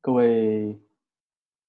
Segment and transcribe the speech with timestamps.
[0.00, 0.78] 各位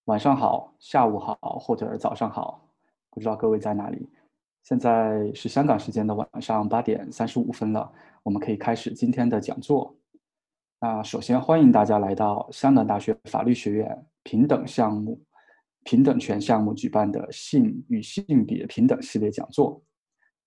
[0.05, 2.63] 晚上好，下午好，或者早上好，
[3.09, 4.07] 不知道各位在哪里。
[4.61, 7.91] 现在是香港时间的晚上八点三十五分了，
[8.21, 9.95] 我们可以开始今天的讲座。
[10.79, 15.19] 那首先欢迎大家来到香港大学法律学院平等项目、
[15.83, 19.81] 平等权项目举办的性与性别平等系列讲座。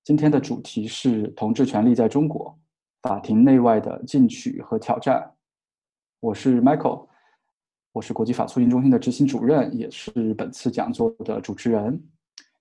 [0.04, 2.56] 今天的主题是同志权利在中国，
[3.02, 5.34] 法庭内外的进取和挑战。
[6.20, 7.06] 我是 Michael，
[7.96, 11.98] 我是国际法促进中心的执行主任，也是本次讲座的主持人。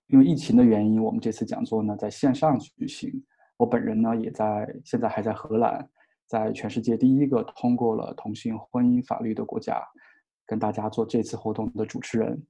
[0.06, 3.22] 因为疫情的原因，我们这次讲座呢在线上举行。
[3.58, 5.86] 我本人呢也在，现在还在荷兰，
[6.26, 9.78] 在全世界第一个通过了同性婚姻法律的国家，
[10.46, 12.42] 跟大家做这次活动的主持人。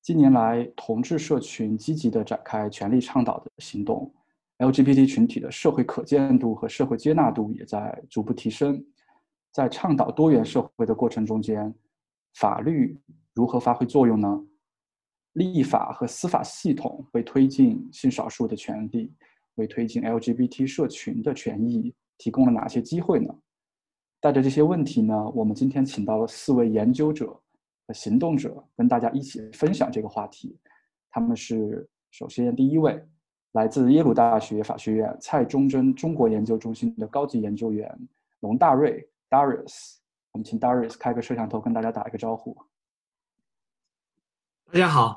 [0.00, 4.14] 近年来，同志社群积极地展开权力倡导的行动
[4.58, 8.80] ，LGBT 群体的社会可见度和社会接纳度也在逐步提升。
[9.52, 11.74] 在倡导多元社会的过程中间，
[12.34, 12.98] 法律
[13.34, 14.44] 如何发挥作用呢？
[15.32, 19.12] 立法和司法系统为推进性少数的权利，
[19.54, 23.32] 为推进 LGBT 社群的权益提供了哪些机会呢？
[24.20, 27.28] 带着这些问题呢，我们今天请到了四位研究者
[27.86, 27.94] 和。
[27.94, 30.58] 行动者跟大家一起分享这个话题，
[31.10, 33.00] 他们是首先第一位，
[33.52, 37.96] 来自耶鲁大学法学院蔡忠珍中国研究中心的高级研究员
[38.40, 39.96] 龙大瑞 Darius，
[40.32, 42.56] 我们请 Darius 开个摄像头跟大家打一个招呼。
[44.72, 45.14] 大家好，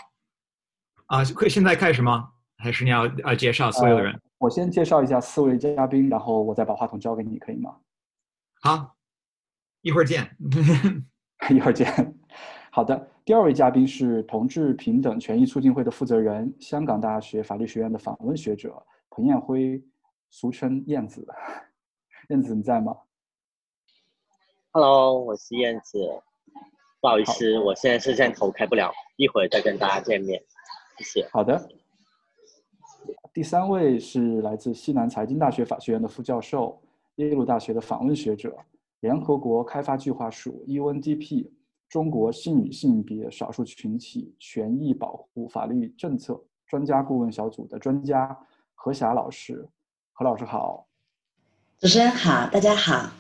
[1.08, 2.34] 啊，可以现在开始吗？
[2.58, 4.14] 还是你要啊介绍所有的人？
[4.14, 7.78] 呃，我先介绍一下四位嘉宾，然后我再把话筒交给你，可以吗？
[8.62, 8.95] 好，
[9.81, 10.30] 一会儿见，
[11.50, 11.88] 一会儿见。
[12.70, 19.81] 好的，第二位嘉宾是同志平等权益促进会的负责人，香港大学法律学院的访问学者彭艳辉，
[20.30, 21.25] 俗称燕子。
[22.30, 22.96] 燕子你在吗
[24.73, 26.00] ？Hello，我是燕子。
[27.02, 30.41] 不好意思，我现在摄像头开不了，一会儿再跟大家见面。
[30.97, 31.30] 谢谢。
[31.31, 31.69] 好的。
[33.34, 36.81] 第三位是来自西南财经大学法学院的副教授，
[37.16, 38.57] 耶鲁大学的访问学者，
[39.01, 41.51] 联合国开发计划署 UNDP。
[41.90, 48.40] 中国性与性别少数群体权益保护法律政策专家顾问小组的专家
[48.73, 49.67] 何霞老师，
[50.13, 50.88] 何老师好。
[51.78, 53.12] 主持人好，大家好。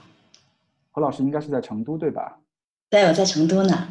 [0.91, 2.37] 何老师应该是在成都对吧？
[2.89, 3.87] 对，我在成都呢。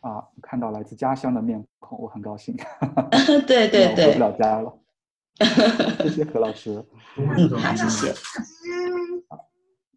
[0.00, 2.56] 啊，看到来自家乡的面孔，我很高兴。
[3.46, 4.06] 对对对。
[4.08, 4.78] 回不了家了。
[6.02, 6.84] 谢谢何老师。
[7.16, 8.14] 嗯，好，谢谢。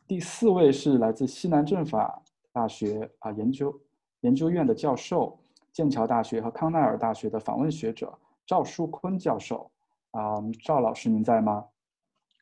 [0.08, 2.22] 第四位是来自西南政法
[2.54, 3.74] 大学啊研究。
[4.22, 5.40] 研究院的教授，
[5.72, 9.70] 剑桥大学和康奈尔大学的访问学者赵书坤教授，
[10.12, 11.66] 啊、嗯，赵老师您在吗？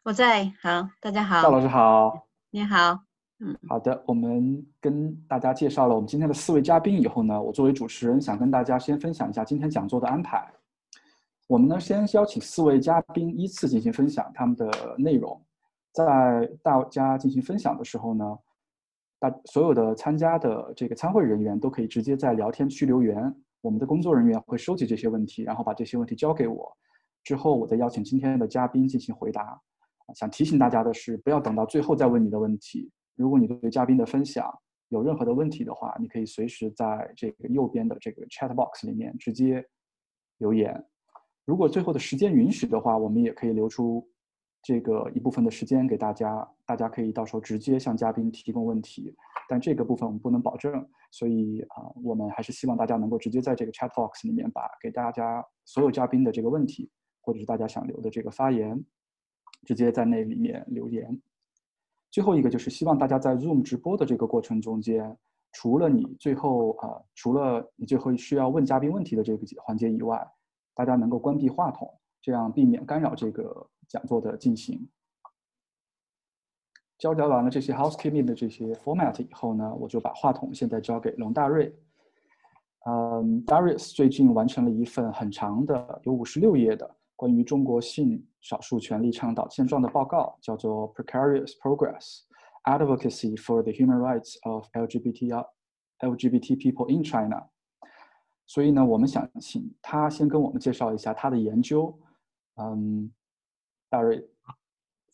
[0.03, 1.41] 我在，好，大家好。
[1.41, 2.99] 赵老师好，你好，
[3.39, 10.47] 嗯，好的，我们跟大家介绍了我们今天的四位嘉宾以后呢，我作为主持人想跟大家先分享一下今天讲座的安排。
[11.47, 15.39] 我们呢先邀请四位嘉宾依次进行分享他们的内容，
[15.91, 18.37] 在大家进行分享的时候呢。
[19.17, 26.69] 大所有的参加的这个参会人员都可以直接在聊天区留言，我们的工作人员会收集这些问题，然后把这些问题交给我，
[27.23, 29.57] 之后我再邀请今天的嘉宾进行回答。
[30.13, 32.91] 想提醒大家的是，不要等到最后再问你的问题。
[33.15, 34.47] 如果你对嘉宾的分享
[34.89, 39.65] 有任何的问题的话，你可以随时在这个右边的这个 chat box 里面直接
[40.37, 40.85] 留言。
[41.45, 44.07] 如果最后的时间允许的话，我们也可以留出。
[44.67, 49.15] 这个一部分的时间给大家，大家可以到时候直接向嘉宾提供问题，
[49.47, 56.89] 但这个部分我们不能保证，所以啊、我们还是希望大家能够直接在这个 chat box 里面把给大家所有嘉宾的这个问题，
[57.21, 58.83] 或者是大家想留的这个发言，
[59.67, 61.21] 直接在那里面留言。
[62.15, 65.17] 最后一个就是希望大家在 Zoom 直播的这个过程中间，
[65.51, 70.25] 除了你最后啊、呃，除了你最后需要问嘉宾问题的这个环节以外，
[70.73, 73.69] 大家能够关闭话筒，这样避免干扰这个。
[73.87, 74.89] 讲座的进行，
[76.97, 81.71] 交流完了这些 housekeeping 的这些 format 以后呢，我就把话筒现在交给龙大瑞。
[82.87, 92.23] 嗯，Darius 最近完成了一份很长的，有五十六页的关于中国性少数权利倡导现状的报告，叫做 Precarious Progress:
[92.63, 95.45] Advocacy for the Human Rights of LGBT
[95.99, 97.49] LGBT People in China。
[98.45, 101.99] 所以呢，我们想请他先跟我们介绍一下他的研究。
[102.55, 103.11] 嗯。
[103.87, 104.27] 大瑞，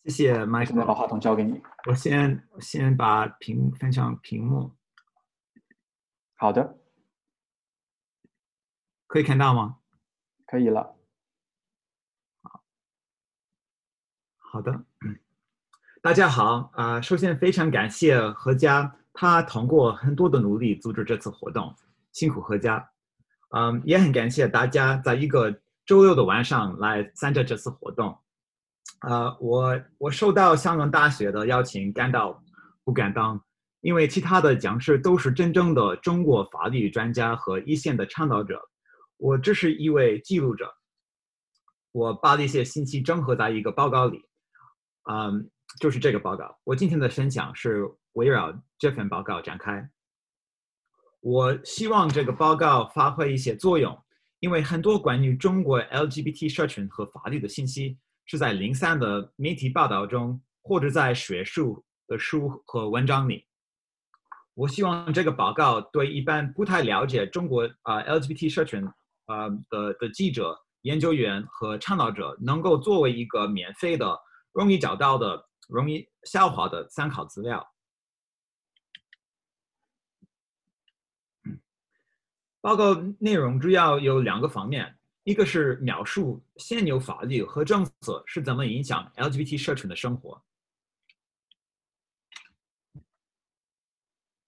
[0.05, 0.65] 谢谢 Michael。
[0.65, 1.61] 现在把话筒交给你。
[1.87, 4.71] 我先先把屏分享屏幕。
[6.35, 6.79] 好的，
[9.05, 9.79] 可以看到吗？
[10.47, 10.95] 可以了。
[14.51, 14.83] 好的。
[16.01, 21.73] 大家好啊，首先非常感谢何家他通过很多的努力组织这次活动，
[22.11, 22.85] 辛苦何家。
[23.51, 25.49] 嗯，也很感谢大家在一个
[25.85, 28.13] 周六的晚上来参加这次活动。
[29.07, 32.43] 呃，我我受到香港大学的邀请，感到
[32.83, 33.41] 不敢当，
[33.79, 38.59] 因为其他的讲师都是真正的中国法律专家和一线的倡导者，
[39.15, 40.69] 我只是一位记录者。
[41.93, 44.25] 我把这些信息整合在一个报告里，
[45.09, 45.49] 嗯，
[45.79, 46.59] 就是这个报告。
[46.63, 49.89] 我今天的分享是围绕这份报告展开。
[51.21, 53.97] 我希望这个报告发挥一些作用，
[54.39, 63.45] 因为很多关于中国 LGBT 社群和法律的信息是在零散的媒体报道中，或者在学术的书和文章里。
[64.53, 68.85] 我希望这个报告对一般不太了解中国啊、呃、LGBT 社群
[69.25, 70.57] 啊、呃、的的记者。
[70.83, 74.19] 研究员和倡导者能够作为一个免费的、
[74.51, 77.73] 容易找到的、容易消化的参考资料。
[82.59, 90.43] 报告内容主要有两个方面，一个是描述现有法律和政策是怎么影响 LGBT 社群的生活，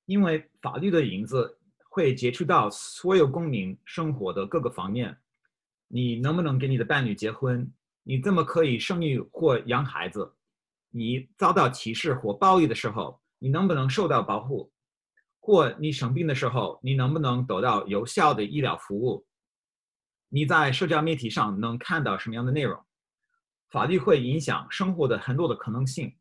[0.05, 1.59] 因为法律的影子
[1.89, 5.17] 会接触到所有公民生活的各个方面。
[5.87, 7.71] 你能不能跟你的伴侣结婚？
[8.03, 10.35] 你怎么可以生育或养孩子？
[10.89, 14.71] 你遭到歧视或暴力的时候，你能不能受到保护？
[15.39, 19.25] 或你生病的时候，你能不能得到有效的医疗服务？
[20.29, 22.85] 你在社交媒体上能看到什么样的内容？
[23.69, 26.15] 法律会影响生活的很多的可能性。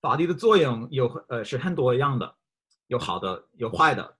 [0.00, 2.36] 法律的作用有呃是很多样的，
[2.86, 4.16] 有好的，有坏的。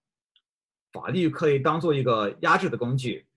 [0.91, 3.28] 法律可以当做一个压制的工具，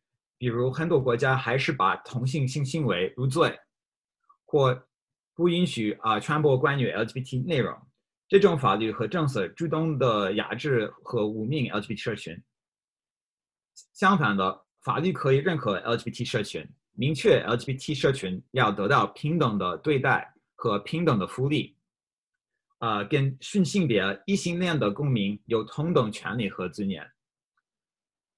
[0.42, 3.56] 比如很多国家还是把同性性行为入罪，
[4.44, 4.88] 或
[5.36, 7.80] 不允许啊传播关于 LGBT 内容。
[8.28, 12.36] 这种法律和政策主动的压制和污名 LGBT 社群。
[13.94, 21.78] 相反的，法律可以认可 LGBT 社群，明确 LGBT 社群要得到平等的对待和平等的福利，
[22.80, 27.08] 啊、跟顺性别异性恋的公民有同等权利和尊严。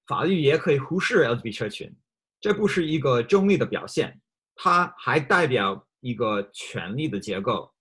[0.06, 1.94] 法律也可以忽视 LGBT 社群，
[2.40, 4.20] 这不是一个中立的表现，
[4.54, 7.72] 它还代表一个权力的结构。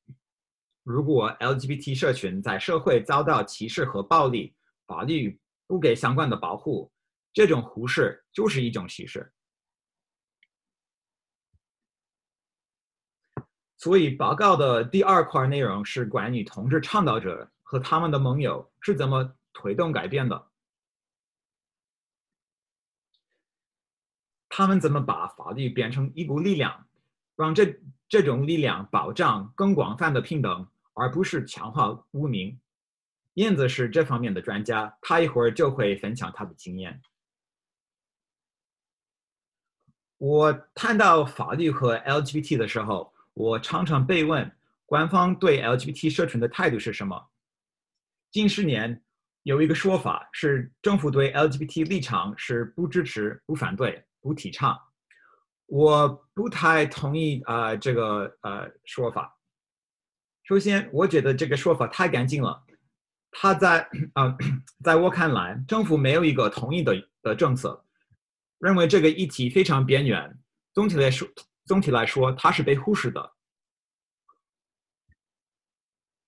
[0.83, 4.55] 如果 LGBT 社群在社会遭到歧视和暴力，
[4.85, 6.91] 法律不给相关的保护，
[7.33, 9.31] 这种忽视就是一种歧视。
[13.77, 20.51] 所以，报告的第二块内容是关于同志倡导者和他们的盟友是怎么推动改变的。
[24.55, 26.85] 他们怎么把法律变成一股力量，
[27.35, 27.75] 让这
[28.07, 32.59] 这种力量保障更广泛的平等，而不是强化污名？
[33.33, 37.01] 燕子是这方面的专家，他一会儿就会分享他的经验。
[40.19, 44.55] 我谈到法律和 LGBT 的时候，我常常被问，
[44.85, 47.19] 官方对 LGBT 社群的态度是什么？
[48.29, 49.01] 近十年
[49.41, 54.05] 有一个说法是，政府对 LGBT 立场是不支持、不反对。
[54.23, 54.79] 不提倡，
[55.65, 59.37] 我不太同意啊、这个呃说法。
[60.45, 62.63] 首先，我觉得这个说法太干净了。
[63.31, 64.37] 他在啊、
[64.81, 67.85] 在我看来，政府没有一个统一的的政策，
[68.59, 70.39] 认为这个议题非常边缘。
[70.73, 71.27] 总体来说，
[71.65, 73.33] 总体来说，它是被忽视的。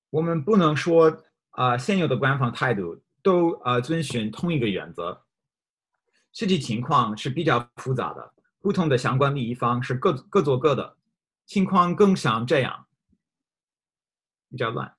[0.10, 5.25] 我们不能说啊、现有的官方态度都啊、遵循同一个原则。
[6.36, 10.98] 实际情况是比较复杂的，不同的相关利益方是各各做各的，
[11.46, 12.88] 情况更像这样，
[14.50, 14.94] 比较乱。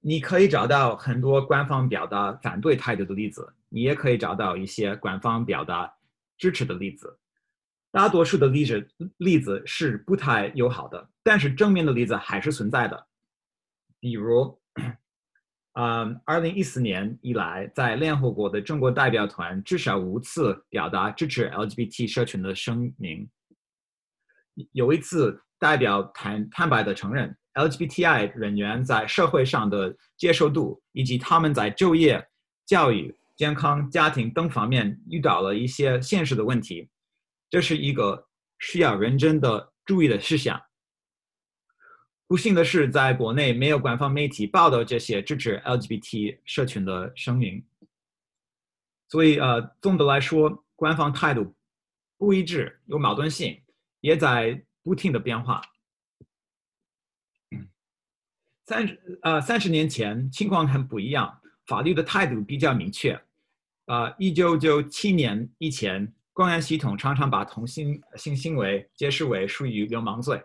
[0.00, 5.94] 你可以找到很多官方表达反对态度的例子，你也可以找到一些官方表达
[6.36, 7.20] 支持的例子。
[7.92, 13.06] 大多数的例子例子是不太友好的，但是正面的例子还是存在的，
[14.00, 14.60] 比如。
[15.78, 23.28] 嗯，二零一四年以来，在联合国的中国代表团至少五次表达支持 LGBT 社群的声明。
[24.72, 32.26] 有一次，代表坦坦白地承认，LGBTI 人员在社会上的接受度以及他们在就业、
[32.64, 36.88] 教育、健康、家庭等方面遇到了一些现实的问题，
[37.50, 38.26] 这是一个
[38.60, 40.58] 需要认真的注意的事项。
[42.28, 47.64] 不幸的是，在国内没有官方媒体报道这些支持 LGBT 社群的声明，
[49.08, 51.54] 所以呃，总的来说，官方态度
[52.18, 53.62] 不一致，有矛盾性，
[54.00, 55.62] 也在不停的变化。
[58.64, 63.16] 三十呃三十年前情况很不一样，法律的态度比较明确。
[63.84, 70.42] 呃，一九九七年以前，公安系统常常把同性性行为解释为属于流氓罪。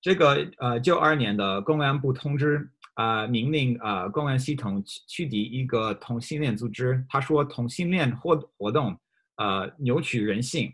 [0.00, 7.04] 这个呃九二年的公安部通知啊、呃，命令啊、呃、公安系统取缔一个同性恋组织。
[7.08, 8.98] 他说同性恋活活动
[9.36, 10.72] 呃扭曲人性、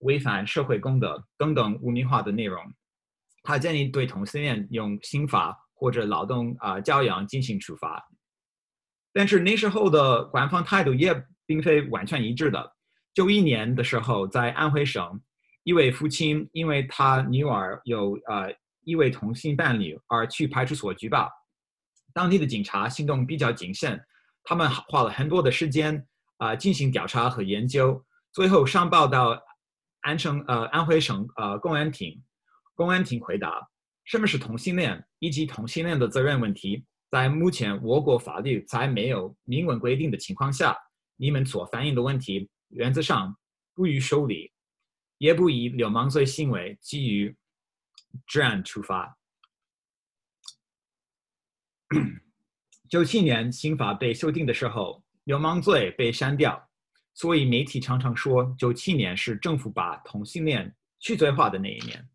[0.00, 2.62] 违反社会公德等等污名化的内容。
[3.42, 8.06] 他建议对同性恋用刑法或者劳动啊、教养进行处罚。
[9.12, 12.74] 但是那时候的官方态度也并非完全一致的。
[13.14, 15.18] 九一年的时候，在安徽省，
[15.66, 18.54] 一位父亲因为他女儿有呃
[18.84, 21.28] 一位同性伴侣而去派出所举报，
[22.14, 24.00] 当地的警察行动比较谨慎，
[24.44, 25.96] 他们花了很多的时间
[26.36, 29.42] 啊、呃、进行调查和研究，最后上报到
[30.02, 32.22] 安省呃安徽省呃公安厅，
[32.76, 33.68] 公安厅回答
[34.04, 35.04] 什么是同性恋？
[35.18, 36.84] 以及同性恋的责任问题。
[37.10, 40.76] 在目前我国法律在没有明文规定的情况下，
[41.16, 43.36] 你们所反映的问题原则上
[43.74, 44.52] 不予受理，
[45.18, 47.36] 也不以流氓罪行为给予
[48.26, 49.18] 治安处罚。
[52.88, 56.68] 九七年刑法被修订的时候，流氓罪被删掉，
[57.14, 62.08] 所以媒体常常说九七年是政府把同性恋去罪化的那一年。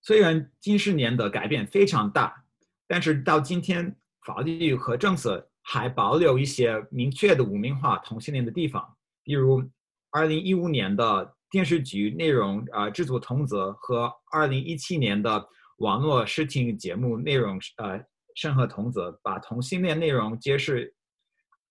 [0.00, 2.44] 虽然近十年的改变非常大，
[2.86, 3.94] 但是到今天，
[4.24, 9.68] 法律和政策还保留一些明确的污名化同性恋的地方，比如
[10.10, 15.48] 二零一五年的电视剧内容啊、制作通则和二零一七年的
[15.78, 18.00] 网络视听节目内容呃
[18.34, 20.94] 审核通则，把同性恋内容解释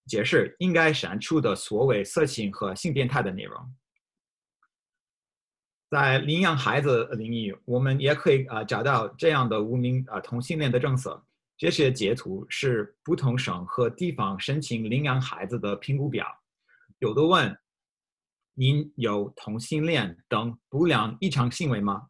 [0.06, 3.60] 解释应该删除的所谓色情和性变态的内容。
[5.90, 11.24] 在领养孩子领域，我们也可以啊找到这样的无名啊同性恋的政策。
[11.58, 16.28] 这些截图是不同省和地方申请领养孩子的评估表。
[17.00, 17.58] 有的问：
[18.60, 22.08] 您有同性恋等不良异常行为吗？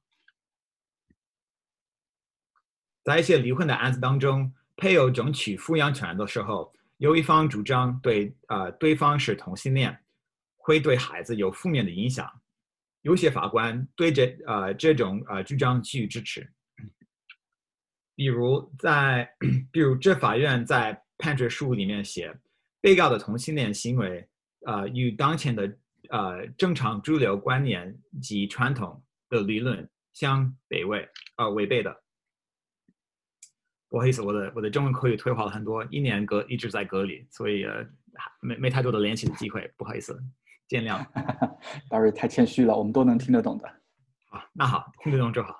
[3.03, 10.01] 在一些离婚的案子当中，配偶争取抚养权的时候，有一方主张对啊、呃、对方是同性恋，
[10.55, 12.25] 会对孩子有负面的影响。
[13.01, 16.49] 有些法官对这呃这种呃主张给予支持，
[18.15, 19.29] 比如在
[19.69, 22.33] 比如这法院在判决书里面写，
[22.79, 24.25] 被告的同性恋行为
[24.65, 25.77] 呃与当前的
[26.09, 31.95] 呃正常主流观念及传统的理论相违背呃违背的。
[33.89, 37.85] 不好意思，我的我的中文口语退化了很多，一年隔一直在隔离，所以呃
[38.41, 40.21] 没没太多的联系的机会，不好意思。
[40.67, 41.01] 见谅，
[41.89, 43.65] 大瑞太谦虚了，我们都能听得懂的。
[44.29, 45.57] 好，那好，听得懂就好。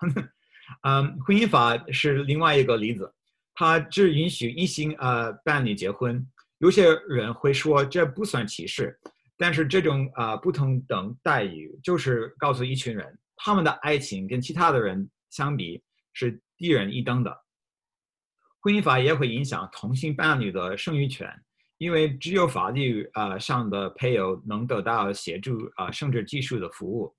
[0.81, 3.09] 嗯， 婚姻法是另外一个例子，
[3.53, 6.21] 它只允许异性呃伴侣结婚。
[6.57, 8.99] 有些人会说这不算歧视，
[9.37, 15.81] 但是这种呃不同等待遇就是告诉一群人，他们的爱情跟其他的人相比
[16.13, 17.45] 是低人一等的。
[18.59, 21.31] 婚姻法也会影响同性伴侣的生育权。
[21.79, 27.15] 因为只有法律啊、上的配偶能得到协助啊、生殖技术的服务。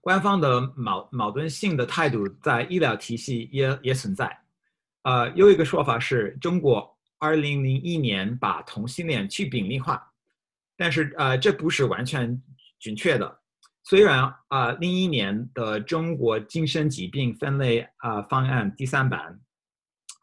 [0.00, 4.44] 官方的矛矛盾性的态度在医疗体系也也存在。
[5.02, 10.12] 呃，有一个说法是中国二零零一年把同性恋去病理化，
[10.76, 12.42] 但是呃这不是完全
[12.80, 13.40] 准确的。
[13.84, 19.40] 虽然啊零一年的中国精神疾病分类啊、呃、方案第三版。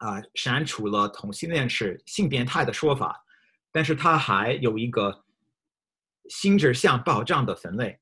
[0.00, 3.22] 啊，删除了同性恋是性变态的说法，
[3.70, 5.26] 但是它还有一个
[6.30, 8.00] 心智向保障的分类。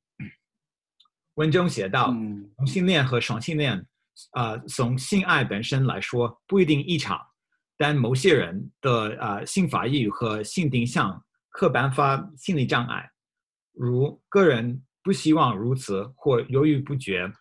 [1.35, 2.15] 文中写道，
[2.57, 3.85] 同性恋和双性恋，
[4.31, 7.21] 啊、呃，从性爱本身来说不一定异常，
[7.79, 13.09] 但某些人的啊、性发育和性定向可颁发心理障碍，
[13.73, 17.33] 如个人不希望如此或犹豫不决，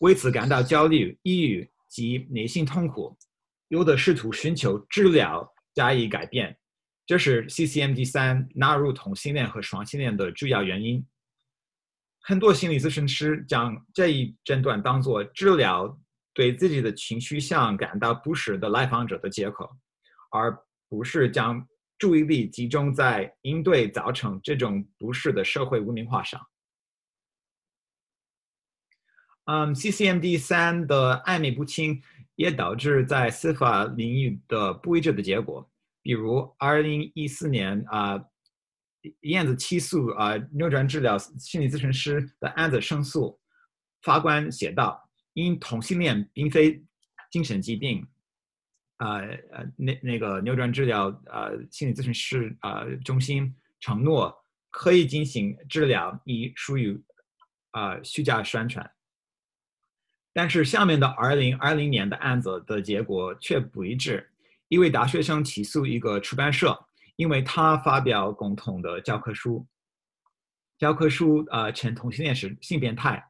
[0.00, 3.16] 为此感到焦虑、抑郁及内心痛苦。
[3.68, 6.58] 有的试图寻求治疗加以改变，
[7.06, 11.06] 这是 CCMD 三纳入同性恋和双性恋的主要原因。
[12.20, 15.98] 很多心理咨询师将这一诊断当作治疗
[16.34, 19.68] 对自己的情绪上感到不适的来访者的借口，
[20.32, 20.58] 而
[20.88, 21.64] 不是将
[21.96, 26.44] 注意力集中在应对造成这种不适的社会污名化上。
[29.44, 32.02] 嗯，CCMD 三的暧昧不清。
[32.34, 35.70] 也导致在司法领域的不一致的结果，
[36.00, 38.24] 比如二零一四年啊，
[39.20, 43.38] 燕子起诉啊扭转治疗心理咨询师的案子胜诉，
[44.00, 46.82] 法官写道：“因同性恋并非
[47.30, 48.08] 精神疾病，
[49.02, 49.18] 呃
[49.50, 54.32] 呃，那那个扭转治疗呃心理咨询师呃中心承诺
[54.70, 57.02] 可以进行治疗，已属于
[57.72, 58.88] 啊虚假宣传。”
[60.32, 64.30] 但是下面的二零二零年的案子的结果却不一致。
[64.68, 66.78] 一位大学生起诉一个出版社，
[67.16, 69.66] 因为他发表共同的教科书，
[70.78, 73.22] 教科书啊称同性恋是性变态，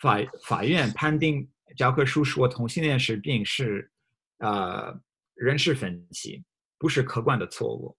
[0.00, 3.90] 法法院判定教科书说同性恋是病是
[4.38, 4.94] 啊
[5.34, 6.44] 人事分析，
[6.78, 7.96] 不是客观的错误。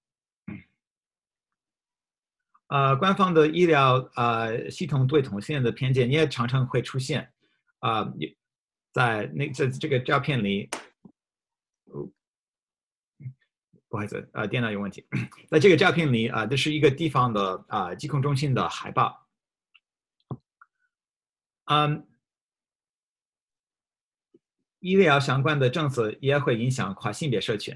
[2.67, 7.31] 呃，官方的医疗呃系统对同性恋的偏见你也常常会出现。
[7.79, 8.13] 啊、呃，
[8.91, 10.69] 在那这这个照片里，
[13.87, 15.07] 不好意思，呃，电脑有问题。
[15.49, 19.27] 在这个照片里啊、这是一个地方的啊、疾控中心的海报。
[21.65, 22.07] 嗯，
[24.79, 27.75] 医疗相关的政策也会影响跨性别社群。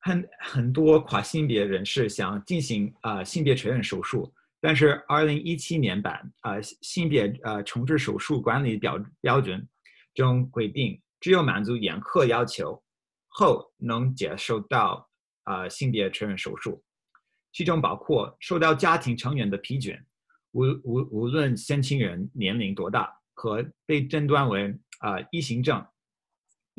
[0.00, 4.32] 很很多跨性别人士想进行啊、呃、性别确认手术。
[4.62, 9.66] 但是，二零一七年版啊、呃、性别呃重置手术管理标标准
[10.14, 12.82] 中规定，只有满足严苛要求
[13.28, 15.08] 后，能接受到
[15.44, 16.82] 啊、呃、性别确认手术，
[17.52, 19.98] 其中包括受到家庭成员的批准，
[20.52, 25.82] 无无无论申请人年龄多大，和被诊断为啊异性症。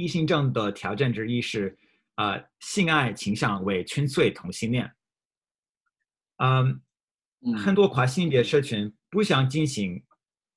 [0.01, 1.77] 异性症的条件之一是
[2.15, 4.91] 啊、呃、性爱倾向为纯粹同性恋。
[6.38, 6.81] 嗯。
[7.58, 10.03] 很多跨性别社群不想进行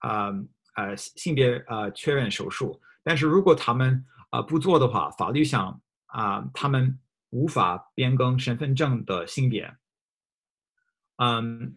[0.01, 9.75] 啊呃，呃性别呃确认手术，但是如果他们啊、呃、不做的话，法律上啊、呃、他们无法变更身份证的性别。
[11.17, 11.75] 嗯，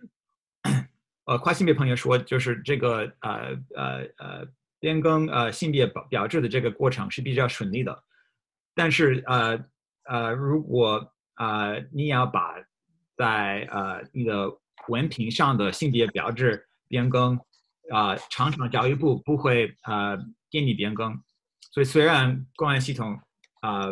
[1.24, 4.48] 呃跨性别朋友说，就是这个呃呃呃
[4.80, 8.04] 变更呃性别表表志的这个过程是比较顺利的，
[8.76, 9.66] 但是呃
[10.04, 12.56] 呃如果呃你要把
[13.16, 14.48] 在呃你的
[14.88, 17.38] 文凭上的性别标志变更，
[17.92, 20.18] 啊、常常教育部不会、呃、
[20.50, 21.22] 给你变更，
[21.72, 23.20] 所以虽然公安系统
[23.62, 23.92] 啊、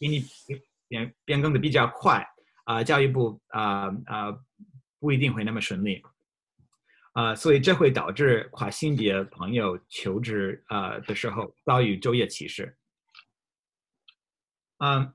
[0.00, 0.24] 给你
[0.88, 2.26] 变变更的比较快，
[2.64, 4.36] 啊、教育部啊啊、
[4.98, 6.02] 不一定会那么顺利，
[7.14, 12.76] 啊、所以这会导致跨性别朋友求职啊、呃、的时候遭遇就业歧视，
[14.78, 15.10] 嗯，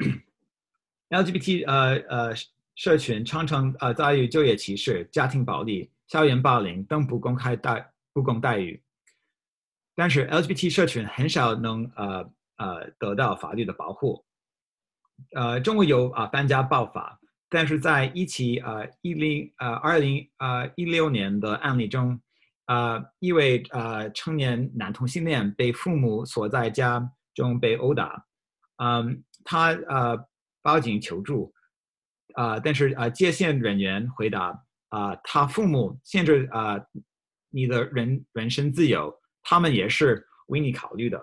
[1.09, 2.35] LGBT 呃呃。
[2.75, 8.81] 社群常常呃遭遇就业歧视、家庭暴力、校园霸凌等不公开待不公待遇，
[9.95, 14.23] 但是 LGBT 社群很少能呃呃得到法律的保护。
[15.35, 17.18] 呃，中国有啊搬家暴法，
[17.49, 22.21] 但是在一起呃一零呃二零呃一六年的案例中，
[22.67, 28.25] 呃一位呃成年男同性恋被父母锁在家中被殴打，
[28.77, 30.17] 嗯，他呃
[30.61, 31.53] 报警求助。
[32.35, 36.79] 啊、呃，但是啊，接线人员回答啊、他父母限制、呃，
[37.49, 41.19] 你的人人身自由，他们也是为你考虑的。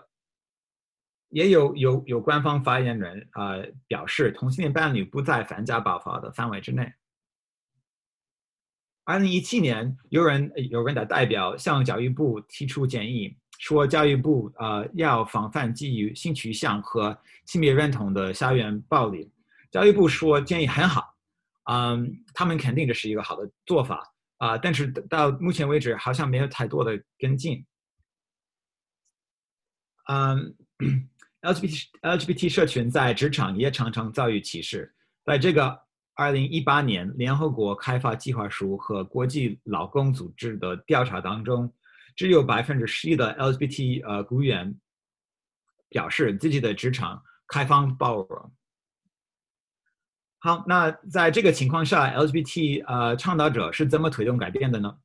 [1.37, 6.90] 也有有有官方发言人啊、呃、表示，同性恋伴侣不在反家暴法的范围之内。
[9.05, 19.31] 二零一七年，有人有人的代表向教育部提出建议，说教育部、呃、要防范基于性取向和性别认同的校园暴力。
[19.70, 21.14] 教育部说建议很好，
[21.64, 27.62] 嗯，他们肯定这是一个好的做法啊、但是到目前为止好像没有太多的跟进。
[30.09, 30.57] 嗯
[31.47, 34.93] ，LGBT LGBT 社群在职场也常常遭遇歧视。
[35.25, 35.79] 在这个
[36.15, 41.73] 二零一八年联合国开发计划署和国际劳工组织的调查当中，
[42.15, 44.75] 只有百分之十一的 LGBT 呃雇员
[45.89, 48.53] 表示自己的职场开放包容。
[50.39, 54.97] 好，那在这个情况下，LGBT 呃倡导者是怎么推动改变的呢？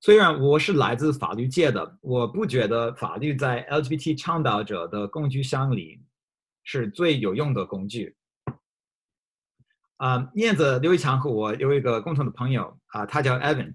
[0.00, 6.00] 虽然我是来自法律界的，我不觉得法律在 LGBT 倡导者的工具箱里
[6.64, 8.16] 是最有用的工具。
[9.98, 13.74] 啊、呃，燕子刘一强和我有一个共同的朋友啊、他叫 Evan，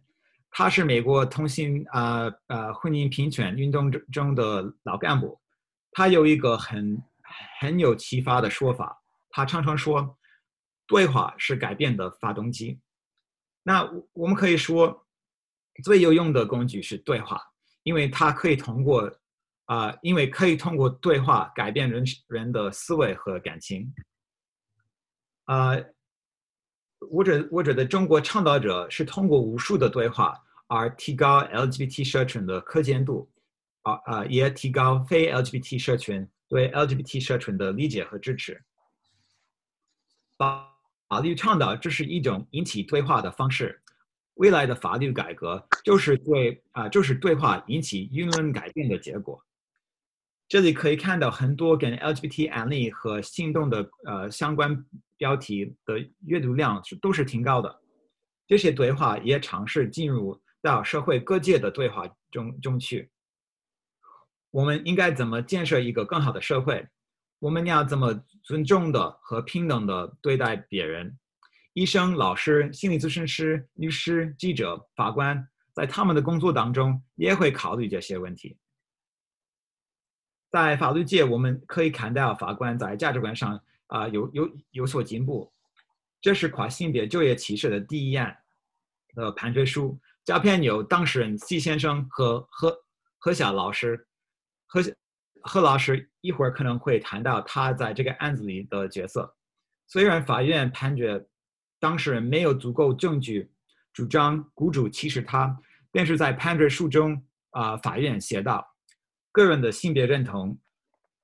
[0.50, 5.40] 他是美国同性啊呃，呃婚姻平权运动中的老干部，
[5.92, 7.00] 他有一个很
[7.60, 10.18] 很有启发的说法，他常常说。
[10.88, 12.80] 对话是改变的发动机。
[13.64, 15.05] 那我们可以说，
[15.84, 17.42] 最有用的工具是对话，
[17.84, 19.12] 因为它可以通过
[19.66, 23.92] 啊、因为可以通过对话改变人人的思维和感情。
[25.46, 25.72] 啊、
[27.10, 33.32] 我觉我觉得中国倡导者是通过无数的对话而提高 LGBT 社群的可见度，
[33.82, 38.64] 啊啊，也提高非 LGBT 社群对 LGBT 社群的理解和支持。
[40.38, 40.72] 法
[41.08, 43.82] 法律倡导这是一种引起对话的方式，
[44.36, 49.44] 未来的法律改革就是对啊，就是对话引起舆论改变的结果。
[50.48, 54.86] 这里可以看到很多跟 LGBT 案例和行动的呃相关
[55.18, 57.82] 标题的阅读量是都是挺高的。
[58.46, 63.10] 这些对话也尝试进入到社会各界的对话中中去。
[64.52, 66.88] 我们应该怎么建设一个更好的社会？
[67.40, 71.18] 我们要怎么尊重的和平等的对待别人？
[71.76, 78.58] 医生、老师、心理咨询师、律师、记者、法官，在他们的工作当中也会考虑这些问题。
[80.50, 85.52] 在法律界，我们可以看到法官在价值观上啊、有有有所进步。
[86.22, 88.38] 这是跨性别就业歧视的第一案
[89.14, 90.00] 的判决书。
[90.24, 92.74] 照片有当事人季先生和何
[93.18, 94.08] 何晓老师。
[94.66, 94.82] 何
[95.42, 99.36] 何老师一会儿可能会谈到他在这个案子里的角色。
[99.88, 101.28] 虽然法院判决
[101.80, 103.52] 当事人没有足够证据
[103.94, 105.58] 主张雇主歧视他，
[105.92, 108.66] 但是在判决书中啊、法院写道：
[109.32, 110.58] 个人的性别认同、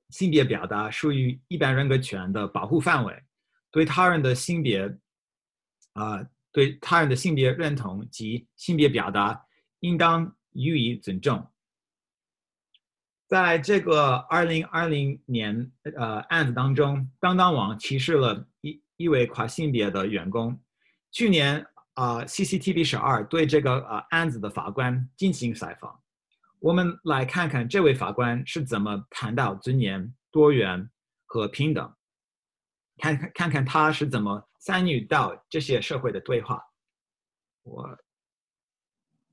[0.10, 3.24] 性别表达属于一般人格权的保护范围，
[3.72, 4.98] 对他人的性别
[5.94, 9.46] 啊、对他人的性别认同及性别表达
[9.80, 11.46] 应当予以尊重。
[13.28, 18.46] 在这个二零二零年呃案子当中，当当网歧视了
[19.02, 20.62] 一一位跨性别的员工。
[21.10, 21.60] 去年
[21.96, 26.00] 啊、呃、，CCTV 十二对这个呃案子的法官进行采访。
[26.60, 30.90] 我们来看看这位法官是怎么谈到尊严、多元
[31.26, 31.96] 和平等，
[32.98, 36.64] 看看看看他是怎么参与到这些社会的对话。
[37.64, 37.98] 我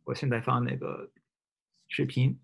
[0.04, 1.10] 我现在放那个
[1.88, 2.40] 视频。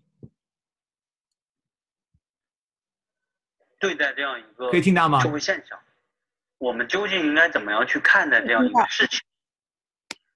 [3.79, 5.19] 对待这样一个可以听到吗？
[5.19, 5.77] 社会现象，
[6.57, 9.19] 我们究竟应该怎么样去看待这样一个事情？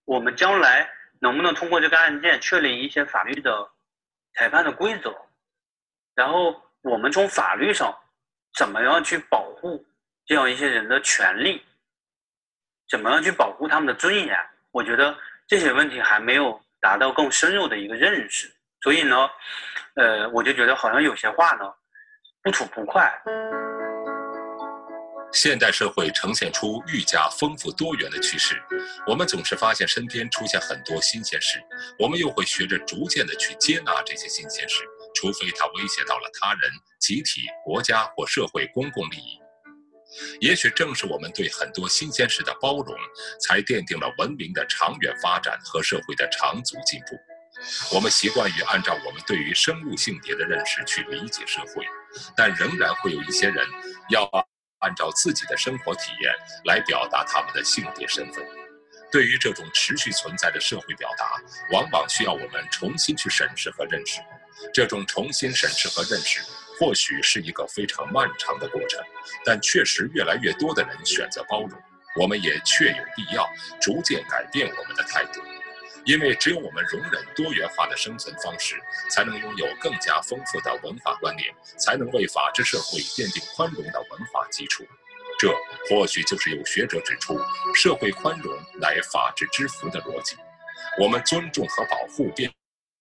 [0.06, 3.70] 我们将来能不能通过这个案件确立一些法律的
[4.34, 5.16] 裁判的规则？
[6.16, 7.94] 然后我们从法律上
[8.58, 9.86] 怎么样去保护
[10.26, 11.66] 这样一些人的权利？
[12.90, 14.38] 怎么样去保护他们的尊严？
[14.72, 18.52] 我觉得这些问题还没有达到更深入的一个认识，
[18.82, 19.30] 所以呢，
[19.96, 21.74] 呃，我就觉得好像有些话呢。
[22.42, 23.22] 不吐不快。
[25.32, 28.62] 现代社会呈现出愈加丰富多元的趋势，
[29.06, 31.60] 我们总是发现身边出现很多新鲜事，
[32.00, 39.40] 我们又会学着逐渐的去接纳这些新鲜事，除非它威胁到了他人、集体、国家或社会公共利益。
[40.42, 42.96] 也许正是我们对很多新鲜事的包容，
[43.40, 47.16] 才奠定了文明的长远发展和社会的长足进步。
[47.94, 51.86] 我们习惯于按照我们对于生物性别的认识去理解社会。
[52.36, 53.64] 但仍然会有一些人
[54.10, 54.28] 要
[54.80, 56.34] 按照自己的生活体验
[56.66, 58.46] 来表达他们的性别身份。
[59.12, 64.22] 对于这种持续存在的社会表达，往往需要我们重新去审视和认识。
[64.74, 66.42] 这种重新审视和认识，
[66.80, 69.02] 或许是一个非常漫长的过程，
[69.46, 71.72] 但确实越来越多的人选择包容。
[72.20, 73.48] 我们也确有必要
[73.80, 75.42] 逐渐改变我们的态度。
[76.06, 78.76] 因为只有我们容忍多元化的生存方式，
[79.10, 84.86] 才能拥有更加丰富的文化观念，才能为法治社会奠定宽容的文化基础。
[85.38, 85.54] 这
[85.90, 87.40] 或许就是有学者指出
[87.74, 90.36] “社会宽容乃法治之福”的逻辑。
[91.00, 92.52] 我们尊重和保护变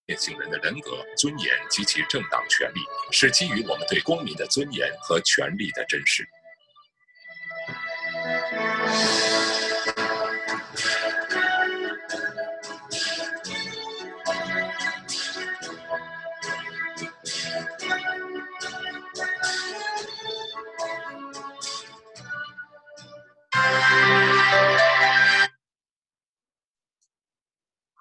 [0.05, 2.79] 变性人的人格、尊严及其正当权利，
[3.11, 6.27] 是基于我们对公民的尊严和权利的珍视。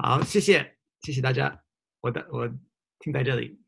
[0.08, 1.62] 好，谢谢，谢谢大家。
[2.00, 2.50] 我的我
[2.98, 3.60] 听在这里。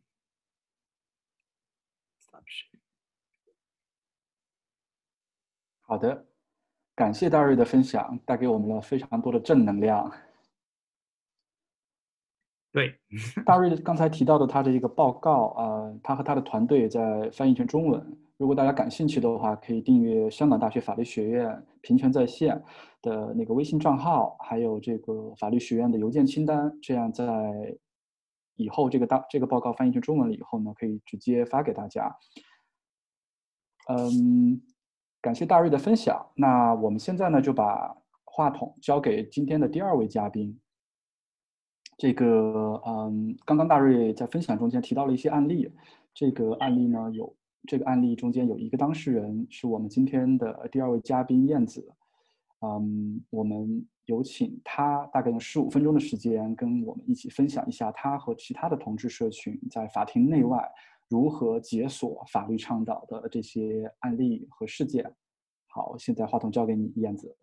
[5.83, 6.25] 好的，
[6.95, 10.11] 感谢大瑞的分享，带给我们了非常多的正能量。
[12.73, 12.99] 对，
[13.45, 18.19] 大瑞刚才提到的他的一个报告啊、呃，他和他的团队在翻译成中文。
[18.39, 22.65] 如果大家感兴趣的话，可以订阅香港大学法律学院平权在线
[23.03, 26.79] 的那个微信账号，还有这个法律学院的邮件清单。
[26.83, 27.77] 这样在
[28.57, 32.15] 以后这个大这个报告翻译成中文了以后呢，可以直接发给大家。
[33.89, 34.61] 嗯，
[35.21, 36.31] 感谢大瑞的分享。
[36.35, 40.61] 那我们现在呢，就把话筒交给今天的第二位嘉宾。
[41.97, 45.71] 这个嗯，刚刚大瑞在分享中间提到了一些案例，
[46.15, 47.35] 这个案例呢有
[47.67, 51.93] 这个案例中间有一个当事人是我们今天的第二位嘉宾燕子，
[52.61, 60.71] 嗯，我们有请他大概用十五分钟的时间跟我们一起分享一下他和其他的同志社群在法庭内外
[61.09, 65.15] 如何解锁法律倡导的这些案例和事件。
[65.69, 67.37] 好，现在话筒交给你，燕子。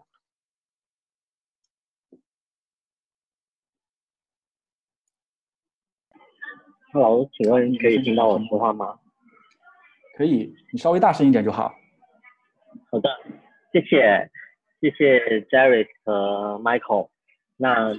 [6.94, 9.00] Hello，请问可以听到我说话吗？
[10.16, 11.74] 可以，你稍微大声一点就好。
[12.90, 13.10] 好的，
[13.72, 14.32] 谢谢，
[14.80, 17.10] 谢谢 Jerry 和 Michael。
[17.58, 17.94] 那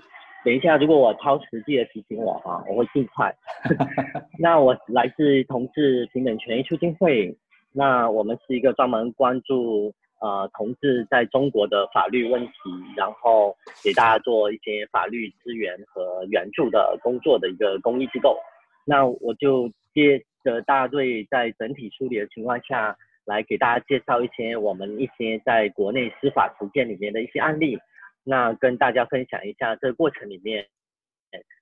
[0.44, 3.34] 等一下，如果我超时，记得提醒我啊，我会尽快。
[4.38, 7.36] 那我来自同志平等权益促进会，
[7.72, 12.52] 那我们是一个专门关注呃同志在中国的法律问题，
[12.96, 18.38] 然后给大家做一些法律资源和援助的工作的一个公益机构。
[18.84, 22.96] 那我就接着大队在整体梳理的情况下
[23.28, 27.78] 来给大家介绍一些我们一些在国内司法实践里面的一些案例，
[28.24, 30.66] 那跟大家分享一下这个过程里面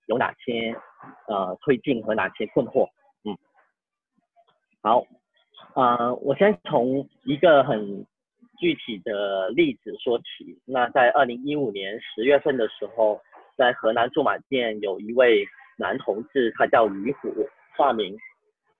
[0.06, 0.74] 有哪些
[1.28, 2.88] 呃推进和哪些困惑。
[3.24, 3.36] 嗯，
[4.80, 5.04] 好，
[5.74, 8.06] 呃，我先从一个很
[8.58, 10.58] 具体的例子说起。
[10.64, 13.20] 那在二零一五年十月份的时候，
[13.56, 15.46] 在河南驻马店有一位。
[15.78, 17.28] 男同志，他叫于虎，
[17.76, 18.16] 化名。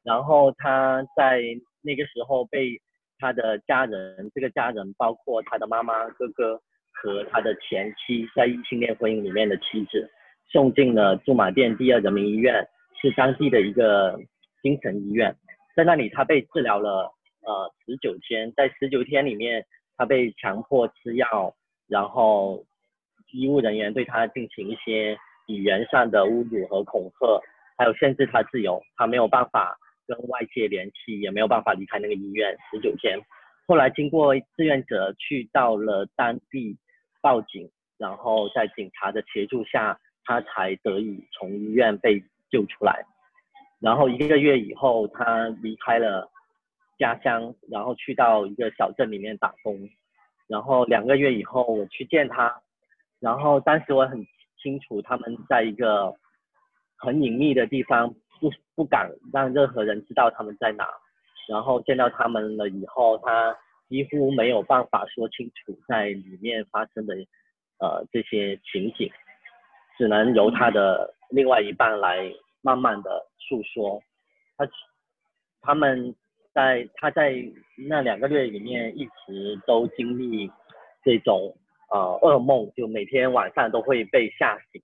[0.02, 1.42] 然后他在
[1.82, 2.80] 那个时候被
[3.18, 6.60] 他的家人，这个家人包括他的妈妈、哥哥
[6.92, 10.10] 和他的前妻，在异性恋婚姻里面的妻子，
[10.50, 12.66] 送进了驻马店第二人民医院，
[13.00, 14.18] 是当地的一个
[14.62, 15.34] 精神医院。
[15.74, 17.12] 在那里，他被治疗了
[17.42, 19.64] 呃十九天，在十九天里面，
[19.96, 21.54] 他被强迫吃药，
[21.88, 22.64] 然后
[23.32, 25.16] 医务人员对他进行一些。
[25.48, 27.40] 语言上的侮辱和恐吓，
[27.78, 33.18] 还有限制他自由，他没有办法跟外界联系，也没有办法离开那个医院十九天。
[33.66, 36.76] 后来经过志愿者去到了当地
[37.20, 43.04] 报警，然后在警察的协助下，他才得以从医院被救出来。
[43.80, 46.30] 然后一个月以后，他离开了
[46.98, 49.88] 家乡，然后去到一个小镇里面打工。
[50.46, 52.62] 然后两个月以后，我去见他，
[53.20, 54.26] 然后当时我很。
[54.58, 56.12] 清楚他们在一个
[56.96, 58.12] 很隐秘的地方，
[58.76, 60.86] 不敢让任何人知道他们在哪。
[61.48, 63.56] 然后见到他们了以后，他
[63.88, 67.14] 几乎没有办法说清楚在里面发生的
[67.80, 69.10] 呃这些情景，
[69.98, 74.00] 只能由他的另外一半来慢慢的诉说。
[74.56, 74.68] 他
[75.62, 76.14] 他们
[76.52, 77.34] 在他在
[77.88, 80.50] 那两个月里面一直都经历
[81.02, 81.56] 这种。
[81.88, 84.82] 呃，噩梦就每天晚上都会被吓醒。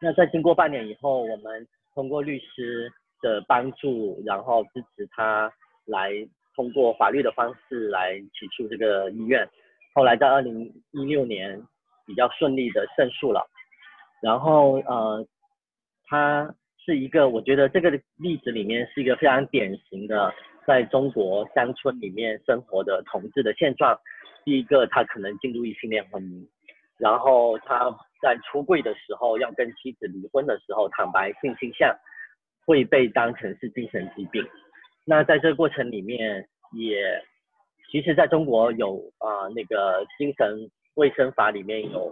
[0.00, 5.52] 那在经过半年以后，我们通过律师的帮助，然后支持他
[5.86, 6.10] 来
[6.54, 9.48] 通过法律的方式来起诉这个医院。
[9.94, 11.62] 后来在二零一六年
[12.06, 13.48] 比较顺利的胜诉了。
[14.20, 15.26] 然后呃，
[16.06, 16.54] 他
[16.84, 20.32] 是一个，我觉得这个例子里面是一个非常典型的
[20.66, 23.98] 在中国乡村里面生活的同志的现状。
[24.44, 26.46] 第一个，他可能进入异性恋婚姻，
[26.98, 27.90] 然后他
[28.24, 31.94] 在出柜的时候，要跟妻子离婚的时候，坦白性倾向
[32.64, 34.42] 会被当成是精神疾病。
[35.04, 37.22] 那在这个过程里面，也
[37.90, 42.06] 其实在中国有啊、呃、那个精神卫生法里面有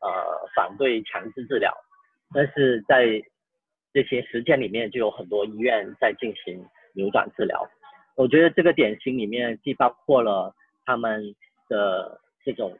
[0.00, 0.08] 呃
[0.54, 1.72] 反对强制治疗，
[2.32, 3.20] 但是在
[3.92, 7.68] 这些实践里面就有很多医院在进行扭转治疗。
[8.14, 11.34] 我觉得这个典型里面既包括了他们。
[11.68, 12.78] 的这种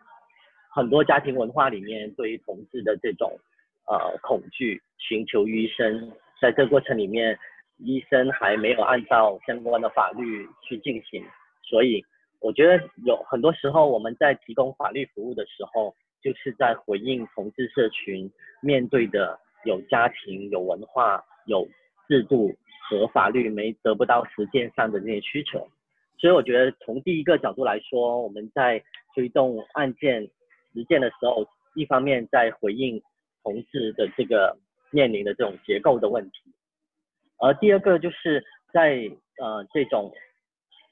[0.77, 3.33] 很多家庭文化里面对于同志的这种
[3.87, 7.39] 呃恐惧，寻求医生，在这过程里面，
[7.79, 11.25] 医生还没有按照相关的法律去进行，
[11.63, 12.05] 所以
[12.41, 21.67] 我觉得有很多时候我们在提供法律服务的时候，就是在回应同志社群面对的有家庭、有文化、有
[22.07, 22.55] 制度
[22.91, 25.67] 和法律没得不到实践上的这些需求。
[26.19, 28.83] 所以我觉得从第一个角度来说，我们在
[29.15, 30.29] 推动案件
[30.77, 33.01] 实践的时候，一方面在回应
[33.43, 34.59] 同志的这个
[34.91, 36.53] 面临的这种结构的问题，
[37.39, 39.11] 而第二个就是在
[39.41, 40.13] 呃这种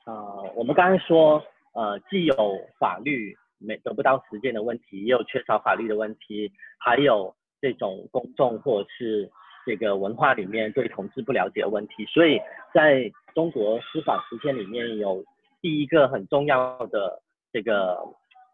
[0.06, 1.44] 呃我们刚才说
[1.74, 9.30] 呃既有法律没得不到实践的问题，也有缺少法律的问题，还有这种公众或者是
[9.66, 12.40] 这个文化里面对同志不了解的问题，所以
[12.72, 15.22] 在中国司法实践里面有
[15.60, 17.98] 第一个很重要的这个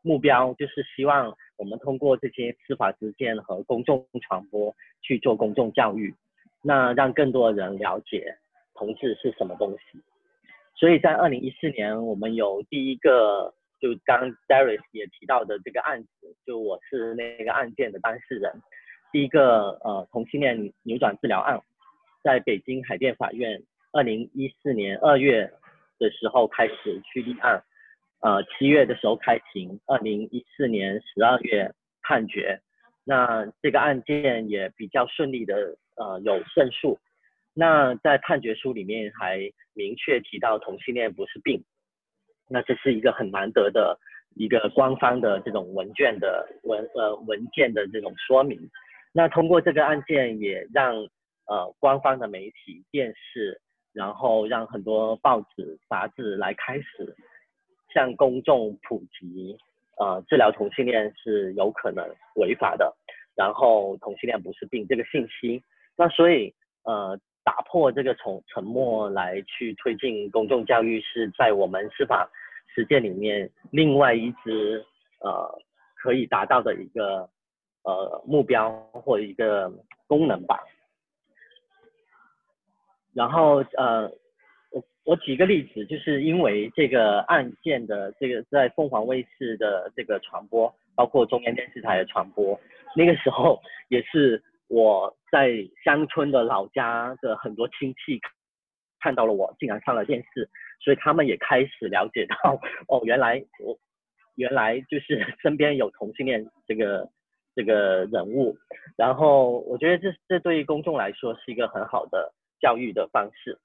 [0.03, 6.15] 目标就是希望我们通过这些司法实践和公众传播去做公众教育，
[6.63, 8.37] 那让更多人了解
[8.75, 10.01] 同志是什么东西。
[10.75, 18.63] 所以在二零一四年，我们有第一个，就刚 Darius 也提到的这个案子，就我是那个案件的当事人，
[19.13, 21.61] 第一个呃同性恋扭转治疗案，
[22.23, 25.53] 在北京海淀法院二零一四年二月
[25.99, 27.63] 的时候开始去立案。
[28.21, 32.61] 呃，七月的时候开庭，二零一四年十二月判决，
[33.03, 36.99] 那这个案件也比较顺利的呃有胜诉。
[37.55, 39.39] 那在判决书里面还
[39.73, 41.65] 明确提到同性恋不是病，
[42.47, 43.99] 那这是一个很难得的
[44.37, 48.71] 一个官方的这种文件的文呃文件的这种说明。
[49.13, 50.95] 那通过这个案件也让
[51.47, 53.61] 呃官方的媒体、电视，
[53.95, 57.17] 然后让很多报纸、杂志来开始。
[57.92, 59.57] 向公众普及，
[59.98, 62.05] 呃，治疗同性恋是有可能
[62.37, 62.94] 违法的，
[63.35, 65.62] 然后同性恋不是病这个信息，
[65.96, 72.31] 那所以呃，打破这个从沉默来去推进公众教育，是在我们司法
[72.74, 74.85] 实践里面另外一支
[75.20, 75.59] 呃
[75.96, 77.29] 可以达到的一个
[77.83, 79.72] 呃目标或一个
[80.07, 80.59] 功能吧。
[83.12, 84.11] 然后呃。
[85.05, 92.61] 我举个例子，就是因为这个案件的这个在凤凰卫视的这个传播，包括中央电视台的传播，
[92.95, 95.53] 那个时候也是我在
[95.85, 98.21] 乡村的老家的很多亲戚
[99.01, 100.49] 看到了我竟然上了电视，
[100.81, 103.77] 所以他们也开始了解到，哦，原来我
[104.37, 107.09] 原来就是 身边有同性恋这个
[107.57, 108.57] 这个人物，
[108.97, 113.59] 然后我觉得这这对于公众来说是一个很好的教育的方式。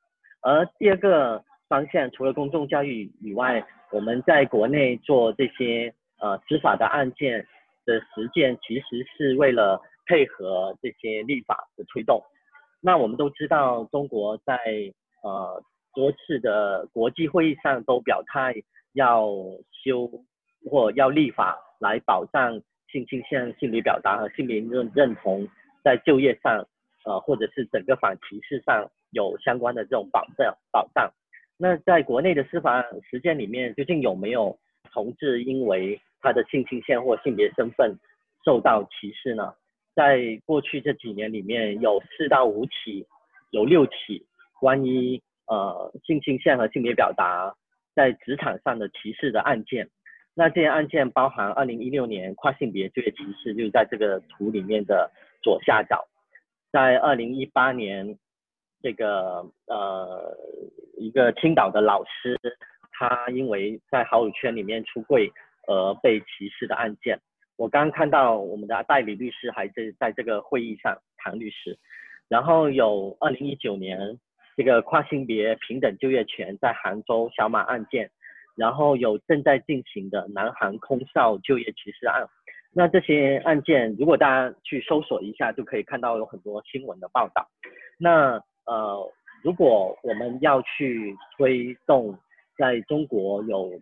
[0.45, 7.47] 而第二个方向，除了公众教育以外，我们在国内做这些呃司法的案件
[7.84, 12.21] 的实践，其实是为了配合这些立法的推动。
[12.79, 14.55] 那我们都知道，中国在
[15.23, 15.63] 呃
[15.95, 18.53] 多次的国际会议上都表态
[18.93, 19.27] 要
[19.84, 20.08] 修
[20.69, 25.47] 或要立法来保障性倾向、性别表达和性别认认同
[25.84, 26.67] 在就业上，
[27.03, 28.88] 呃或者是整个反歧视上。
[29.15, 31.10] 有相关的这种保障保障，
[31.58, 34.60] 那在国内的司法实践里面，究竟有没有
[34.91, 37.97] 同志因为他的性倾向或性别身份
[38.43, 39.54] 受到歧视呢？
[39.95, 43.08] 在过去这几年里面，有四到五起，
[43.51, 44.25] 有六起
[44.60, 47.56] 关于呃性倾向和性别表达
[47.95, 49.89] 在职场上的歧视的案件。
[50.34, 55.10] 那这些案件包含二零一六年跨性别就业歧视，就是在这个图里面的
[55.41, 56.06] 左下角，
[56.69, 58.17] 在二零一八年。
[58.86, 60.38] 这个呃，
[60.95, 62.39] 一个青岛的老师，
[62.91, 65.32] 他因为在好友圈里面出柜
[65.65, 67.19] 而被歧视的案件，
[67.58, 71.80] 我刚看到我们的代理律师还在在这个会议上，唐律师。
[72.30, 74.19] 然后有二零一九年
[74.56, 78.12] 这个跨性别平等就业权在杭州小马案件，
[78.56, 82.28] 然后有正在进行的南航空少就业歧视案。
[82.71, 87.48] 那这些案件，如果大家去搜索一下，就可以看到有很多新闻的报道。
[87.98, 89.12] 那呃，
[89.43, 92.17] 如果我们要去推动
[92.58, 93.80] 在中国有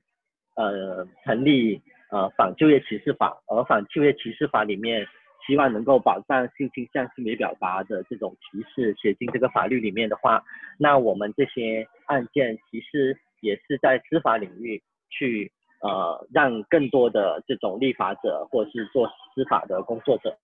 [0.56, 5.08] 呃成立呃反就业歧视法，而反就业歧视法里面
[5.48, 10.44] 希望能够保障性倾向、性别表达的这种歧视写进这个法律里面的话，
[10.78, 20.38] 那我们这些案件其实也是在司法领域去呃让更多的这种立法者或是做司法的工作者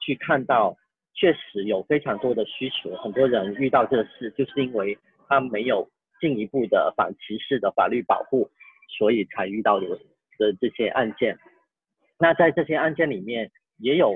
[0.00, 0.76] 去看到。
[1.16, 5.88] 确实有非常多的需求，很多人遇到这个事，就是因为他没有
[6.20, 8.50] 进一步的反歧视的法律保护，
[8.98, 9.88] 所以才遇到的
[10.38, 11.38] 的这些案件。
[12.18, 14.14] 那在这些案件里面，也有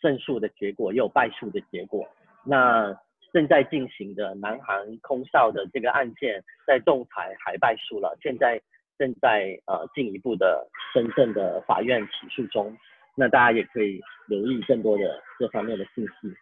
[0.00, 2.06] 胜诉的结果，也有败诉的结果。
[2.44, 2.94] 那
[3.32, 8.60] 正在进行的南韩空少的这个案件，在仲裁还败诉了，现在
[8.98, 12.76] 正在呃进一步的深圳的法院起诉中。
[13.18, 16.32] 那大家也可以留意更多的这方面的信息。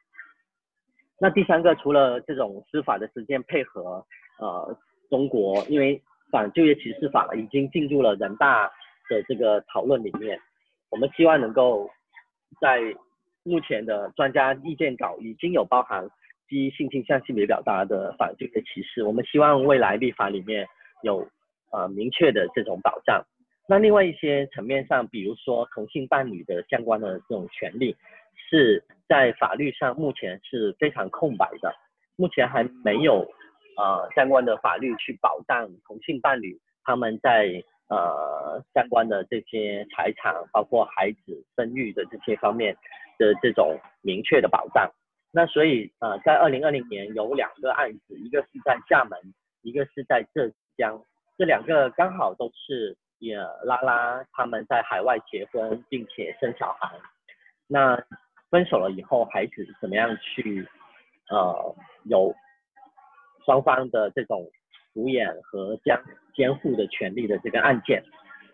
[1.18, 4.04] 那第三个，除了这种司法的实践配合，
[4.38, 8.70] 呃，中国因为反就业歧视法已经进入了人大
[9.08, 10.38] 的这个讨论里面，
[10.90, 11.88] 我们希望能够
[12.60, 12.80] 在
[13.42, 16.06] 目前的专家意见稿已经有包含
[16.50, 20.66] 基于性倾向性别表达的反就业歧视，我们希望未来立法里面
[21.02, 21.26] 有
[21.72, 23.24] 呃明确的这种保障。
[23.68, 27.96] 那另外一些层面上，比如说同性伴侣的相关的这种权利，
[28.48, 31.74] 是在法律上目前是非常空白的，
[32.16, 33.28] 目前还没有
[33.76, 42.76] 呃相关的法律去保障同性伴侣他们在呃相关的这些财产，包括孩子生育的这些方面
[43.18, 44.88] 的这种明确的保障。
[45.32, 49.18] 那所以呃，在二零二零年有两个案子，一个是在厦门，
[49.62, 51.02] 一个是在浙江，
[51.36, 56.90] 这两个刚好都是也拉拉他们在海外结婚并且生小孩，
[57.66, 57.96] 那
[58.50, 60.66] 分手了以后，孩子怎么样去
[61.28, 62.34] 呃有
[63.44, 64.50] 双方的这种
[64.94, 65.98] 抚养和监
[66.34, 68.02] 监护的权利的这个案件，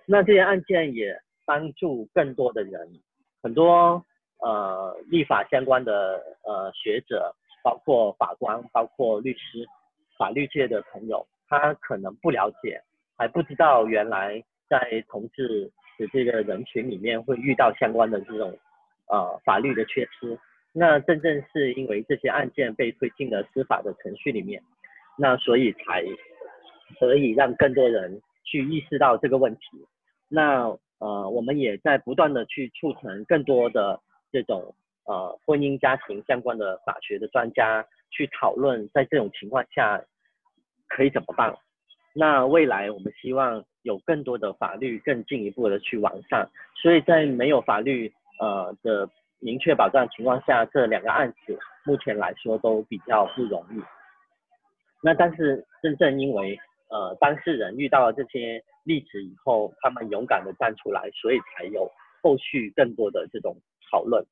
[0.06, 3.00] 那这些案件也帮助更多的人，
[3.42, 4.04] 很多。
[4.44, 7.32] 呃，立法相关的呃学者，
[7.62, 9.64] 包括法官，包括律师，
[10.18, 12.82] 法律界的朋友，他可能不了解，
[13.16, 14.42] 还不知道原来
[14.72, 18.58] 在同志的这个人群里面会遇到相关的这种
[19.08, 20.38] 呃法律的缺失。
[20.72, 24.62] 那真正是因为这些案件被推进了司法的程序里面，
[25.18, 26.02] 那所以才
[26.98, 29.60] 可以让更多人去意识到这个问题。
[30.28, 34.00] 那呃，我们也在不断的去促成更多的。
[34.34, 40.02] 这种呃婚姻家庭相关的法学的专家去讨论，在这种情况下
[40.88, 41.54] 可以怎么办？
[42.14, 49.09] 那未来我们希望有更多的法律更进一步的去完善，所以在没有法律呃的
[49.41, 53.83] 明确保障情况下，这两个案子目前来说都比较不容易。
[55.03, 56.59] 那但是真正因为
[56.89, 61.91] 呃当事人遇到了这些例子以后，他们勇敢的站出来，所以才有
[62.22, 63.57] 后续更多的这种。
[63.91, 64.24] 讨论。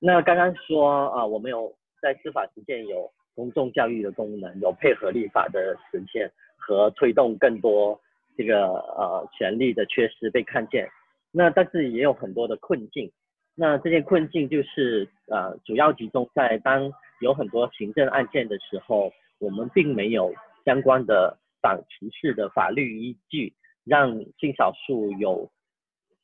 [0.00, 1.70] 那刚刚说啊，我们有
[2.00, 8.00] 在司法实践有公众教育的功能，有配合立法的实践和推动更多
[8.38, 10.88] 这个呃权利的缺失被看见。
[11.30, 13.12] 那但是也有很多的困境。
[13.54, 20.32] 那这些困境就是呃主要集中在当有很多行政案件的时候，我们并没有
[20.64, 23.52] 相关的反歧视的法律依据，
[23.84, 25.50] 让性少数有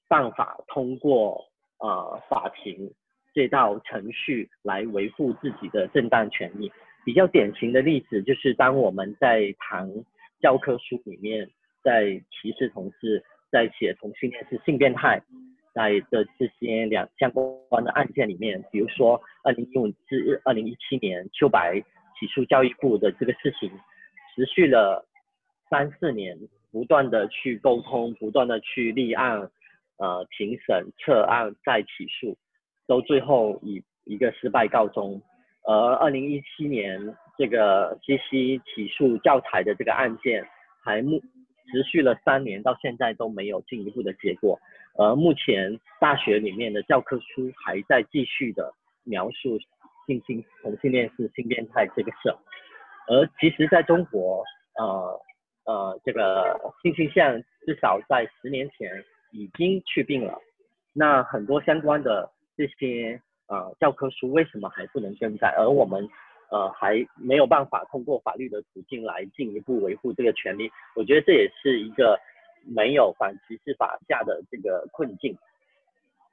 [0.09, 1.45] 办法通过。
[1.81, 2.91] 呃，法庭
[3.35, 6.73] 这道程序来维护自己的正当权利。
[7.05, 9.93] 比较典型的例子就是，当我们在谈
[10.41, 11.51] 教科书里面，
[11.85, 13.23] 在歧视同志，
[13.53, 15.23] 在写同性恋是性变态，
[15.73, 21.81] 在的这些两相关的案件里面，比如说二零一五至二零一七年秋白
[22.19, 23.71] 起诉教育部的这个事情，
[24.35, 25.07] 持续了
[25.71, 26.37] 三四年，
[26.73, 29.51] 不断的去沟通，不断的去立案。
[29.97, 32.37] 呃，庭审、撤案、再起诉，
[32.85, 35.23] 都最后以一个失败告终。
[35.63, 36.99] 而二零一七年
[37.39, 40.45] 这个七夕起诉教材的这个案件，
[40.83, 41.23] 还目
[41.71, 44.59] 持续了三年，到现在都没有进一步的结果。
[44.97, 48.73] 而目前大学里面的教科书还在继续的
[49.05, 49.59] 描述
[50.07, 52.35] 性性同性恋是性变态这个事。
[53.09, 54.45] 而其实在中国，
[54.79, 55.21] 呃
[55.65, 59.05] 呃，这个性倾向至少在十年前。
[59.37, 60.39] 已经确定了，
[60.93, 65.53] 那很多相关的这些呃教科书为什么还不能更改？
[65.59, 66.09] 而我们
[66.55, 70.71] 呃还没有办法通过法律的途径来进一步维护这个权利？
[70.95, 72.17] 我觉得这也是一个
[72.65, 75.37] 没有反歧视法下的这个困境。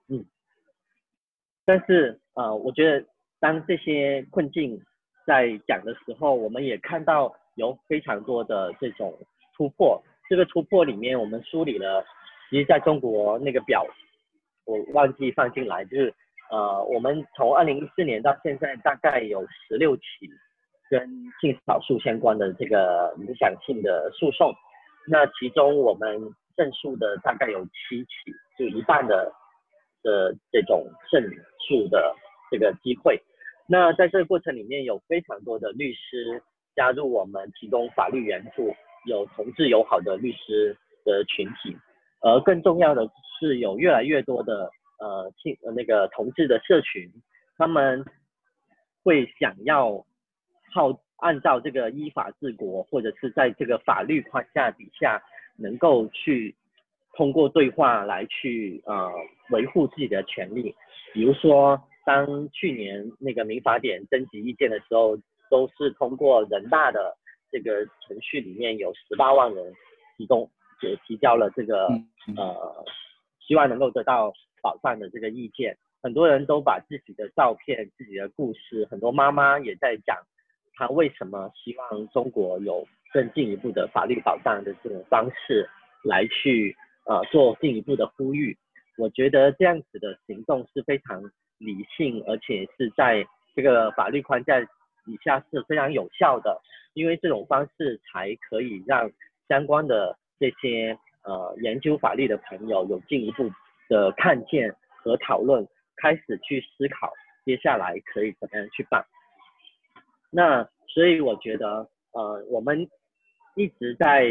[0.09, 0.23] 嗯，
[1.65, 3.03] 但是呃，我觉得
[3.39, 4.79] 当这些困境
[5.25, 9.17] 在讲的时候，我们也看到有非常多的这种
[9.55, 9.99] 突破。
[10.29, 12.05] 这个突破里面，我们梳理了。
[12.49, 13.85] 其实在中国那个表，
[14.65, 16.13] 我忘记放进来，就是
[16.51, 20.03] 呃，我们从二零一四年到现在，大概有十六起
[20.89, 20.99] 跟
[21.39, 24.53] 性少数相关的这个影响性的诉讼，
[25.07, 26.19] 那其中我们
[26.57, 28.09] 胜诉的大概有七起，
[28.59, 29.31] 就一半的
[30.03, 31.23] 的这种胜
[31.67, 32.13] 诉的
[32.51, 33.17] 这个机会。
[33.65, 36.43] 那在这个过程里面，有非常多的律师
[36.75, 38.75] 加入我们，提供法律援助，
[39.05, 40.75] 有同志友好的律师
[41.05, 41.77] 的群体。
[42.19, 44.69] 而更重要的是，有越来越多的
[45.01, 47.11] 呃性呃那个同志的社群，
[47.57, 48.05] 他们
[49.03, 50.05] 会想要
[50.73, 55.21] 靠按照这个依法治国，或者是在这个法律框架底下，
[55.57, 56.55] 能够去
[57.13, 59.11] 通过对话来去呃
[59.49, 60.73] 维护自己的权利。
[61.13, 65.17] 比如说，当去年那个民法典征集意见的时候，
[65.49, 67.17] 都是通过人大的
[67.51, 69.73] 这个程序里面有十八万人
[70.17, 70.49] 提供。
[70.83, 71.85] 也提交了这个
[72.35, 72.83] 呃，
[73.39, 75.77] 希望能够得到保障的这个意见。
[76.01, 80.17] 很多人都把自己的照片、自己的故事，很多妈妈也在讲，
[80.73, 85.69] 她为什么希望中国有更进一步的法律保障的这种方式
[86.03, 88.57] 来去呃做进一步的呼吁。
[88.97, 91.21] 我觉得这样子的行动是非常
[91.57, 96.61] 理性，而且是在这个法律框架底下是非常有效的，
[96.93, 99.11] 因为这种方式才可以让
[99.47, 100.17] 相关的。
[100.41, 103.47] 这些呃研究法律的朋友有进一步
[103.91, 104.73] 的看见
[105.03, 105.67] 和讨论，
[105.97, 107.11] 开始去思考
[107.43, 109.03] 接下来可以怎么样去办。
[110.29, 112.87] 那所以我觉得，呃，我们
[113.57, 114.25] 一直在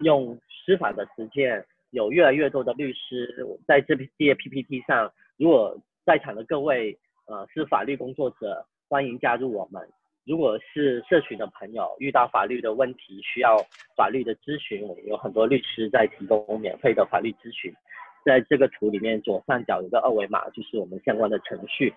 [0.00, 9.88] 用司法的实践，有越来越多的律师在这些 PPT 上，如果在场的各位呃是法律工作者，欢迎加入我们。
[10.24, 13.56] 如果是社群的朋友遇到法律的问题需要
[13.96, 17.72] 法律的咨询，我们有很多律师在提供免费的法律咨询。
[18.26, 21.94] 在这个图里面左上角有个二维码，就是我们相关的程序。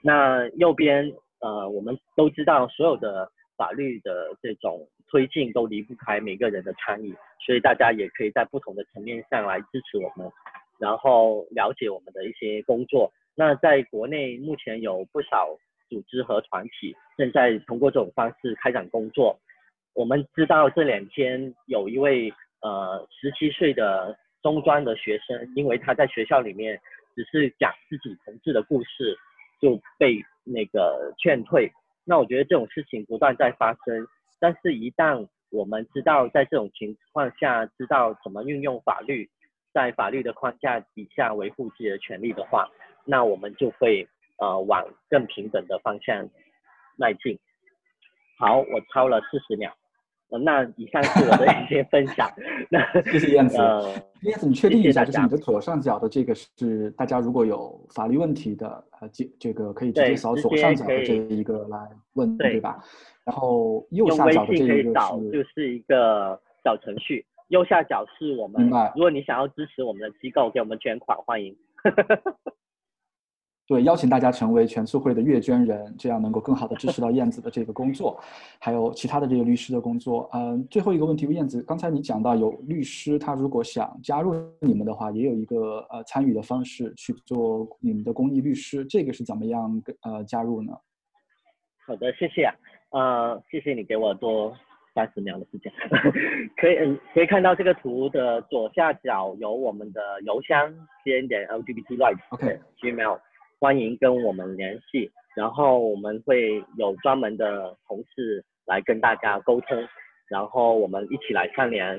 [0.00, 7.12] 那右边呃，我们都知道所有的法律的这种推进都离不开每个人的参与，
[7.44, 10.30] 所以大家也可以在不同的层面上来支持我们，
[10.78, 13.12] 然后了解我们的一些工作。
[13.34, 15.58] 那在国内目前有不少。
[15.92, 19.38] 组织和团体正在通过这种方式开展工作。
[19.92, 26.80] 我们知道这两天有一位呃十七岁的中专的学生，因为他在学校里面
[27.14, 29.16] 只是讲自己同志的故事，
[29.60, 31.70] 就被那个劝退。
[32.04, 34.06] 那我觉得这种事情不断在发生，
[34.40, 39.30] 但是一旦我们知道在这种情况下知道怎么运用法律，
[39.72, 42.68] 在法律的框架底下维护自己的权利的话，
[43.04, 44.08] 那我们就会。
[44.38, 46.28] 呃，往更平等的方向
[46.96, 47.38] 迈进。
[48.38, 49.72] 好，我超了四十秒。
[50.32, 52.26] 呃，那以上是我的一些分享。
[52.70, 53.58] 那谢谢燕子。
[53.58, 61.78] 呃，燕子，你确定一下，就是你的左上角的这个是大家如果有法律问题的，呃，这这个可以直接扫左上角的这一个来
[62.14, 62.82] 问，对，对吧？
[63.24, 67.24] 然后右下角的这一个是，就是一个小程序。
[67.48, 68.64] 右下角是我们，
[68.94, 71.54] 如果你想要支持我们的机构，给我们捐款，欢迎。
[73.72, 78.20] 对，邀请大家成为全促会的阅捐人，这样能够更好的支持到燕子的这个工作，
[78.58, 80.28] 还有其他的这个律师的工作。
[80.34, 90.74] 嗯，最后一个问题，燕子，刚才你讲到有律师，他如果想加入你们的话，也有一个呃参与的方式去做你们的公益律师，这个是怎么样呃加入呢？
[91.86, 92.54] 好的，谢谢啊，
[92.90, 94.54] 呃，谢谢你给我多
[94.94, 95.72] 三十秒的时间，
[96.60, 100.70] 可以嗯可以看到这个图的左下角有我们的邮箱
[101.06, 103.18] ，cn 点 lgbt rights，OK，Gmail。
[103.62, 109.78] 欢迎跟我们联系，然后我们会有专门的同事来跟大家沟通，
[110.28, 111.96] 然后我们一起来商量，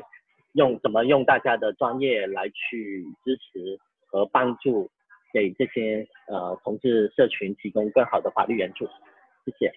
[0.55, 4.89] 用怎么用大家的专业来去支持和帮助，
[5.33, 8.83] 给这些呃同志社群提供更好的法律援助。
[9.45, 9.71] 谢谢。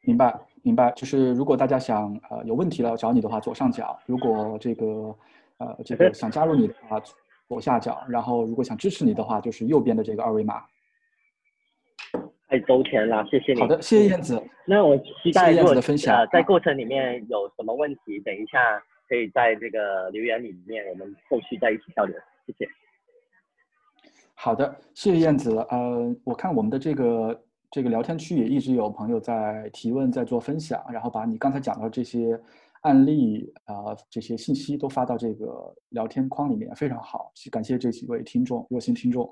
[0.00, 0.90] 明白，明白。
[0.92, 5.14] 就是如果大家想呃有问题了找你的话，左上角；如果这个
[5.58, 6.98] 呃这个想加入你的话，
[7.48, 10.64] 左下角；然后如果想支持你的话，就是右边的这个二维码。
[12.48, 13.60] 太周全了，谢谢你。
[13.60, 14.42] 好的，谢谢燕子。
[14.66, 16.16] 那我期待燕子的分享。
[16.16, 22.16] 呃，在过程里面有什么问题，等一下可以在这个留言里面，我们后续再一起交流。
[22.46, 22.66] 谢谢。
[24.34, 25.58] 好的，谢谢燕子。
[25.68, 32.40] 呃，我看我们的这个这个聊天区也一直有朋友在提问，在做分享，然后把你刚才讲到的这些
[32.80, 37.30] 案例啊、呃，这些信息都发到这个聊天框里面，非常好。
[37.52, 39.30] 感谢这几位听众，热心听众。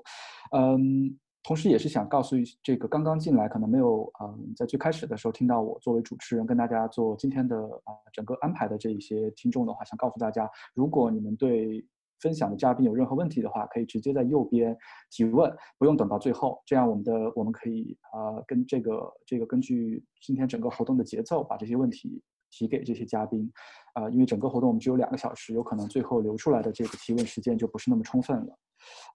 [0.55, 1.17] 嗯。
[1.47, 11.85] 同时，也是想告诉这个刚刚进来可能没有嗯，在最开始的时候听到我作为主持人跟大家做今天的啊整个安排的这一些听众的话，想告诉大家，如果你们对
[12.19, 14.77] 分享的嘉宾有任何问题的话，可以直接在右边
[15.09, 22.21] 提问，不用等到最后，这样我们的我们可以啊跟这个这个根据今天整个活动的节奏，把这些问题
[22.57, 23.51] 提给这些嘉宾，
[23.93, 28.59] 啊，因为整个活动我们只有两个小时，有可能最后留出来的这个提问时间就不是那么充分了。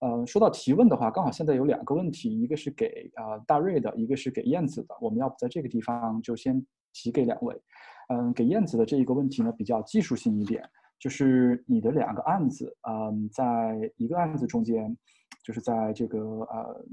[0.00, 4.94] 呃，说到提问的话，刚好现在有两个问题，一个是给、呃、大瑞的，一个是给燕子的。
[5.00, 7.60] 我们要不在这个地方就先提给两位。
[8.08, 10.62] 嗯、给燕子的这一个问题呢，比较技术性一点，
[11.00, 14.96] 就是你的两个案子，嗯、在一个案子中间，
[15.44, 16.84] 就是在这个呃，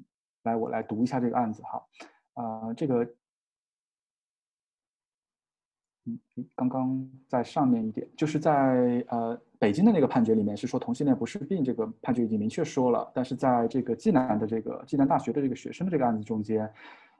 [0.43, 1.83] 来我来读一下这个案子哈，
[2.35, 3.07] 呃，这个。
[6.55, 13.11] 刚刚在上面一点，就是在呃北京的那个判决里面是说同性恋不是病，这个判决已经明确说了。
[13.13, 16.71] 但是在这个暨南的这个暨南大学的这个学生的这个案子中间，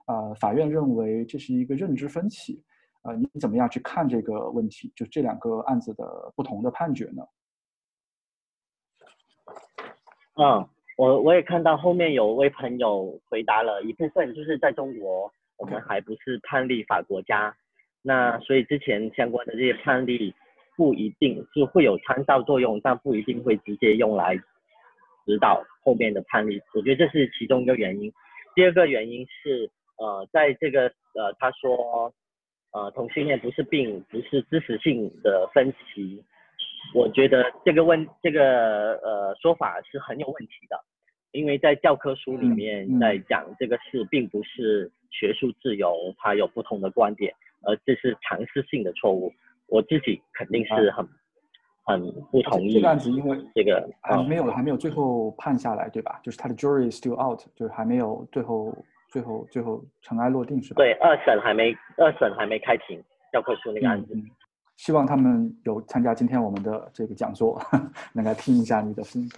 [0.06, 2.64] 呃，法院认为这是一个认知分歧。
[3.04, 4.92] 呃，你怎么样去看这个问题？
[4.96, 7.24] 就这两个案子的不同的判决呢？
[10.36, 10.68] 嗯，
[10.98, 17.56] 我我也看到后面有位朋友回答了一部分，就是在中国我们还不是判例法国家。
[18.02, 20.34] 那所以之前相关的这些判例
[20.78, 24.36] 不一定是会有参照作用，但不一定会直接用来
[25.26, 26.62] 指导后面的判例。
[26.74, 28.12] 我觉得这是其中一个原因。
[28.56, 32.14] 第二个原因是，呃，在这个呃他说，
[32.72, 36.24] 呃同性恋不是病，不是知识性的分歧，
[36.96, 40.80] 我觉得这个问这个呃说法是很有问题的，
[41.32, 47.34] 因为在教科书里面在讲这个事，并不是学术自由，它有不同的观点，
[47.64, 49.32] 而这是尝试性的错误。
[49.68, 51.10] 我自己肯定是很、啊、
[51.86, 56.20] 很不同意这个案子，因为这个还没有还没有最后判下来，对吧？
[56.24, 58.76] 就是他的 jury is still out，就是还没有最后
[59.10, 60.78] 最后最后尘埃落定，是吧？
[60.78, 63.02] 对，二审还没二审还没开庭，
[63.32, 64.14] 教科书那个案子。
[64.14, 64.30] 嗯嗯
[64.80, 67.62] 希望他们有参加今天我们的这个讲座，
[68.16, 69.30] 能来听一下你的分析。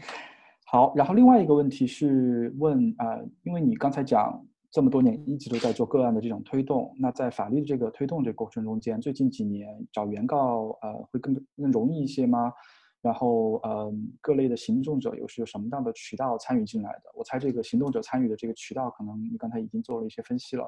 [0.68, 4.40] 好，然后另外一个问题是问啊、呃，因为你刚才讲
[4.72, 12.54] 这么多年一直都在做个案的这种推动，那在法律的这个推动这过程中间，最近几年找原告呃会更更容易一些吗？
[13.02, 17.12] 然后，嗯，各类的行动者又是有什么样的渠道参与进来的？
[17.16, 20.64] 我猜这个行动者参与的这个渠道，可能你刚才已经做了一些分析了。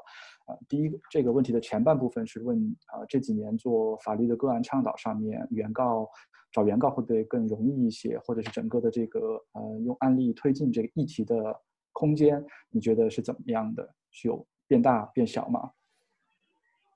[0.47, 2.58] 呃，第一这个问题的前半部分是问，
[2.91, 6.10] 呃，这几年做法律的个案倡导上面，原告
[6.51, 11.56] 找原告会不会更容易一些，或者是整个的这个呃用案例推进这个议题的
[11.93, 13.87] 空间，你觉得是怎么样的？
[14.11, 15.71] 是有变大变小吗？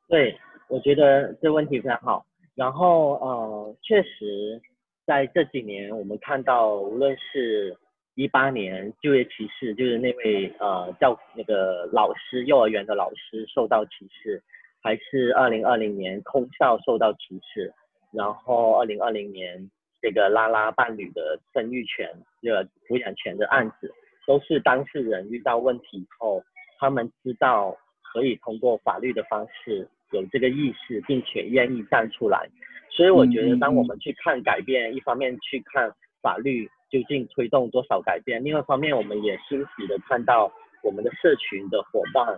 [0.10, 0.38] 对，
[0.68, 2.26] 我觉得这问题非常好。
[2.56, 4.62] 然后，呃，确实。
[5.08, 7.78] 在这几年，我们看到，无论是
[8.16, 14.44] 一八年就业歧视，就是那位呃教那个老师，幼儿园的老师受到歧视，
[14.84, 17.74] 还是二零二零年空少受到歧视，
[18.12, 19.72] 然后二零二零年
[20.02, 23.90] 这个拉拉伴侣的生育权、这个抚养权的案子，
[24.28, 26.44] 都是当事人遇到问题以后，
[26.78, 32.48] 他们知道可以通过法律的方式有这个意识，并且愿意站出来。
[32.92, 40.52] 所以我觉得，当我们去看改变，一方面去看法律究竟推动多少改变，另外一方面我们也欣喜的看到
[40.84, 42.38] 我们的社群的伙伴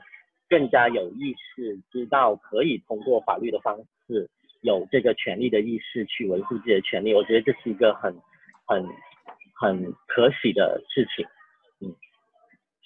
[0.50, 4.30] 更加有意识，知道可以通过法律的方式
[4.62, 7.14] 有这个权利的意识去维护自己的权利。
[7.14, 8.14] 我觉得这是一个很
[8.66, 8.86] 很
[9.56, 11.39] 很可喜的事情，嗯，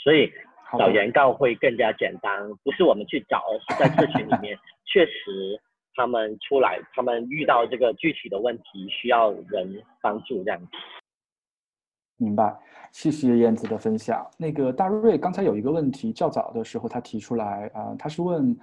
[0.03, 0.29] 所以
[0.77, 5.59] 找原告会更加简单，不是我们去找，而是在社群里面确实。
[5.95, 10.67] 他们出来，他们遇到这个具体的问题，需要人帮助这样子。
[12.17, 12.51] 明白，
[12.91, 14.27] 谢谢燕子的分享。
[14.39, 18.57] 那个大瑞刚才有一个问题，较早的时候他提出来啊、呃，他是问，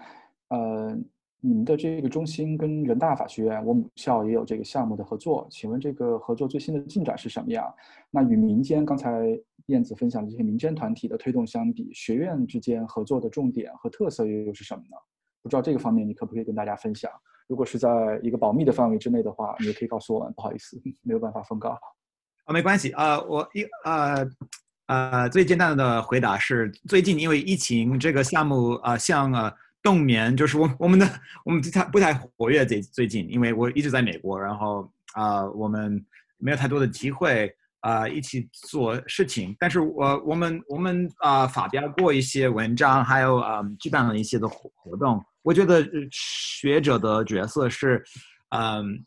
[0.49, 0.93] 呃，
[1.41, 7.72] 你们的这个中心跟人大法学院，我母校也有这个项目的合作，请问这个合作最新的进展是什么样？
[8.11, 14.96] 那与民间刚才燕子分享的这些民间团体的推动相比，学院之间合作的重点和特色又又是什么呢？
[15.42, 17.11] 不知道这个方面你可不可以跟大家分享？
[17.48, 17.88] 如果是在
[18.22, 20.32] 一个保密的范围之内的话，你也可以告诉我们。
[20.34, 21.70] 不好意思，没有办法封告。
[22.44, 24.30] 啊，没关系啊、我一呃
[24.86, 29.52] 呃最简单的回答是，最近因为疫情，这个项目啊、像呃
[29.82, 31.06] 冬眠，就是我我们的
[31.44, 36.04] 我们不太不太活跃最最近，因为我一直在美国，然后啊、我们
[36.36, 37.52] 没有太多的机会。
[37.81, 45.24] 啊、一起做事情，但是我我们我们啊、发表过一些文章，还有啊、举办了一些的活活动。
[45.41, 48.05] 我觉得学者的角色是，
[48.51, 49.03] 嗯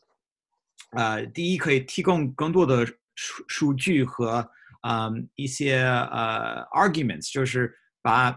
[0.90, 4.50] 呃，呃，第一可以提供更多的数数据和
[4.82, 7.72] 嗯、一些呃 arguments，就是
[8.02, 8.36] 把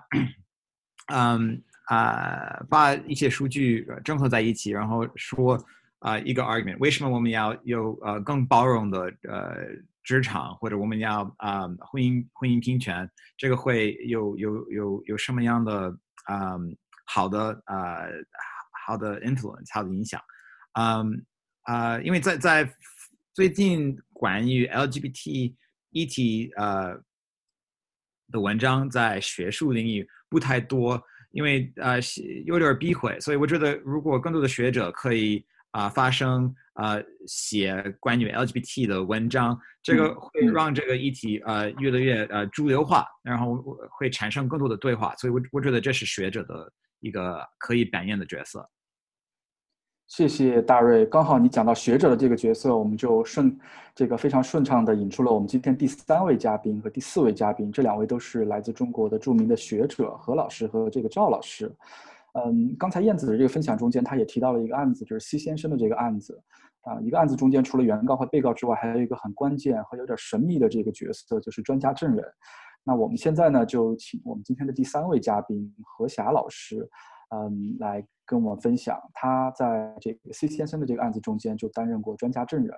[1.07, 5.59] 嗯啊、把一些数据整合在一起，然后说
[6.01, 9.57] 啊、一个 argument，为什么我们要有呃更包容的呃。
[10.07, 15.89] 职场或者我们要啊、婚姻婚姻平权，这个会有有有有什么样的
[16.27, 16.57] 啊、
[17.07, 18.11] 好的啊、呃、
[18.87, 20.21] 好的 influence 好的影响，
[20.79, 21.27] 嗯
[21.63, 22.73] 啊、因为在在
[23.35, 25.53] 最近关于 LGBT
[25.91, 26.95] 议题呃
[28.31, 31.03] 的文章在学术领域不太多，
[31.33, 31.99] 因为呃
[32.45, 35.45] 有点避讳，所以我觉得如果更多的学者可以。
[35.77, 36.97] 啊，发生啊，
[37.27, 48.67] 写关于 LGBT 的文章，这个会让这个议题呃越来越呃主流化，然后会产生更多的对话，所以我我觉得这是学者的一个可以扮演的角色。
[50.07, 53.55] 谢谢大瑞，刚好你讲到学者的这个角色，我们就顺
[53.95, 61.71] 这个非常顺畅的引出了我们今天第三位嘉宾和第四位嘉宾，这两位都是来自中国的著名的学者何老师和这个赵老师。
[62.45, 66.39] 嗯，刚才燕子的这个分享中间，他也提到了一个案子，就是 C 先生的这个案子，
[66.83, 72.23] 啊，一个案子中间除了原告和被告之外，还有一个很关键和有点神秘的这个角色，就是专家证人。
[72.85, 76.87] 那我们现在呢，就请我们今天的第三位嘉宾何霞老师，
[77.35, 82.77] 嗯，来跟我们分享他在这个 C 先生的这个案子中间就担任过专家证人。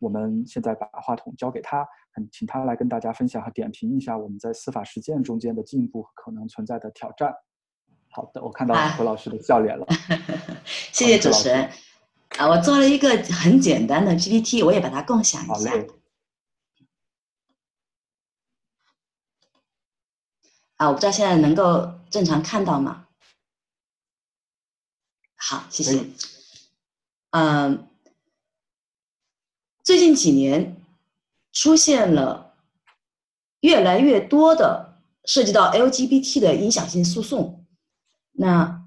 [0.00, 1.84] 我们现在把话筒交给他，
[2.30, 7.34] 请他来跟大家分享和点评一下我们在司法实践中间的进步和可能存在的挑战。
[8.10, 9.86] 好的，我看到何老师的笑脸了。
[10.92, 11.70] 谢谢主持人。
[12.36, 15.72] 啊，我做了一个很简单的 PPT，我也把它共享一下。
[20.76, 23.06] 啊，我不知道现在能够正常看到吗？
[25.36, 26.04] 好，谢谢。
[27.30, 27.88] 嗯，
[29.82, 30.76] 最近几年
[31.52, 32.54] 出现了
[33.60, 37.57] 越来越多的涉及到 LGBT 的影响性诉讼。
[38.40, 38.84] 那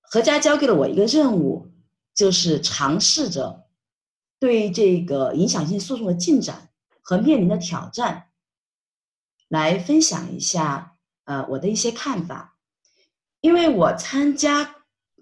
[0.00, 1.72] 何家交给了我一个任务，
[2.14, 3.66] 就是尝试着
[4.38, 8.28] 对这个影响性诉讼的进展和面临的挑战，
[9.48, 12.56] 来分享一下呃我的一些看法。
[13.40, 14.76] 因为我参加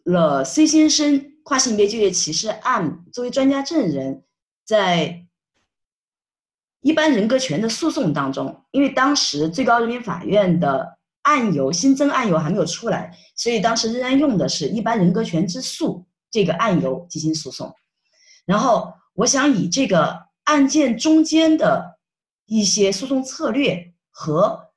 [0.04, 4.24] 了 C 先生跨性别就业歧视案作为专家证人，
[4.62, 5.26] 在
[6.82, 17.74] 一般人格权的诉讼当中，因为当时最高人民法院的案由新增案由还没有出来，所以当时仍然用的是一般人格权之诉这个案由进行诉讼。
[18.44, 21.98] 然后我想以这个案件中间的
[22.46, 24.70] 一些诉讼策略和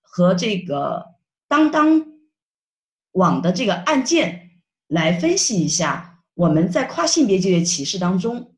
[0.00, 1.14] 和这个
[1.48, 2.06] 当当
[3.12, 4.50] 网的这个案件
[4.86, 8.54] 来分析一下我们在跨性别就业歧视当中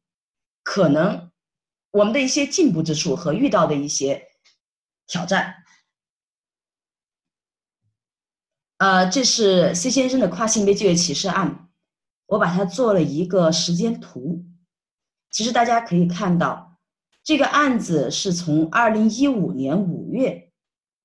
[0.62, 1.30] 可能
[1.91, 4.28] 我们的一些进步之处和遇到的一些
[5.07, 5.62] 挑战。
[8.83, 11.68] 呃，这是 C 先生的跨性别就业歧视案，
[12.26, 14.45] 我把它做了一个时间图。
[15.30, 16.80] 其实大家可以看到，
[17.22, 20.53] 这个案子是从二零一五年五月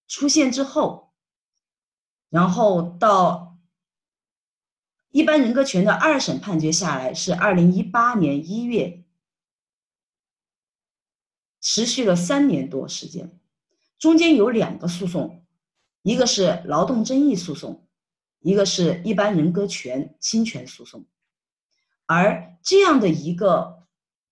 [0.07, 1.13] 出现之后，
[2.32, 3.59] 然后到
[5.11, 9.03] 一般人格权的二审判决下来是二零一八年一月，
[11.61, 13.39] 持续了三年多时间，
[13.99, 15.43] 中间有两个诉讼。
[16.02, 17.88] 一个是劳动争议诉讼，
[18.39, 21.06] 一个是一般人格权侵权诉讼，
[22.06, 23.88] 而这样的一个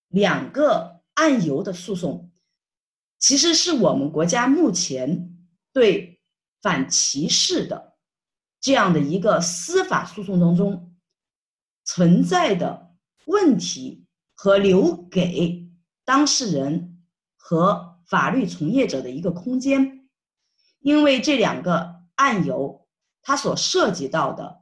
[0.07, 2.31] 两个案由的诉讼，
[3.19, 5.37] 其实是我们国家目前
[5.73, 6.21] 对
[6.61, 7.97] 反歧视的
[8.61, 10.95] 这样的一个司法诉讼当中
[11.83, 12.95] 存在的
[13.25, 15.69] 问题和留给
[16.03, 17.03] 当事人
[17.35, 19.94] 和法律从业者的一个空间。
[20.85, 22.87] 因为这两个案由，
[23.23, 24.61] 它所涉及到的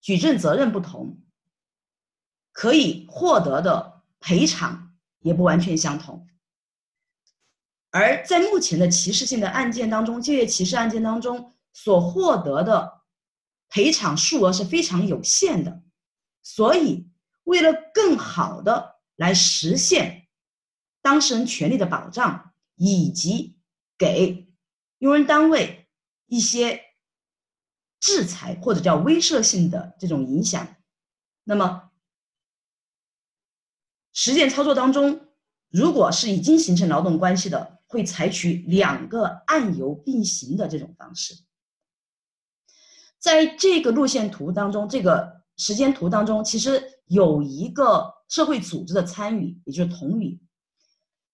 [0.00, 1.20] 举证责任不同，
[2.52, 6.26] 可以获得的赔偿也不完全相同。
[7.90, 13.02] 而在目前的歧视性的案件当中，就业歧视案件当中所获得的
[13.68, 15.82] 赔偿数额是非常有限的。
[16.42, 17.10] 所以，
[17.44, 20.28] 为了更好的来实现
[21.02, 23.58] 当事人权利的保障，以及
[23.98, 24.49] 给
[25.00, 25.88] 用人单位
[26.26, 26.80] 一些
[27.98, 30.76] 制裁或者叫威慑性的这种影响，
[31.44, 31.90] 那么
[34.12, 35.28] 实践操作当中，
[35.70, 41.34] 如果是已经形成劳动关系的，会采取两个案由并行的这种方式。
[43.18, 50.40] 在这个路线图当中，这个时间图当中，其实有一个社会组织的参与，也就是同语，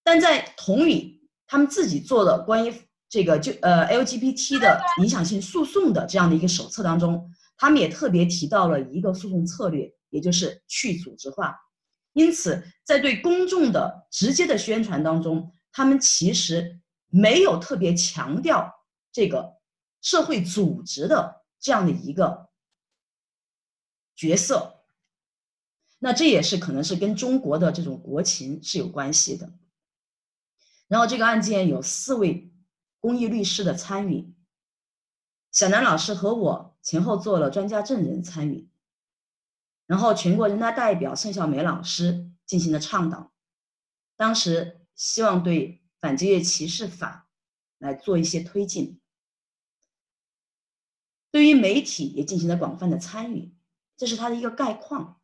[0.03, 2.86] 但在同语他们自己做的关于。
[3.09, 11.55] 这个就呃 LGBT 的影响性诉讼的这样的一个手册当中，他们也特别提到了一个诉讼策略，也就是去组织化。
[12.11, 18.73] 因此，在对公众的直接的宣传当中，他们其实没有特别强调
[19.13, 19.53] 这个
[20.01, 22.49] 社会组织的这样的一个
[24.17, 24.83] 角色。
[25.99, 29.53] 那这也是可能是跟中国的这种国情是有关系的。
[30.89, 32.51] 然后这个案件有四位。
[33.07, 34.33] 公益律师的参与，
[35.49, 38.67] 小南老师和我前后做了专家证人参与，
[39.85, 43.31] 然后全国人大代表盛小美老师进行了倡导，
[44.17, 47.29] 当时希望对反就业歧视法
[47.77, 48.99] 来做一些推进，
[51.31, 53.55] 对于媒体也进行了广泛的参与，
[53.95, 55.21] 这是他的一个概况。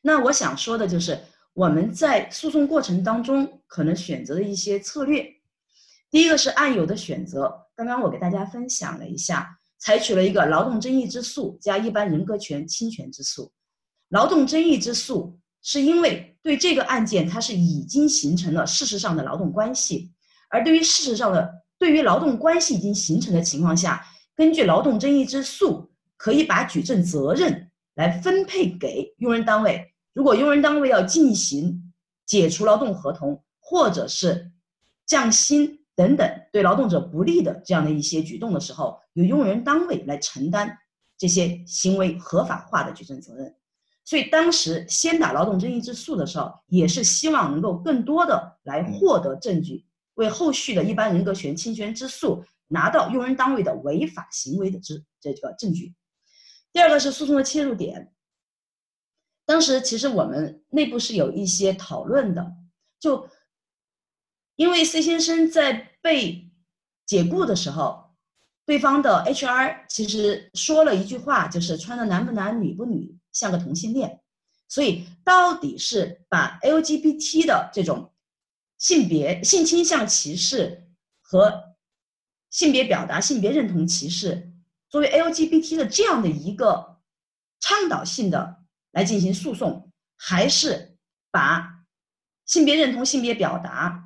[0.00, 1.22] 那我想说的就是
[1.52, 5.35] 我们在诉讼过程当中可能选择的一些策略。
[6.16, 9.46] 第一个是案由的选择，刚刚我给大家分享了一下，
[9.78, 13.52] 采取了一个劳动争议之诉加一般人格权侵权之诉。
[14.08, 20.10] 劳动争议之诉是因为对这个案件它是已经形成了事实上的劳动关系，
[20.48, 24.02] 而对于事实上的对于劳动关系已经形成的情况下，
[24.34, 29.92] 根据劳动争议之诉可以把举证责任来分配给用人单位。
[30.14, 31.92] 如果用人单位要进行
[32.24, 34.50] 解除劳动合同或者是
[35.04, 35.75] 降薪。
[35.96, 40.78] 等等，对劳动者不利的这样的一些举动的时候，由用人单位来承担
[41.16, 43.56] 这些行为合法化的举证责任。
[44.04, 49.84] 所以当时先打劳动争议之诉的时候，也是希望能够更多的来获得证据，
[50.14, 55.94] 为后续的一般人格权侵权之诉拿到用人单位的违法行为的之这个证据。
[56.72, 58.12] 第二个是诉讼的切入点。
[59.44, 62.52] 当时其实我们内部是有一些讨论的，
[63.00, 63.28] 就
[64.56, 66.50] 因为 C 先生在被
[67.06, 68.10] 解雇的时候，
[68.64, 74.20] 对方的 HR 其实说了一句话，就是穿的男不男女不女，像个同性恋。
[74.68, 78.12] 所以到底是把 LGBT 的这种
[78.78, 80.88] 性别性倾向歧视
[81.22, 81.76] 和
[82.50, 84.52] 性别表达、性别认同歧视
[84.88, 86.98] 作为 LGBT 的这样的一个
[87.60, 88.56] 倡导性的。
[88.92, 90.96] 来进行诉讼，还是
[91.30, 91.84] 把
[92.46, 94.05] 性别认同、性别表达，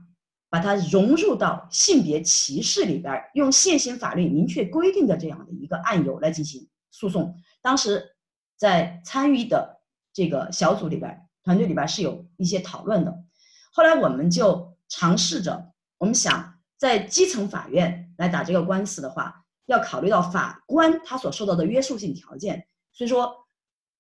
[0.51, 7.35] 把它融入到性别歧视里边，用现行法律明确规定的这样的一个案由来进行诉讼。
[7.63, 8.17] 当时
[8.57, 9.81] 在参与的
[10.13, 13.25] 这个小组里边，团队里边是有一些讨论的。
[13.73, 23.37] 后来我们就尝试着，我们想在基层法院来打这个官司的话，要考虑到法官他所受到的约束性条件，所以说。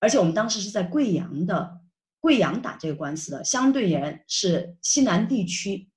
[0.03, 1.78] 而且我们当时是在贵阳的，
[2.20, 5.89] 贵阳打这个官司的，相对而言是西南地区，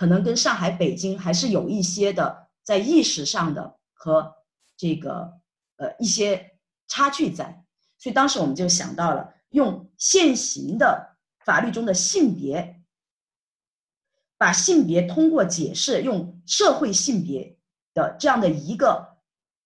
[0.00, 4.34] 可能跟上海、北京还是有一些的在意识上的和
[4.74, 5.30] 这个
[5.76, 6.56] 呃一些
[6.88, 7.62] 差距在，
[7.98, 12.80] 所以当时我们就想到了用现行的法律中的性别，
[14.38, 17.58] 把性别通过解释用社会性别
[17.92, 19.18] 的这样的一个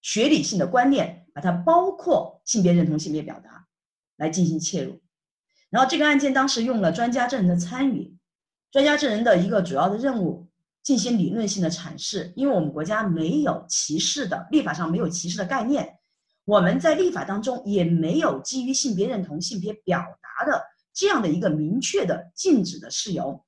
[0.02, 3.68] 学理性的观念，把它包括性别认同、性别表达。
[4.16, 5.00] 来进行切入，
[5.70, 8.16] 然后这个案件当时用了专家证人的参与，
[8.74, 10.48] 专家证人的一个主要的任务
[10.82, 15.88] 进行理论性的阐释，因为我们国家没有歧视的，立法上没有歧视的概念，
[16.44, 20.60] 我们在立法当中也没有基于性别认同、性别表达的
[20.92, 23.40] 这样的一个明确的禁止的事由，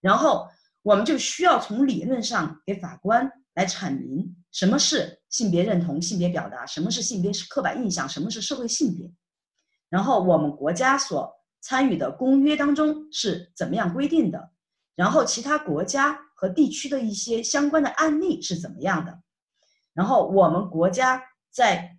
[0.00, 0.48] 然后
[0.80, 9.12] 我们就需要从理论上给法官来阐明什么是性别认同、性别表达，什么是性别刻板印象，什么是社会性别。
[9.90, 14.52] 然后我们国家所参与的公约当中是怎么样规定的？
[14.94, 19.22] 然后其他国家和地区的一些相关的案例是怎么样的？
[19.92, 21.98] 然后我们国家在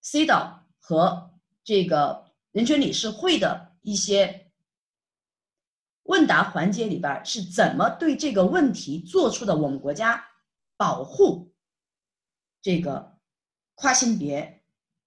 [0.00, 1.32] C 岛和
[1.64, 4.50] 这个人权理事会的一些
[6.04, 9.56] 问答环节里边是怎么对这个问题做出的？
[9.56, 10.24] 我们国家
[10.76, 11.54] 保护
[12.60, 13.18] 这个
[13.74, 14.62] 跨性别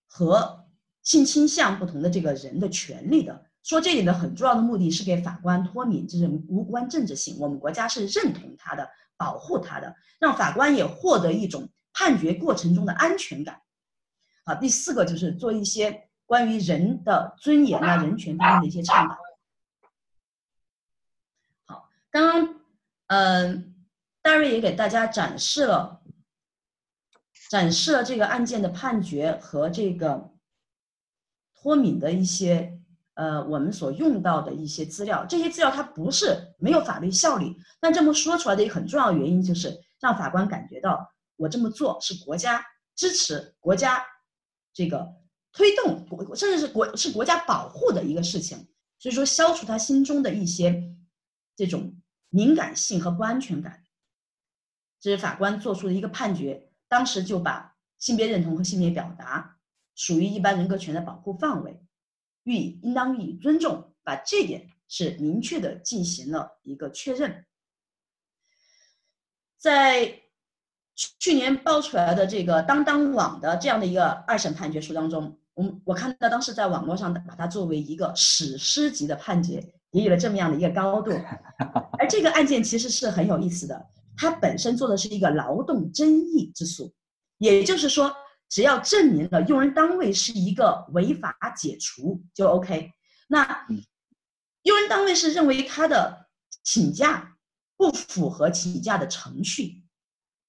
[0.08, 0.68] 和
[1.04, 7.38] 性倾向不同的这个人的权利的，说这里的很重要的目的是给法官脱敏，这是无关政治性。
[7.38, 13.62] 我们国家是认同他的，保护他的，让法官也获得一种判决过程中的安全感。
[14.46, 19.18] 好，第四个就是做一些关于人的尊严啊、人权方面的一些倡导。
[21.66, 22.62] 好，刚刚
[23.08, 23.76] 嗯，
[24.22, 26.02] 大瑞也给大家展示了
[27.50, 30.32] 展示了这个案件的判决和这个。
[31.60, 32.80] 脱敏的一些，
[33.18, 42.64] 呃，我们所用到的一些资料，这些资料它不是没有法律效力，但这么说出来的一个很重要的原因就是让法官感觉到我这么做是国家
[42.96, 44.06] 支持、国家
[44.72, 45.08] 这个
[45.52, 48.58] 推动国，甚至是国是国家保护的一个事情，
[49.00, 50.96] 所以说消除他心中的一些
[51.56, 52.00] 这种
[52.30, 53.84] 敏感性和不安全感，
[55.02, 59.56] 这是法官做出的一个判决，当时就把性别认同和性别表达。
[59.96, 61.82] 属于一般人格权的保护范围，
[62.48, 67.46] 予以应当予以尊重，把这点是明确的进行了一个确认。
[69.58, 70.22] 在
[70.96, 81.12] 去年爆出来的这个当当网的这样的一个二审判决书当中，我我看到当时在网络上把它作为一个史诗级的判决，也有了这么样的一个高度。
[82.00, 83.86] 而这个案件其实是很有意思的，
[84.16, 86.94] 它本身做的是一个劳动争议之诉，
[87.40, 88.16] 也就是说。
[88.50, 92.92] 只要证明了用人单位是一个违法解除就 OK。
[93.28, 93.68] 那
[94.64, 96.28] 用人单位是认为他的
[96.64, 97.36] 请假
[97.76, 99.84] 不符合请假的程序，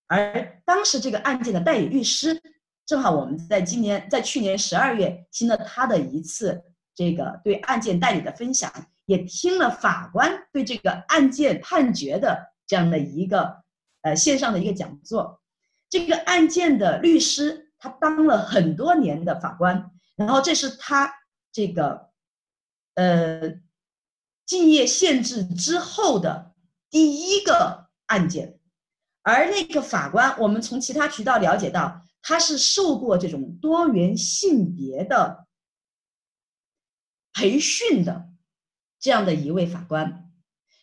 [0.07, 2.41] 而当时这个案件的代理律师
[2.87, 6.63] 正好我们在今年在去年十二月听了他的一次
[6.95, 8.73] 这个对案件代理的分享，
[9.07, 13.63] 也听了法官对这个案件判决的这样的一个
[14.03, 15.43] 呃线上的一个讲座，
[15.91, 17.68] 这个案件的律师。
[17.79, 21.13] 他当了很多年的法官，然后这是他
[21.53, 22.11] 这个，
[22.95, 23.61] 呃，
[24.45, 26.55] 竞业限制之后的
[26.91, 28.59] 第一个案件，
[29.23, 35.47] 而那个法官，我们从其他渠道了解到，他是受过这种多元性别的
[37.33, 38.31] 培训的
[38.99, 40.31] 这样的一位法官。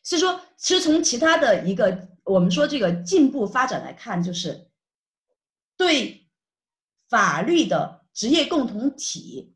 [0.04, 4.70] 所以说，其实从其他的一个我们说这个进步发展来看，就是
[5.76, 6.25] 对
[7.10, 9.56] 法律的职业共同体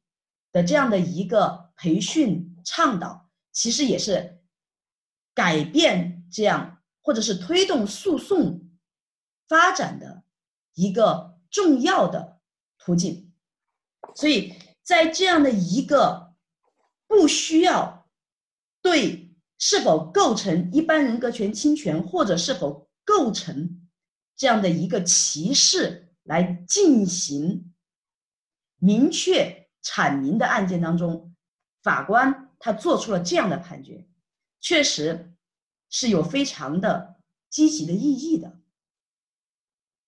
[0.52, 4.42] 的这样的一个培训倡导，其实也是
[5.34, 8.70] 改变这样或者是推动诉讼
[9.48, 10.24] 发展的
[10.74, 12.40] 一个重要的
[12.78, 13.34] 途径。
[14.16, 16.34] 所以在这样的一个
[17.08, 18.10] 不需要
[18.82, 23.88] 对是否构成一般人格权侵权，或者是否构成
[24.36, 27.74] 这样的一个歧视来进行
[28.78, 31.36] 明确阐明的案件当中，
[31.82, 34.08] 法官他做出了这样的判决，
[34.60, 35.34] 确实
[35.90, 37.18] 是有非常的
[37.50, 38.60] 积极的意义的。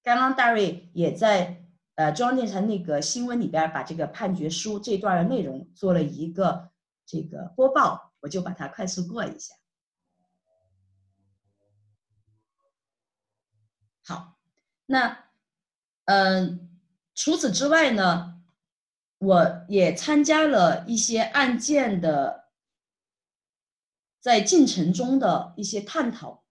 [0.03, 1.57] 刚刚大瑞也在。
[1.95, 6.71] 呃，中央电视台那个新闻里边把这个判决书这段的内容做了一个
[7.05, 9.53] 这个播报，我就把它快速过一下。
[14.03, 14.39] 好，
[14.85, 15.25] 那
[16.13, 16.69] 嗯、
[17.15, 18.41] 除此之外呢，
[19.19, 22.49] 我也参加了一些案件的
[24.19, 26.43] 在进程中的一些探讨，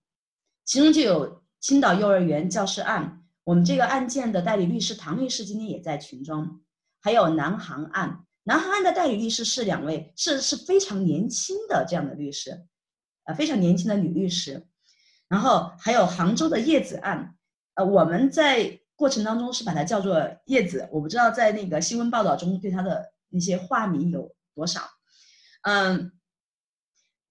[0.65, 3.23] 其中就有青岛幼儿园教师案。
[3.45, 6.63] 我们这个案件的代理律师唐律师今天也在群中，
[7.03, 12.65] 还有南航案，南航案的代理律师是两位，是是非常年轻的这样的律师，
[13.25, 14.67] 呃，非常年轻的女律师，
[15.29, 17.37] 然后还有杭州的叶子案，
[17.75, 24.83] 呃，我们在过程当中是把它叫做叶子，我不知道在那个新闻报道中对他的那些化名有多少，
[25.63, 26.13] 嗯，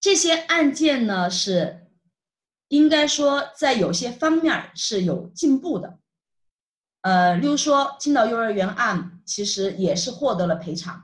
[0.02, 1.86] 这些案件呢是
[2.70, 6.00] 应该说在有些方面是有进步的。
[7.02, 11.04] 呃，例如说青岛幼儿园案，其实也是获得了赔偿。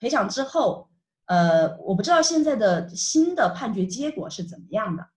[0.00, 0.90] 赔偿之后，
[1.26, 5.08] 呃，我不知道现在的新的判决结果是怎么样的。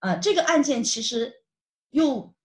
[0.00, 1.32] 呃，这个案件其实
[1.88, 2.35] 又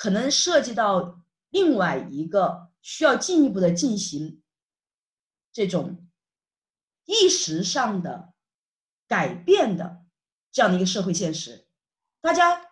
[0.00, 1.20] 可能涉及到
[1.50, 4.40] 另外一个需要进一步的进行
[5.52, 6.08] 这种
[7.04, 8.32] 意识上的
[9.06, 10.06] 改变的
[10.50, 11.66] 这样的一个社会现实，
[12.22, 12.66] 大家。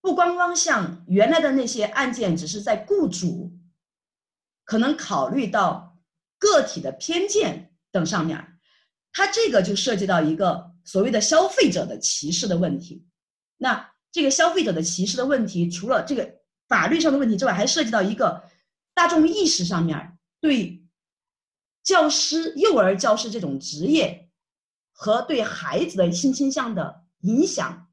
[0.00, 3.56] 不光光像原来的那些案件，只是在雇主
[4.64, 5.96] 可能考虑到
[6.38, 8.58] 个体的偏见等上面，
[9.12, 13.06] 它这个就涉及到一个所谓的消费者的歧视的问题。
[13.58, 16.34] 那这个消费者的歧视的问题，除了这个
[16.68, 18.44] 法律上的问题之外，还涉及到一个
[18.94, 20.84] 大众意识上面对
[21.82, 24.28] 教师、幼儿教师这种职业
[24.92, 27.88] 和对孩子的性倾向的影响。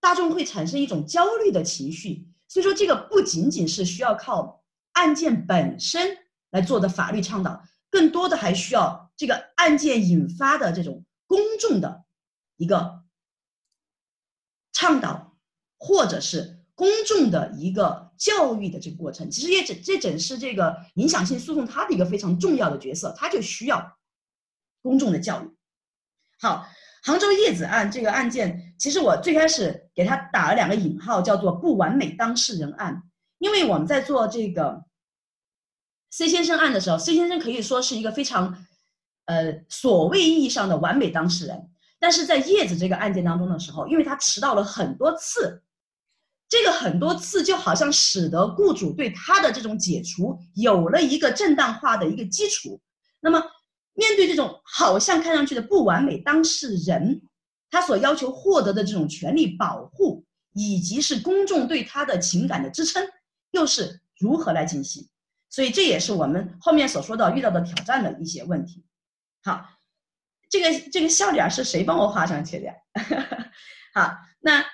[0.00, 4.62] 大众会产生一种焦虑的情绪，所以说这个不仅仅是需要靠
[4.92, 6.16] 案件本身
[6.50, 12.04] 来做的法律倡导，更多的还需要这个案件引发的这种公众的
[12.56, 13.02] 一个
[14.76, 15.34] 倡导，
[15.78, 19.30] 或者是公众的一个教育的这个过程。
[19.30, 23.96] 其实也整这整是这个影响性诉讼它的一个非常重要的角色，它就需要
[24.82, 25.48] 公众的教育。
[26.38, 26.68] 好。
[27.02, 33.00] 杭州叶子案这个案件，其实我最开始给他打了两个引号，叫做“不完美当事人案”，
[33.38, 34.82] 因为我们在做这个
[36.10, 38.66] C 先生案的时候，C 先生可以说是一个非常，
[39.26, 45.62] 呃，所谓意义上的完美当事人，但是在叶子这个案件当中的时候，因为他迟到了很多次，
[46.48, 52.80] 这个很多次就好像使得雇主对他的这种解除有了一个正当化的一个基础，
[53.20, 53.42] 那么。
[53.98, 57.22] 面对这种好像看上去的不完美当事人，
[57.70, 60.22] 他所要求获得的这种权利保护，
[60.52, 63.02] 以及是公众对他的情感的支撑，
[63.52, 65.08] 又是如何来进行？
[65.48, 68.84] 所以这也是我们后面所说到遇到的挑战的一些问题。
[69.42, 69.66] 好，
[70.48, 72.72] 这个这个笑脸是谁帮我画上去的？
[73.94, 74.64] 好，那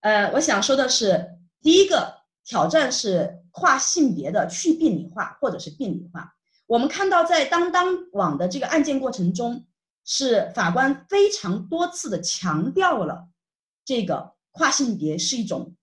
[0.00, 6.34] 呃，我想说的是，第一个挑战是跨性别的去病理化或者是病理化。
[6.66, 9.66] 我们看到，在当当网的这个案件过程中，
[10.04, 13.28] 是法官非常多次的强调了
[13.84, 15.76] 这个跨性别是一种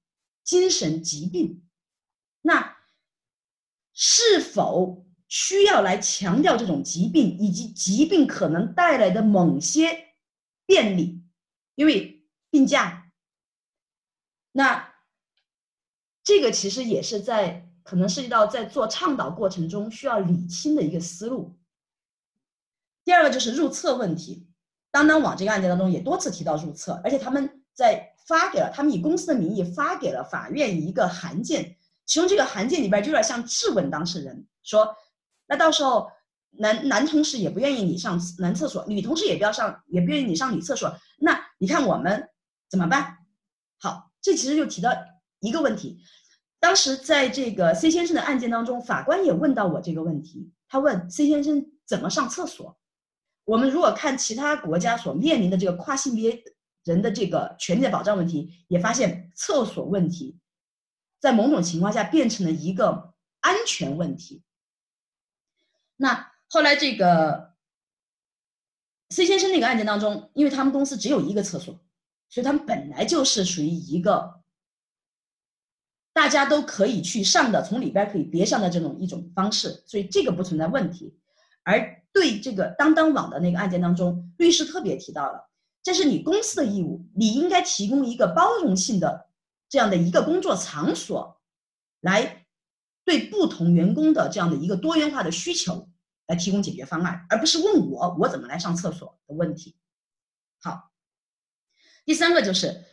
[0.43, 1.64] 精神疾病。
[2.41, 2.78] 那
[3.93, 10.13] 是否需要来强调这种疾病以及疾病可能带来的某些
[10.65, 11.23] 便利？
[11.75, 13.11] 因为病假，
[14.51, 14.93] 那
[16.23, 17.63] 这个其实也是在。
[17.88, 21.57] 可能涉及到在做倡导过程中需要理清的一个思路。
[23.05, 24.45] 第二个就是入册问题，
[24.91, 34.93] 当当网这个案件当中也多次提到入册，而且他们在发给了他们以公司的名义发给了法院一个函件，其中这个函件里边就有点像质问当事人说，
[35.48, 36.10] 那到时候
[36.52, 42.30] 男男同事也不愿意你上男厕所，女同事也不要上，也不愿意你上女厕所，那你看我们
[42.70, 43.18] 怎么办？
[43.80, 44.91] 好，这其实就提到
[45.39, 46.00] 一个问题。
[46.60, 52.78] 当时在这个 C 先生的案件当中，法官也问到我这个问题，他问 C 先生怎么上厕所。
[53.45, 56.43] 我们如果看其他国家所面临的这个跨性别
[56.84, 60.39] 人的这个权利的保障问题，也发现厕所问题
[61.22, 64.43] 在某种情况下变成了一个安全问题。
[65.98, 67.54] 那后来这个
[69.10, 71.80] C 先生那个案件当中，因为他们公司只有一个厕所，
[72.30, 74.41] 所以他们本来就是属于一个
[76.14, 81.18] 大家都可以去上的，从里边可以别上的这种一种方式，所以这个不存在问题。
[81.64, 85.50] 而对这个当当网的那个案件当中，律师特别提到了，
[85.84, 89.28] 这是你公司的义务，你应该提供一个包容性的
[89.70, 91.41] 这样的一个工作场所，
[92.02, 92.36] 来
[93.08, 95.89] 对不同员工的这样的一个多元化的需求。
[96.30, 99.78] 来提供解决方案，而不是问我我怎么来上厕所的问题。
[100.62, 100.91] 好，
[102.03, 102.84] 第三个就是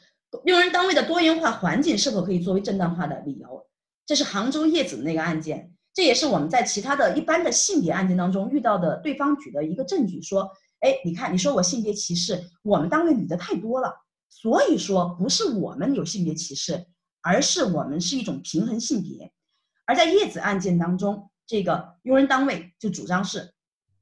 [0.45, 3.67] 用人单位的多元化环境是否可以作为正当化的理由？
[4.07, 10.49] 这是杭州叶子的那个案件，这也是我们在其他的一般的性别案件当中遇到的对方举的一个证据，说，
[10.79, 13.93] 哎，你看，你说我性别歧视，我们单位女的太多了，
[14.31, 16.87] 所以说不是我们有性别歧视，
[17.21, 19.33] 而是我们是一种平衡性别。
[19.85, 21.31] 而在叶子案件当中。
[21.47, 23.53] 这个用人单位就主张是，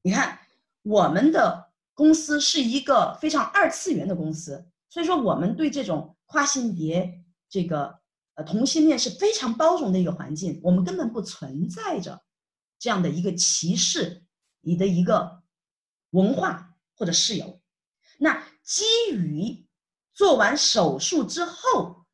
[0.03, 0.39] 你看
[0.83, 7.99] 我们的公司是一个非常二次元的公司，所以说我们对这种跨性别、这个
[8.37, 12.23] 呃同性恋是非常包容的一个环境，我们根本不存在着
[12.79, 14.23] 这样的一个歧视
[14.61, 15.43] 你的一个
[16.11, 17.61] 文化或者事由。
[18.19, 19.67] 那基于
[20.15, 22.07] 做完手术之后，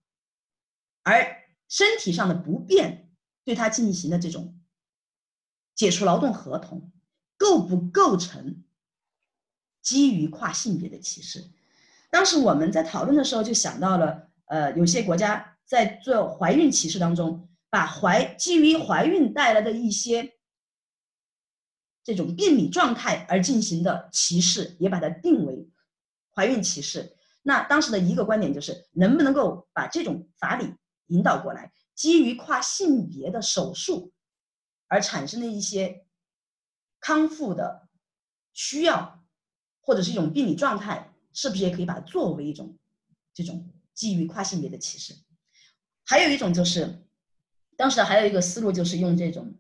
[1.03, 1.37] 而
[1.69, 3.08] 身体上的不便
[3.49, 4.61] 对他进行的这种。
[5.75, 6.93] 解除劳动合同
[7.39, 8.63] 构不构成
[9.81, 11.43] 基于跨性别的歧视？
[12.11, 20.35] 当时我们在讨论的时候就想到了，呃，有些国家在做怀孕歧视当中，把怀基于怀孕带来的一些
[22.05, 25.71] 这种病理状态而进行的歧视，也把它定为
[26.35, 27.17] 怀孕歧视。
[27.41, 30.75] 那当时的一个观点就是，能不能够把这种法理
[31.07, 34.13] 引导过来，基于跨性别的手术。
[34.91, 36.07] 而产生的一些
[36.99, 37.91] 康复的
[38.55, 39.23] 需要，
[39.83, 42.79] 或者是一种病理状态，是不是也可以把它作为一种
[43.35, 45.15] 这种基于跨性别的歧视？
[46.07, 47.07] 还有一种就是，
[47.77, 49.59] 当时还有一个思路就是用这种，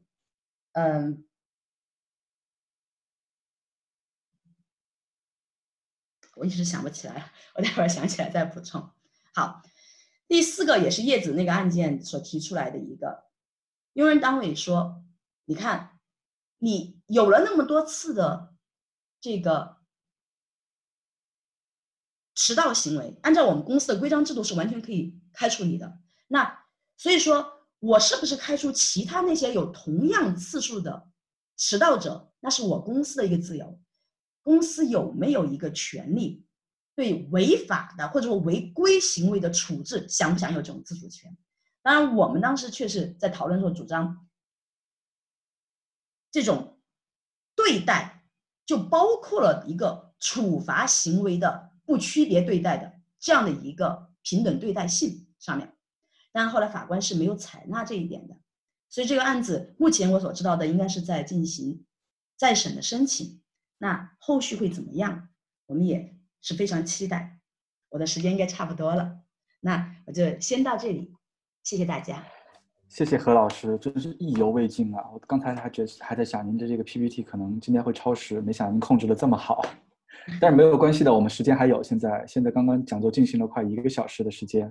[0.72, 1.26] 嗯，
[6.36, 8.91] 我一时想不起来，我待会儿想起来再补充。
[9.34, 9.62] 好，
[10.29, 13.24] 第四个也是叶子那个案件所提出来的一个
[13.95, 15.03] 用人单位说。
[15.51, 15.99] 你看，
[16.59, 18.55] 你有了那么多次的
[19.18, 19.79] 这个
[22.35, 26.01] 迟到行为，按照我们公司的规章制度是完全可以开除你的。
[26.26, 26.66] 那
[26.99, 31.09] 所以说，我是不是开除其他那些有同样次数的
[31.57, 32.31] 迟到者？
[32.41, 33.81] 那是我公司的一个自由。
[34.43, 36.45] 公司有没有一个权利
[36.99, 41.36] 对违法的或者说违规行为的处置，想不想有这种自主权？
[41.80, 44.26] 当然，我们当时确实在讨论的时候主张。
[46.32, 46.80] 这种
[47.55, 48.24] 对待
[48.66, 55.72] 就包括了一个处罚行为的不区别对待的这样的一个平等对待性上面，
[56.33, 58.37] 但后来法官是没有采纳这一点的，
[58.91, 61.87] 所以这个案子目前我所知道的应该是在进行
[62.37, 63.41] 再审的申请，
[63.79, 65.29] 那后续会怎么样，
[65.66, 67.38] 我们也是非常期待。
[67.90, 69.20] 我的时间应该差不多了，
[69.60, 71.12] 那我就先到这里，
[71.62, 72.24] 谢谢大家。
[72.88, 75.04] 谢谢何老师，真是意犹未尽啊！
[75.12, 79.62] 我刚才还觉还在想您的这个 PPT 可能今天会超时，没想您控制的这么好。
[80.40, 81.82] 但是没有关系的，我们时间还有。
[81.82, 84.70] 现在现在刚刚讲座进行了快一个小时的时间，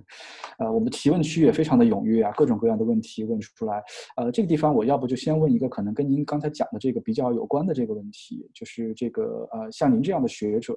[0.58, 3.82] 呃，我们的提问区也非常的踊跃啊，各种各样的问题问出来。
[4.16, 10.76] 呃，这个地方我要不就先问一个可能跟您刚才讲的这个比较有关的这个问题，就是这个呃，像您这样的学者。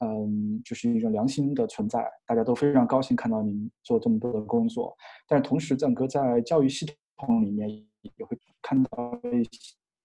[0.00, 4.94] 嗯，就是一种良心的存在，大家都非常高兴看到您做这么多的工作。
[5.28, 9.44] 但是同时，整个在教育系统里面也会看到一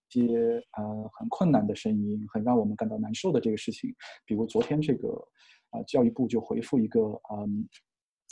[0.10, 3.94] 些呃很困难的声音，很让我们感到难受的这个事情。
[4.26, 5.08] 比如昨天这个、
[5.72, 7.00] 呃，教育部就回复一个
[7.34, 7.68] 嗯，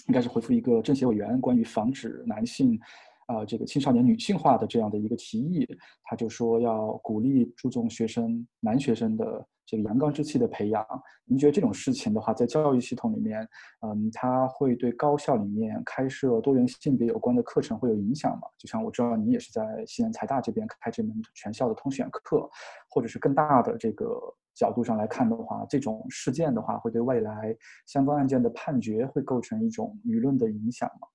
[0.07, 2.79] 应该是回复一个政协委员关于防止男性
[3.27, 5.67] 呃这个青少年女性化的这样的一个提议，
[6.03, 10.85] 他就说要鼓励注重学生男学生的这个阳刚之气的培养。
[11.25, 13.41] 您觉得这种事情的话，在教育系统里面，
[13.81, 18.47] 嗯，它会对高校里面开设多元性别有关的课程会有影响吗？
[18.57, 22.49] 就像我知道您也是在西安财大这边开这门全校的通选课，
[22.89, 24.17] 或者是更大的这个。
[24.57, 27.55] 角度上来看的话，这种事件的话，会对未来
[27.85, 31.07] 相关案件的判决会构成一种舆论的影响吗？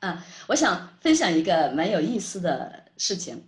[0.00, 3.42] 啊，我想分享一个蛮有意思的事情。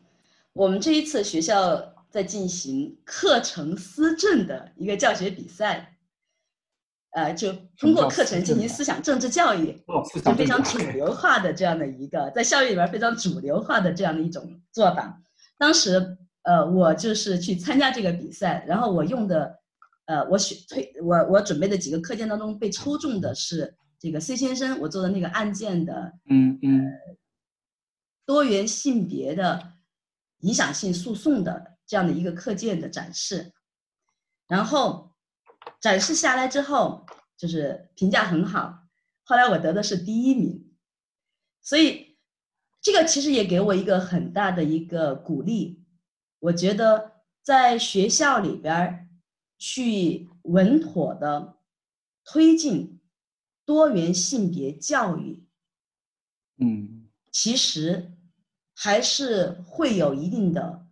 [0.53, 5.97] 我们这一次学校在进行课程思政的一个教学比赛，
[7.11, 9.81] 呃，就通过课程进行思想政治教育，
[10.25, 15.21] 就非常主流化的这样的一个，在校园里边非常主流化的这样的一种做法。
[15.59, 16.17] 当时。
[16.43, 19.59] 呃，我就是去参加这个比赛，然后我用的，
[20.07, 27.17] 呃，我选推我我准备的几个课件当中被抽中的是这个 C 先生我做的那个案件的，嗯嗯，呃，
[28.25, 29.75] 多元性别的
[30.39, 33.53] 影响性诉讼的这样的一个课件的展示，
[34.49, 35.13] 然后
[35.81, 37.05] 展示下来之后
[37.37, 38.87] 就是评价很好，
[39.23, 40.73] 后来我得的是第一名，
[41.61, 42.17] 所以
[42.81, 45.85] 这个其实也给我一个很大的一个鼓励。
[46.39, 49.11] 我觉得在学校里边
[49.59, 51.59] 去稳妥的
[52.25, 53.00] 推进
[53.71, 55.45] 多元性别教育，
[56.59, 58.11] 嗯，其实
[58.75, 60.89] 还是会有一定的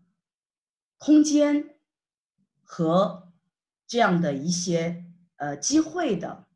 [0.97, 1.75] 空间
[2.63, 3.33] 和
[3.89, 5.05] 这样的一些
[5.39, 6.47] 呃机会的，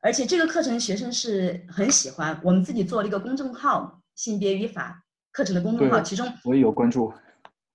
[0.00, 2.40] 而且这个课程学生是很喜欢。
[2.42, 7.12] 我们自己做了一个公众号“性别语法”课程的公众号，其中我也有关注。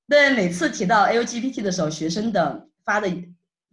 [0.07, 3.07] 对，每次提到 LGBT 的时候，学生的发的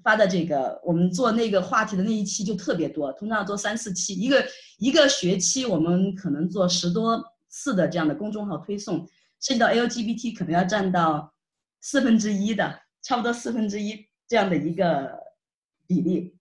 [0.06, 4.46] 发的这个，我们做那个话题的那一期就特别多，通常要做三四期，一个
[4.78, 9.04] 一个学期我们可能做十多次的这样的公众号推送，
[9.40, 11.34] 涉及到 LGBT 可能要占到
[11.80, 15.18] 四分之一的，差不多四分之一这样的一个
[15.88, 16.36] 比例，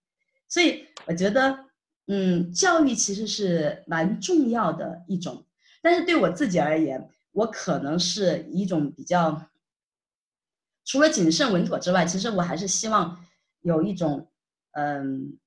[0.48, 1.58] 所以我觉得，
[2.06, 5.44] 嗯，教育其实是蛮重要的一种，
[5.82, 9.42] 但是对我自己而言，我可能是一种比较。
[10.84, 13.25] 除了谨慎稳妥之外，其实我还是希望
[13.66, 14.30] 有一种，
[14.72, 15.38] 嗯，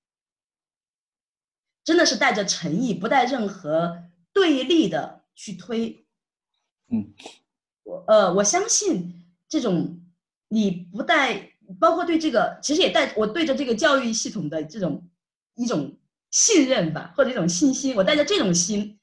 [1.85, 6.05] 真的是带着诚意，不带任何对立的去推。
[6.89, 7.13] 嗯，
[7.83, 10.01] 我呃，我相信这种
[10.49, 15.09] 你不带，包括对这个，其实也带我对着这个教育系统的这种
[15.55, 15.97] 一种
[16.29, 18.99] 信任吧，或者一种信心，我带着这种心，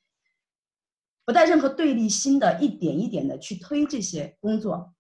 [1.25, 4.95] 不带任何对立心的，一点一点的去推这些工作。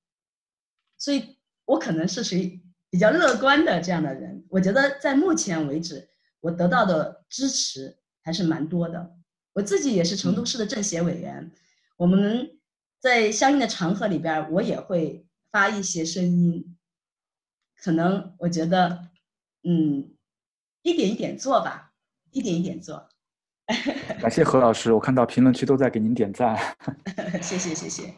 [0.96, 1.36] 所以，
[1.66, 2.62] 我可能是属于
[2.96, 4.42] 比较乐观的这样的人。
[4.48, 6.08] 我觉得在目前为止，
[6.40, 9.14] 我得到的支持还是蛮多的。
[9.52, 11.52] 我自己也是成都市的政协委员，
[11.98, 12.58] 我们
[12.98, 16.74] 在相应的场合里边，我也会发一些声音。
[17.76, 19.08] 可能我觉得，
[19.64, 20.12] 嗯，
[20.80, 21.92] 一点一点做吧，
[22.30, 23.10] 一点一点做。
[24.22, 26.56] 感谢何老师，我看到评论区都在给您点赞。
[27.42, 28.14] 谢谢，谢谢。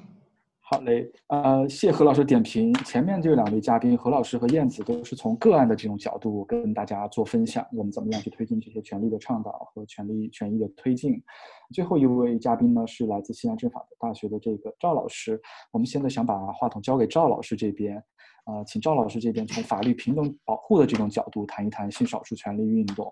[0.70, 2.74] 好嘞，呃，谢何老师点评。
[2.84, 11.22] 前面这两位嘉宾何老师和燕子都是从个案的这种角度跟大家做分享，我们怎么样去推进这些权利的倡导和权利权益的推进。
[11.72, 15.40] 最后一位嘉宾呢是来自西安政法大学的这个赵老师。
[15.72, 17.96] 我们现在想把话筒交给赵老师这边，
[18.44, 23.10] 呃，请赵老师这边从法律平等保护的这种角度谈一谈性少数权利运动。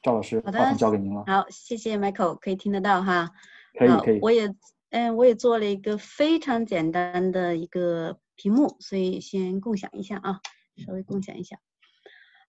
[0.00, 1.24] 赵老师，话筒交给您了。
[1.26, 3.30] 好，谢谢 Michael，可以听得到哈。
[3.76, 4.20] 可以可以。
[4.22, 4.48] 我也。
[4.92, 10.38] 嗯，我也做了一个非常简单的一个屏幕，所以先共享一下啊，
[10.84, 11.56] 稍微共享一下。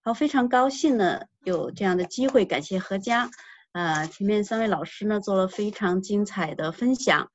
[0.02, 3.30] 好，非常高兴呢，有这样的机会，感谢何佳。
[3.72, 7.32] 呃，前面三位老师呢做了非常精彩的分享。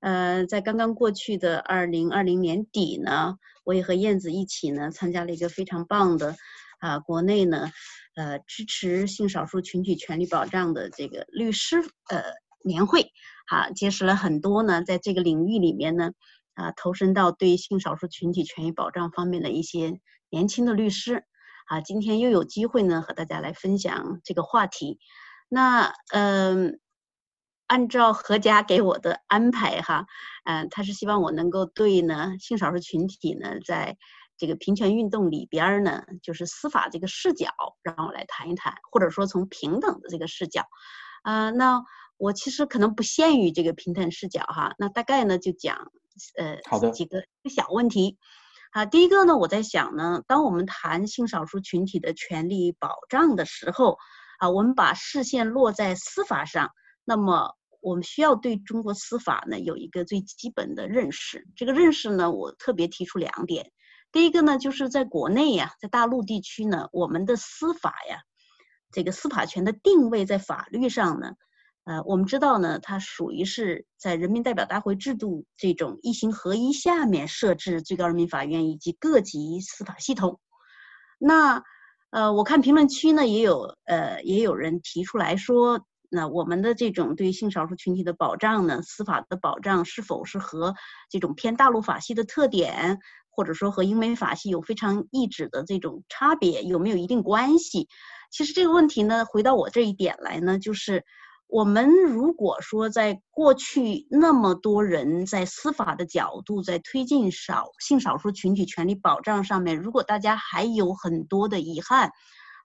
[0.00, 6.36] 呃，在刚刚过去的二零二零年底呢，我也和燕子一起呢参加了一个非常棒的
[6.78, 7.72] 啊、国内呢
[8.14, 12.22] 呃支持性少数群体权利保障的这个律师呃
[12.64, 13.12] 年会。
[13.48, 16.12] 啊，结识了很多呢，在这个领域里面呢，
[16.54, 19.98] 啊，投身到对性少数群体权益保障方面的一些
[20.30, 21.24] 年轻的律师，
[21.66, 25.00] 啊，今天又有机会呢，和大家来分享这个话题。
[25.50, 26.78] 那，嗯、
[27.66, 30.06] 按照何家给我的安排哈，
[30.44, 33.98] 嗯、呃，他是希望我能够对呢性少数群体呢，在
[34.38, 37.50] 这个平权运动里边呢，就是司法这个视角，
[37.82, 40.64] 让我来谈一谈，或者说从平等的这个视角，
[41.22, 41.82] 啊、那。
[42.22, 45.90] 我其实可能不限于这个平等视角哈，那大概呢就讲，
[46.38, 48.16] 呃，好的，几个小问题。
[48.70, 53.98] 啊，第一个呢，我在想呢，当我们谈性少数群体的权利保障的时候，
[54.38, 56.70] 啊，我们把视线落在司法上，
[57.04, 61.48] 那么我们需要对中国司法呢有一个最基本的认识。
[61.56, 63.72] 这个认识呢，我特别提出两点。
[64.12, 68.20] 第一个呢，就是在国内呀，在大陆地区呢，我们的司法呀，
[68.92, 71.32] 这个司法权的定位在法律上呢，
[71.84, 80.38] 呃，我们知道呢，它属于是在人民代表大会制度这种一行合一下面设置最高人民法院以及各级司法系统。
[81.18, 81.62] 那
[82.10, 85.84] 呃，我看评论区呢也有呃也有人提出来说。
[86.14, 90.74] 那我们的这种对性少数群体的保障呢，司法的保障是否是和
[91.08, 92.98] 这种偏大陆法系的特点，
[93.30, 97.88] 或者说和英美法系有非常一致的这种差别，有没有一定关系？
[98.30, 101.02] 其实这个问题呢，回到我这一点来呢，就是
[101.52, 112.10] 我们如果说在过去那么多人在司法的角度在推进少性少数群体权利保障上面，如果大家还有很多的遗憾。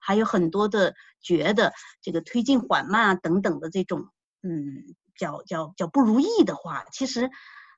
[0.00, 4.06] 还有很多的觉得这个推进缓慢啊等等的这种，
[4.42, 7.28] 嗯，叫叫叫不如意的话，其实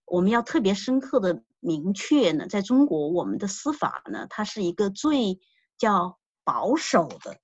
[0.04, 5.40] 我们要特别深刻的明确呢，在中国我们的司法呢，它是一个最
[5.78, 7.38] 叫保守的，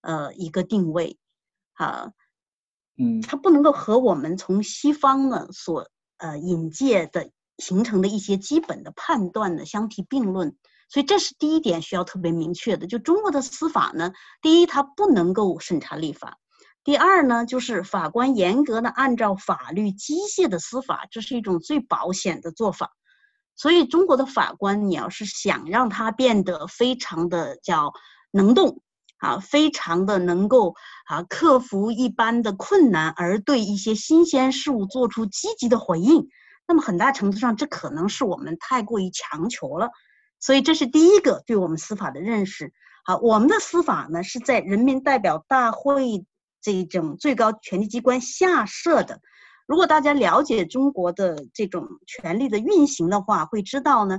[0.00, 1.18] 呃，一个定位，
[1.72, 2.12] 啊，
[3.00, 10.54] 嗯，它不能够和我们从西方呢所呃引介的形成的一些基本的判断呢相提并论。
[10.88, 14.12] 所以这是第一点需要特别明确的，就中国的司法呢，
[14.42, 16.36] 第一它不能够审查立法，
[16.82, 22.90] 第二呢就是法官严格的按照法律机械的司法，这是一种最保险的做法。
[23.54, 27.92] 所以中国的法官，你要是想让他变得非常的叫
[28.32, 28.82] 能动
[29.20, 30.74] 啊，非常的能够
[31.06, 36.28] 啊克服一般的困难，而对一些新鲜事物做出积极的回应，
[36.66, 39.90] 那么很大程度上这可能是我们太过于强求了。
[40.40, 42.72] 所以这是第一个对我们司法的认识。
[43.04, 46.24] 好，我们的司法呢是在人民代表大会
[46.62, 49.20] 这种最高权力机关下设的。
[49.66, 54.18] 如果大家了解中国的这种权力的运行的话，会知道呢，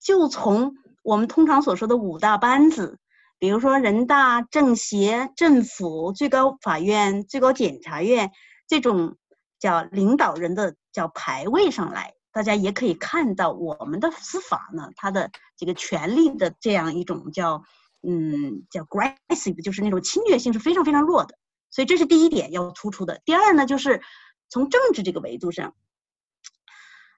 [0.00, 2.98] 就从我们通常所说的五大班子，
[3.38, 8.32] 比如说人大、政协、政府、最高法院、最高检察院
[8.66, 9.16] 这种
[9.58, 12.14] 叫领导人的叫排位上来。
[12.30, 17.64] 大家也可以看到，我们的司法呢，它的这个权力的这样一种叫，
[18.02, 21.36] 嗯，叫 aggressive，就是那种侵略性是非常非常弱的。
[21.70, 23.20] 所以这是第一点要突出的。
[23.24, 24.02] 第二呢，就是
[24.48, 25.74] 从政治这个维度上，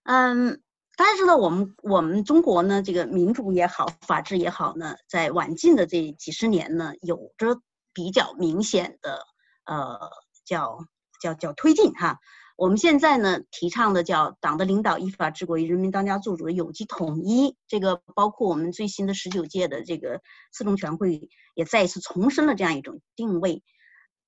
[0.04, 0.62] 嗯，
[1.00, 7.62] 大家知道我们我们中国呢，这个民主也好，法治也好呢，在晚近的这几十年呢，有着
[7.94, 9.22] 比较明显的
[9.64, 9.98] 呃，
[10.44, 10.84] 叫
[11.18, 12.18] 叫叫推进哈。
[12.54, 20.20] 我们现在呢，提倡的叫党的领导依法治国与人民当家作主的有机统一，这个包括我们最新的十九届的这个
[20.52, 23.62] 四中全会也再一次重申了这样一种定位。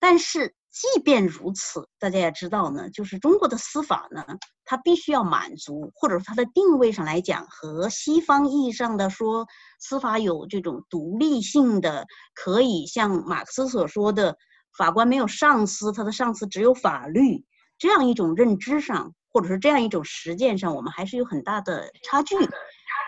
[0.01, 4.25] 但是即便如此，大家也知道呢，就是中国的司法呢，
[4.65, 9.47] 它必须要满足，或者说它的定位上来讲，和西方意义上的说
[9.79, 14.39] 司法有这种独立性的，可以像马克思所说的，
[14.79, 17.45] 法官没有上司，他的上司只有法律。
[17.79, 22.37] 这样一种认知上，或者是这样一种实践上，我们还是有很大的差距。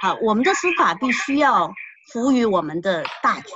[0.02, 1.72] 好，我们的司法必须要
[2.12, 3.52] 服务于我们的大局，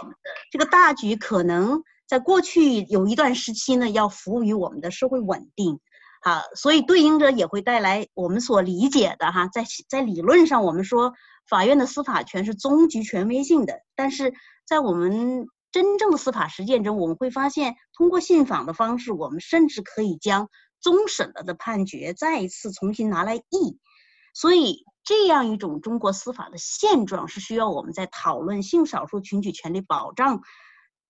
[0.50, 5.78] 这个大局可能在过去有一段时期呢，要服务于我们的社会稳定。
[6.22, 11.14] 啊，所以对应着也会带来我们所理解的哈，在在理论上，我们说
[11.48, 14.34] 法院的司法权是终极权威性的，但是
[14.66, 20.48] 在我们真正的司法实践中，我们会发现，通过信访的方式，我们甚至可以将
[20.80, 23.78] 终审了的判决再一次重新拿来议，
[24.34, 30.40] 所以这样一种中国司法的现状是需要我们在讨论性少数群体权利保障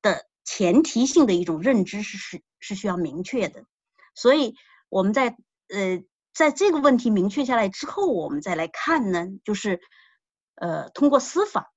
[0.03, 3.67] 的前提性的一种认知是是是需要明确的，
[4.15, 4.55] 所以
[4.89, 5.37] 我们在
[5.69, 6.03] 呃
[6.33, 9.79] 在这个问题明确下来之后，我们再来看呢，就是
[10.55, 11.71] 呃通过司法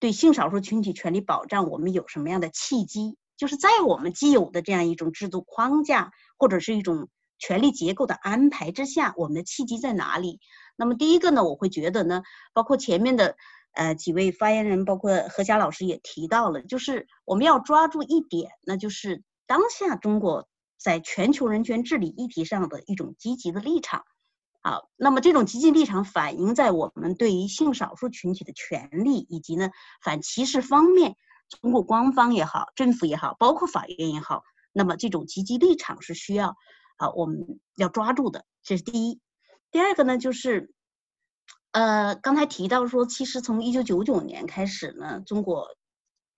[0.00, 3.16] 对性少数群体权利保障，我们有什么样的契机？
[3.36, 10.40] 就是在我们既有的这样一种制度框架或者是一种权力结构的安排之下，我们的契机在哪里？
[10.74, 12.22] 那么第一个呢，我会觉得呢，
[12.52, 13.36] 包括前面的
[13.72, 20.48] 呃几位发言人，包括何霞老师也提到了，就是我们要抓住一点，那就是当下中国
[20.78, 24.04] 在全球人权治理议题上的一种积极的立场。
[24.62, 29.70] 好，那么这种积极立场反映在我们对于性少数群体的权利以及呢
[30.02, 31.16] 反歧视方面。
[31.62, 36.54] 中国官方也好，政府也好，包括法院也好，那么这种积极立场是需要
[36.96, 38.44] 啊，我们要抓住的。
[38.62, 39.20] 这是第一。
[39.72, 40.72] 第二个呢，就是
[41.72, 45.68] 呃，刚才提到说，其实从一九九九年开始呢，中国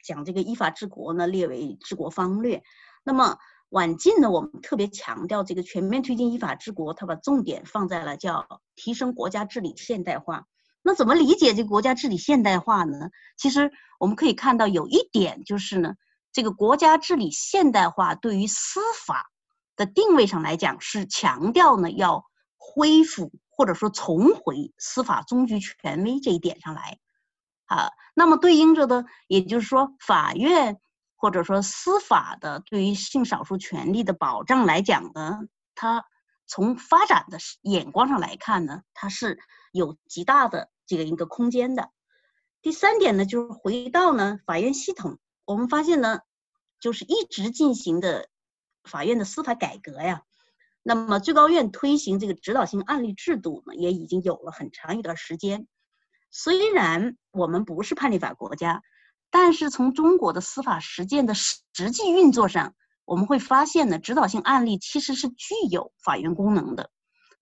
[0.05, 2.63] 将这个依法治国呢列为治国方略。
[3.03, 3.39] 那么
[3.71, 10.45] 晚近呢，我们特别强调这个全面推进依法治国，它把重点放在了叫提升国家治理现代化。
[10.83, 13.09] 那怎么理解这个国家治理现代化呢？
[13.39, 15.95] 其实我们可以看到有一点就是呢，
[16.33, 19.31] 这个国家治理现代化对于司法
[19.77, 22.27] 的定位上来讲是强调呢要
[22.59, 23.33] 恢复
[23.63, 26.99] 或者说重回司法终局权威这一点上来。
[27.67, 30.81] 啊，那么对应着的，也就是说，法院
[31.15, 35.43] 或者说司法的对于性少数权利的保障来讲呢，
[35.77, 36.05] 它
[36.45, 39.39] 从发展的眼光上来看呢，它是
[39.71, 41.93] 有极大的这个一个空间的。
[42.63, 46.19] 第三点呢，就是回到呢法院系统，我们发现呢，
[46.81, 48.29] 就是一直进行的
[48.83, 50.25] 法院的司法改革呀。
[50.83, 55.67] 那么最高院推行这个指导性案例制度呢，也已经有了很长一段时间。
[56.31, 58.83] 虽然我们不是判例法国家，
[59.31, 66.91] 但是从中国的司法实践的实际运作上，我们会发现呢，指导性案例其实是具有法院功能的。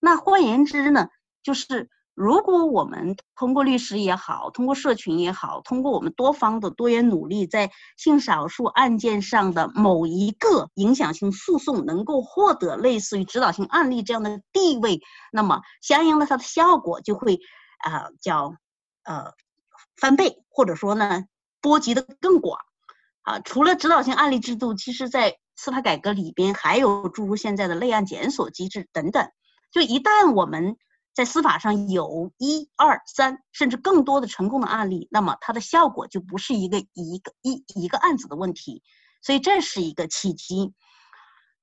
[0.01, 1.09] 那换言之呢，
[1.43, 1.89] 就是
[2.21, 15.01] 如果我们通过律师也好，通过社群也好，通过我们多方的多元努力，在性少数案件上的某一个影响性诉讼能够获得类似于指导性案例这样的地位，
[15.33, 17.41] 那么相应的它的效果就会
[17.79, 18.55] 啊、叫。
[19.03, 19.33] 呃，
[19.97, 21.25] 翻倍或者说呢，
[21.63, 22.61] 波及的更广
[23.23, 23.41] 啊。
[23.41, 29.27] 除了指导性案例制度，其实在司法改革里边还有诸如现在的类案检索机制等等。
[29.73, 30.77] 就一旦我们
[31.21, 38.83] 在司法上有一二三甚至更多的成功的案例，那么它的效果就不是一个一个一一个案子的问题。
[39.21, 40.73] 所以这是一个契机。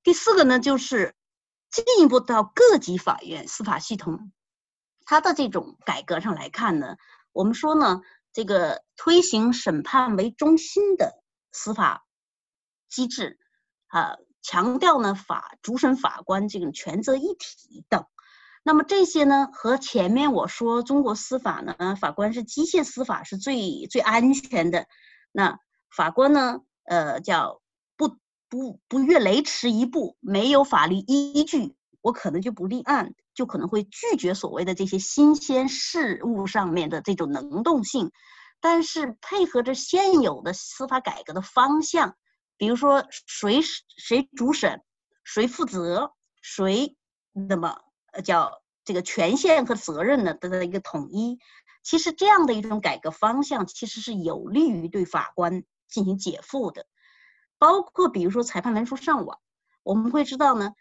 [0.03, 1.15] 第四个呢，就是
[1.71, 4.31] 进一步到各级法院司法系统，
[5.05, 6.95] 它的这种改革上来看呢。
[7.31, 8.01] 我们说呢，
[8.33, 12.05] 这个推行审判为中心的司法
[12.87, 13.39] 机制，
[13.87, 18.05] 啊，强调呢法主审法官这种权责一体等。
[18.67, 24.87] 那么这些呢，和前面我说中国司法呢，法官是机械司法是最最安全的。
[25.31, 25.57] 那
[25.89, 27.61] 法官呢，呃，叫
[27.95, 28.17] 不
[28.49, 33.13] 不不越雷池一步，没有法律依据，我可能就不立案。
[33.33, 38.11] 就可能会拒绝所谓的这些新鲜事物上面的这种能动性，
[38.59, 42.17] 但是配合着现有的司法改革的方向，
[42.57, 44.81] 比如说谁谁主审，
[45.23, 46.11] 谁负责，
[46.41, 46.97] 谁
[47.31, 47.77] 那么
[48.13, 51.39] 呃叫这个权限和责任呢得到一个统一，
[51.83, 56.85] 其实这样的一种改革方向其实是有利于对法官进行解负的，
[57.57, 59.39] 包括比如说裁判文书上网，
[59.83, 60.73] 我们会知道呢。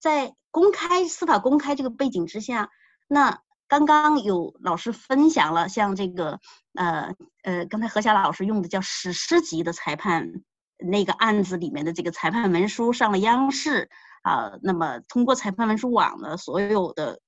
[0.00, 2.70] 在公开司法公开这个背景之下，
[3.06, 6.40] 那刚刚有老师分享了，像这个
[6.74, 7.14] 呃
[7.44, 10.42] 呃，刚才何霞老师用的叫史诗级的裁判
[10.76, 13.90] 那个案子里面的这个裁判文书上了央视
[14.22, 17.20] 啊，那么通过裁判文书网呢，所有的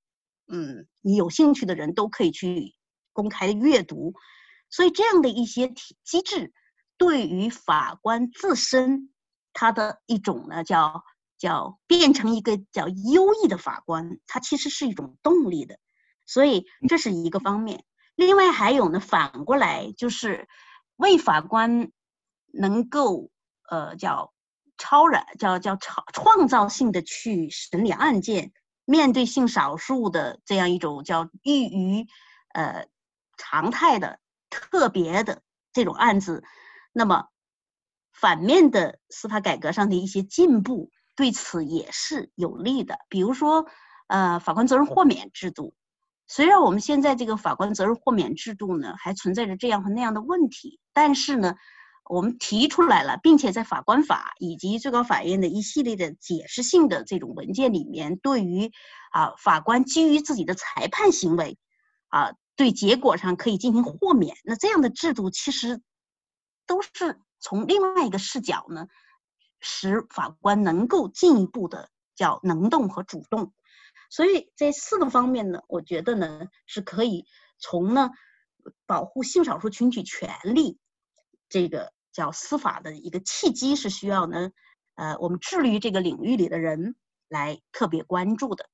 [0.49, 2.75] 嗯，你有兴趣的人都可以去
[3.13, 4.15] 公开的阅读，
[4.71, 6.53] 所以这样的一些体机制，
[6.97, 9.13] 对于法官自身
[9.53, 11.05] 他的一种呢叫。
[11.37, 15.79] 叫变成一个叫优异的法官，它其实是一种动力的，
[16.25, 17.85] 所以这是一个方面。
[18.15, 20.49] 另外还有呢，反过来就是
[20.97, 21.91] 为法官
[22.53, 23.31] 能够
[23.69, 24.33] 呃叫
[24.85, 28.53] 超然叫叫创创造性的去审理案件，
[28.85, 32.07] 面对性少数的这样一种叫异于
[32.53, 32.87] 呃
[33.39, 34.21] 常态的
[34.51, 35.41] 特别的
[35.73, 36.45] 这种案子，
[36.93, 37.29] 那么
[38.13, 40.91] 反面的司法改革上的一些进步。
[41.17, 43.67] 对此也是有利的，比如说，
[44.09, 45.73] 呃，法官责任豁免制度。
[46.27, 51.55] 虽然我们现在这个法官责任豁免制度呢，还存在着这样和那样的问题，但是呢，
[52.05, 58.71] 我们提出来了，并且在法官法以及最高法院的一系列的解释性的这种文件里面，对于
[59.11, 61.59] 啊法官基于自己的裁判行为，
[62.09, 65.81] 啊对结果上可以进行豁免，那这样的制度其实
[66.67, 68.87] 都是从另外一个视角呢。
[69.67, 73.55] 使法官能够进一步的叫能动和主动，
[74.11, 77.25] 所以这四个方面呢，我觉得呢是可以
[77.59, 78.11] 从呢
[78.85, 80.79] 保护性少数群体权利
[81.55, 84.51] 这个叫司法的一个契机是需要呢，
[84.97, 86.97] 呃，我们致力于这个领域里的人
[87.29, 88.69] 来特别关注的。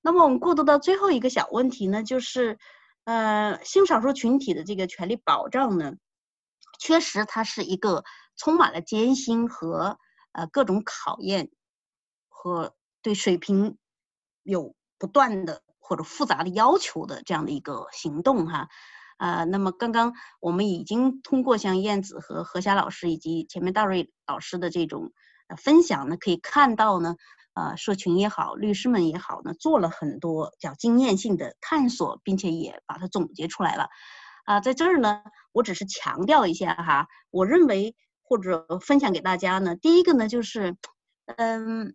[0.00, 2.58] 那么我们过渡到最后一个小问题呢，就是
[3.04, 5.92] 呃性少数群体的这个权利保障呢，
[6.78, 8.02] 确实它是一个
[8.36, 9.98] 充满了艰辛和。
[10.38, 11.48] 呃，各种考验
[12.28, 13.78] 和对水平
[14.42, 18.68] 有不断的或者复杂的要求的这样的一个行动哈，
[19.16, 25.12] 啊、那么刚刚我们已经通过像燕子和何霞老师以及前面大瑞老师的这种
[25.56, 27.16] 分享呢，可以看到呢，
[27.54, 33.88] 呃，社群也好，律师们也好呢，做了很多叫经验性的探索，并且也把它总结出来了。
[34.44, 35.22] 啊，在这儿呢，
[35.52, 40.76] 我只是强调一下哈，我认为或者分享给大家呢，第一个呢就是，
[41.36, 41.94] 嗯，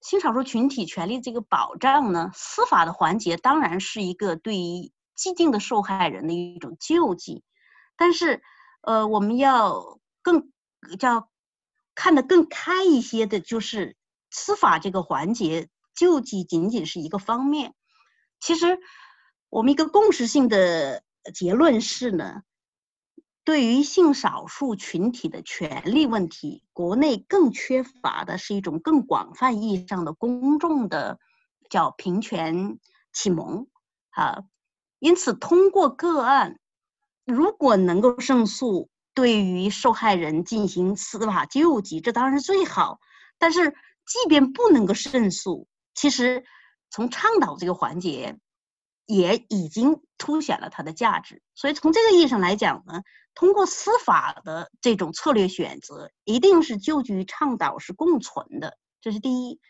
[0.00, 4.90] 性少数群体权利这个保障呢，司法的环节当然是一个对于
[5.22, 7.44] 既定的受害人的一种救济，
[7.96, 8.42] 但是，
[8.80, 10.50] 呃，我们要更
[10.98, 11.30] 叫
[11.94, 13.96] 看得更开一些的，就是
[14.32, 17.74] 司法这个环节救济仅仅是一个方面，
[18.40, 18.80] 其实
[19.48, 21.04] 我们一个共识性的。
[21.32, 22.42] 结论是呢，
[23.44, 31.20] 对于性少数群体的权利问题，国内更缺乏的是一种更广泛意义上的公众的
[31.70, 32.80] 叫平权
[33.12, 33.68] 启蒙
[34.10, 34.42] 啊。
[35.02, 36.60] 因此，通过个案，
[37.24, 43.00] 如果能够胜诉，对于受害人进行司法救济，这当然是最好。
[43.36, 43.70] 但是，
[44.06, 46.44] 即便不能够胜诉，其实
[46.88, 48.38] 从倡导这个环节。
[49.04, 53.02] 也已经凸显了它的价值，所以从这个意义上来讲呢，
[53.34, 59.60] 通过司法的这种策略选择，一定是救济与倡导是共存的，这是第一。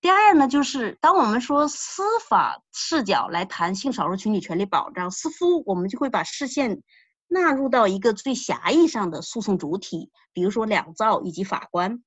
[0.00, 6.82] 第二呢，就是当我们说司法视角来谈性少数群体权利保障，似乎我们就会把视线
[7.26, 12.02] 纳入到一个最狭义上的诉讼主体，比如说两造以及法官，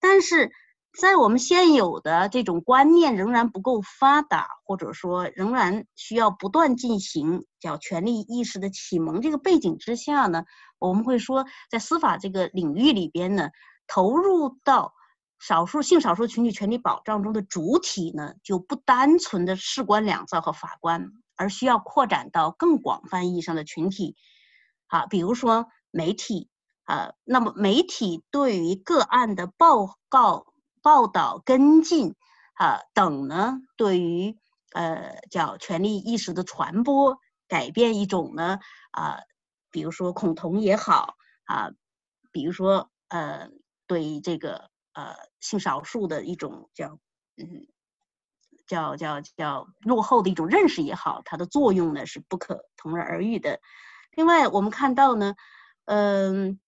[0.00, 0.50] 但是。
[0.98, 10.44] 在我们现有的这种观念仍然不够发达，或者说仍然需要不断进行叫权利意识的启蒙这个背景之下呢，
[10.78, 13.50] 我们会说，在司法这个领域里边呢，
[13.86, 14.94] 投入到
[15.38, 24.16] 少数性少数群体权利保障中的主体呢，就不单纯的事关两造和法官，而需要扩展到更广泛意义上的群体，
[24.86, 26.48] 啊，比如说媒体，
[26.84, 30.46] 啊，那么媒体对于个案的报告。
[30.80, 32.14] 报道跟进
[32.54, 34.38] 啊等呢，对于
[34.72, 38.60] 呃叫权利意识的传播，改变一种呢
[38.92, 39.18] 啊，
[39.72, 41.70] 比如说恐同也好啊，
[42.30, 43.50] 比如说呃
[43.88, 46.98] 对这个呃性少数的一种叫
[47.36, 47.66] 嗯
[48.66, 53.60] 叫叫叫落后的一种认识也好，它的作用呢是不可同日而语的。
[54.16, 55.34] 另外我们看到呢，
[55.84, 56.58] 嗯、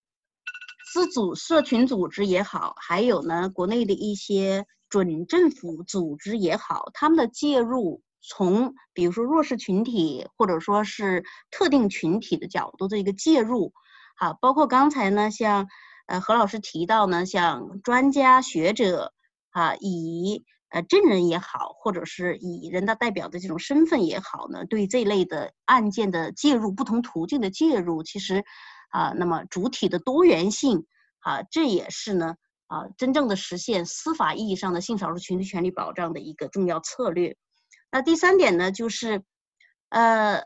[0.93, 13.73] 自组社群组织也好，还有呢，国内的一些准政府组织也好，他们的介入，从比如说弱势群体或者说是特定群体的角度的一个介入，
[14.15, 15.67] 好，包括刚才呢，像
[16.05, 19.13] 呃何老师提到呢，像专家学者
[19.51, 28.43] 啊，以呃证人也好，或者是以人大代表的这种身份也好呢，对这类的案件的介入，不同途径的介入，其实。
[28.93, 30.85] 啊，那么主体的多元性，
[31.19, 32.35] 啊，这也是呢，
[32.67, 37.37] 啊，真正的实现司法意义上的性少数群体权利保障的一个重要策略。
[37.89, 39.23] 那第三点呢，就是，
[39.87, 40.43] 呃，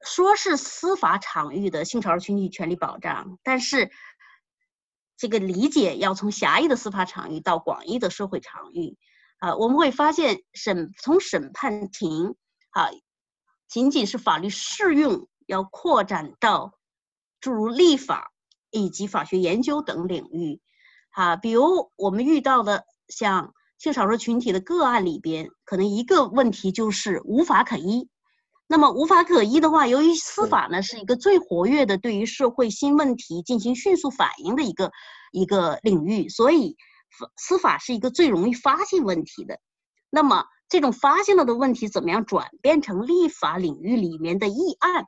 [0.00, 3.90] 说是司法场域的性少数群体权利保障，但是
[5.22, 8.96] 这个理解要从狭义的司法场域到广义的社会场域，
[9.38, 12.34] 啊，我们会发现审从审判庭，
[12.70, 12.90] 啊，
[13.68, 16.72] 仅仅是法律适用，要扩展到。
[17.40, 18.32] 诸如立法
[18.72, 20.60] 以及法学研究等领域，
[21.10, 28.08] 啊，比如我们遇到的像性少数群体的个案里边，可能一个问题就是无法可依。
[28.66, 34.90] 那么无法可依的话，由于司法呢是一个最活跃的对于社会新问题进行迅速反应的一个
[35.30, 36.76] 一个领域，所以
[37.36, 39.60] 司法是一个最容易发现问题的。
[40.08, 45.06] 那么这种发现了的问题怎么样转变成立法领域里面的议案？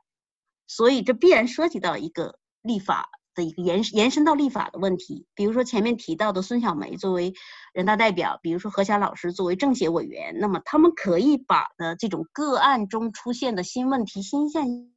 [0.67, 7.33] 所以这必然涉及到一个立法的一个延延伸到立法的问题，比如说前面提到的孙小梅作为
[7.73, 14.87] 人大代表，比如说何霞老师作为政协委员，那么他们可以把呢这种个案中出现的新问题、新现象，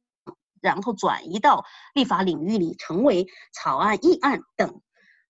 [0.61, 4.81] 然后转移到立法领域里，成为草案、议案等。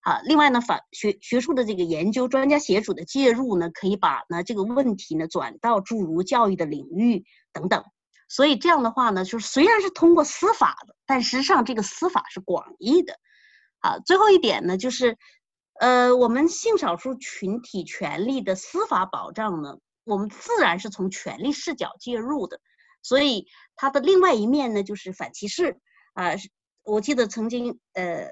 [0.01, 7.83] 啊，另外呢，法学学术的这个研究、专家协助的介入呢，可以把呢这个问题呢转到诸如教育的领域等等。
[8.29, 13.19] 所以这样的话呢，就是虽然是通过司法的，但实际上这个司法是广义的。
[13.79, 15.17] 好，最后一点呢，就是，
[15.79, 22.61] 呃，我们性少数群体权利的司法保障呢，我们自然是从权利视角介入的。
[23.01, 25.79] 所以它的另外一面呢，就是反歧视。
[26.13, 26.37] 啊、呃，
[26.83, 28.27] 我记得曾经，呃，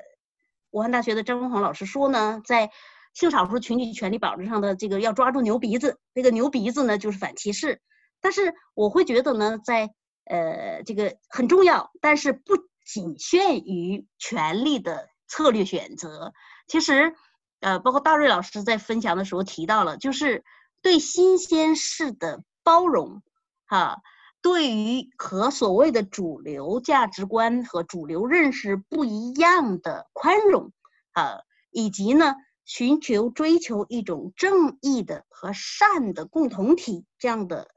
[0.71, 2.69] 武汉大学的张文宏老师说呢，在
[3.13, 7.81] 性少数群体权利保障上的这个要抓住牛鼻子，那个牛鼻子呢，就是反歧视。
[8.21, 9.89] 但是我会觉得呢，在
[10.25, 16.33] 呃这个很重要，但是不仅限于权利的策略选择。
[16.67, 17.15] 其实
[17.59, 20.43] 呃，包括大瑞老师在分享的时候提到了，就是
[20.81, 23.21] 对新鲜事的包容，
[23.65, 23.97] 哈、啊，
[24.41, 30.71] 对于和所谓的主流价值观和主流认识不一样的宽容，
[31.13, 31.39] 啊，
[31.71, 37.69] 以及呢，寻求追求一种正义的和善的共同体这样的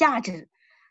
[0.00, 0.48] 价值，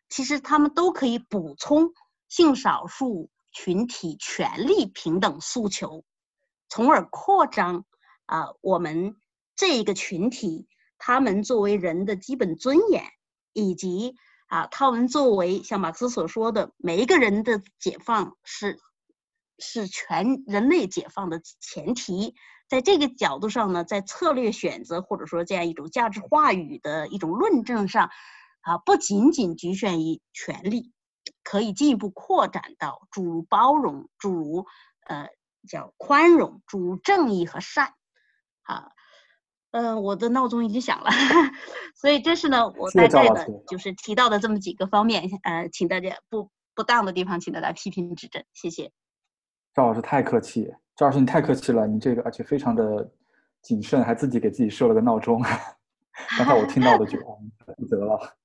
[0.07, 1.93] 其实他们都可以补充
[2.27, 6.05] 性少数群体权利平等诉求，
[6.67, 7.85] 从而扩张。
[8.27, 9.15] 啊，我们
[9.55, 10.67] 这一个群体，
[10.99, 13.03] 他们作为人的基本尊严，
[13.53, 14.13] 以及
[14.45, 18.77] 啊，他们作为像马克思所说的，每一个人的解放是
[19.57, 22.35] 是全人类解放的前提，
[22.67, 28.11] 在这个角度上呢，在策略选择或者说这样一种价值话语的一种论证上，
[28.61, 30.91] 啊，不仅仅局限于权利，
[31.43, 34.65] 可以进一步扩展到诸如包容，诸如
[35.05, 35.27] 呃
[35.67, 37.93] 叫宽容，诸如正义和善。
[38.63, 38.91] 啊，
[39.71, 41.09] 呃，我的闹钟已经响了，
[41.95, 48.91] 所以这是呢，我大概的就是提到的这么几个方面，呃，请大家不不当的地方，请大家批评指正，谢谢。
[49.73, 53.11] 赵老师太客气，赵老师你太客气了，你这个而且非常的
[53.61, 55.41] 谨慎，还自己给自己设了个闹钟，
[56.37, 58.37] 刚才我听到的就负责了。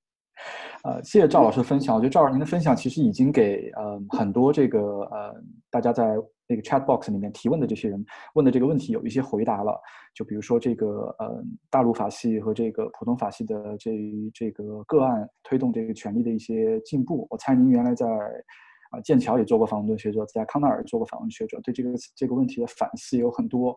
[0.85, 4.81] 呃，谢谢赵老师的分享，我觉得赵老师您的分享其实已经给呃很多这个
[5.11, 5.35] 呃
[5.71, 6.17] 大家在。
[6.47, 8.05] 那个 chat box 里面提问的这些人
[8.35, 9.81] 问的这个问题有一些回答了，
[10.15, 13.93] 就比如说这个呃大陆法系和这个普通法系的这
[14.35, 17.27] 这个个案推动这个权利的一些进步。
[17.31, 18.07] 我猜您原来在
[18.91, 23.75] 啊剑桥也做过访问学者，在康奈尔做过访问学者，对这个这个问题的反思有很多。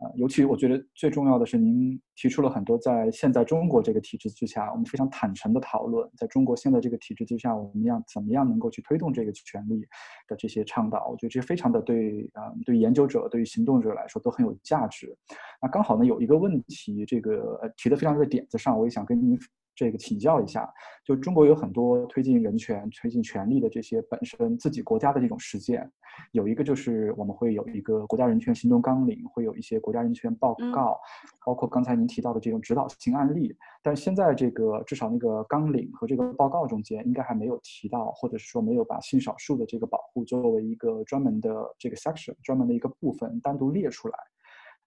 [0.00, 9.80] 呃，尤其我觉得最重要的是，您提出了很多在现在中国这个体制之下，我们非常坦诚的讨论，在中国现在这个体制之下，我们要怎么样能够去推动这个权利
[10.28, 15.16] 的这些倡导，我觉得这非常的对啊、对研究者、对于行动者来说都很有价值。
[15.60, 19.36] 那刚好呢，有一个问题，这个呃提的非常的点子上，我也想跟您。
[19.78, 20.68] 这个请教一下，
[21.04, 25.88] 就中国有很多推进人权、推进权利的这些本身自己国家的这种实践，
[26.32, 30.98] 有一个就是我们会有一个国家人权行动纲领，会有一些国家人权报告，
[31.46, 33.54] 包括刚才您提到的这种指导性案例。
[33.80, 44.18] 但现在这个至少那个纲领和这个报告中间，应该还没有提到，或者是说没有把性少数的这个保护作为一个专门的这个 section、专门的一个部分单独列出来。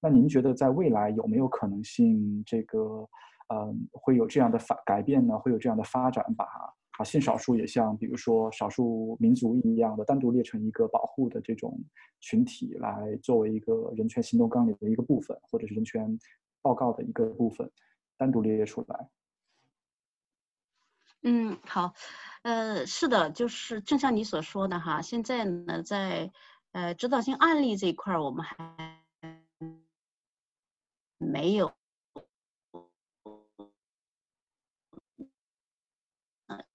[0.01, 3.07] 那您觉得在未来有没有可能性这个？
[3.51, 5.37] 嗯，会有这样的发改变呢？
[5.37, 6.51] 会有这样的发展把，把
[6.99, 11.77] 把性少数也像比如说少数民族一样的单独列成一个保护的这种
[12.21, 16.17] 群体，来作为一个人权行动纲领的一个部分，或者是人权
[16.61, 17.69] 报告的一个部分，
[18.17, 19.09] 单独列出来。
[21.23, 21.93] 嗯，好，
[22.43, 26.31] 呃，是的，就是正像你所说的哈，现在呢，在
[26.71, 28.55] 呃指导性案例这一块儿，我们还
[31.17, 31.73] 没有。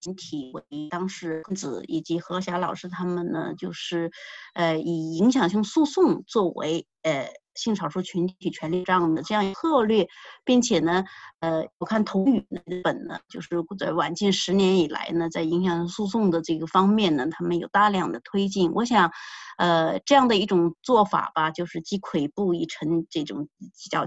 [0.01, 4.11] 整体为当事分子以及何霞老师他们呢，就是，
[4.55, 10.09] 呃，以影响性诉讼作为呃性少数群体权利这样的这样一个策略，
[10.45, 11.05] 并且呢，
[11.41, 13.49] 呃，我看童宇那本呢，就是
[13.79, 18.73] 在晚近十年以来呢，在影响诉讼的这个方面呢，他们有大量的推进。
[18.73, 19.11] 我想，
[19.59, 24.05] 呃，这样的一种做法吧，就是既跬步一程这种比较，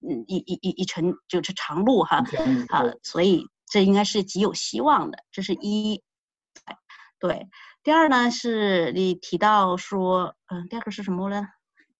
[0.00, 2.24] 嗯，一一一一程就是长路哈，
[2.68, 3.46] 啊，所以。
[3.70, 6.02] 这应该是极有希望的，这是一，
[7.18, 7.48] 对。
[7.82, 11.46] 第二呢，是你提到说，嗯、呃，第二个是什么呢？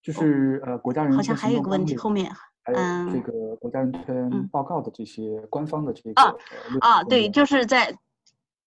[0.01, 1.17] 就是呃，国家人权。
[1.17, 2.31] 好像还有个问题，后面，
[2.63, 6.21] 嗯，这个国家人权报告的这些官方的这个。
[6.21, 6.33] 啊
[6.81, 7.91] 啊，对，就是在，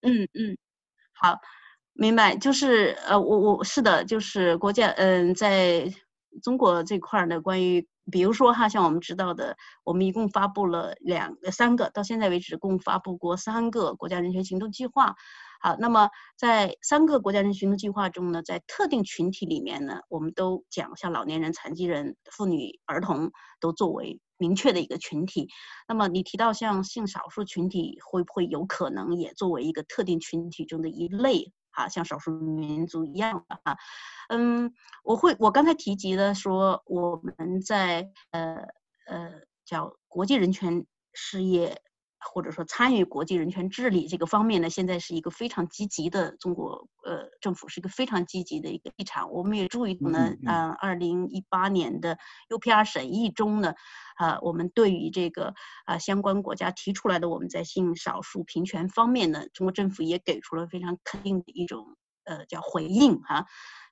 [0.01, 0.57] 嗯嗯，
[1.13, 1.39] 好，
[1.93, 5.93] 明白，就是呃，我我是的，就是国家，嗯、呃，在
[6.41, 7.87] 中国这块呢，关于。
[8.11, 15.15] 比如说哈，像我们知道的，我们一共发布了两、三个，到现在为止共发布过三个国家人权行动计划。
[15.61, 23.31] 好，那么在三个国家人权行动计划中呢，在特定群体里面呢，我们都讲像老年人、残疾人、妇女、儿童
[23.61, 25.47] 都作为明确的一个群体。
[25.87, 31.53] 那么你提到像性少数群体，会不会有可能也作为一个特定群体中的一类？
[31.73, 33.77] 啊，像少数民族一样的哈，
[34.29, 34.73] 嗯，
[35.03, 38.55] 我会，我刚才提及的说，我们在呃
[39.05, 39.31] 呃
[39.65, 41.81] 叫国际人权事业，
[42.31, 49.31] 或者说参与国际人权治理这个方面呢，现在是一个非常积极的中国呃政府是一个非常积极的一个立场。
[49.31, 52.17] 我们也注意到呢，嗯，二零一八年的
[52.49, 53.73] UPR 审议中呢。
[54.15, 55.55] 啊，我们对于这个
[55.85, 63.45] 啊相关国家提出来的我们在性少数平权方面呢，中国政府也给出了非常肯定的一种呃叫回应哈、啊。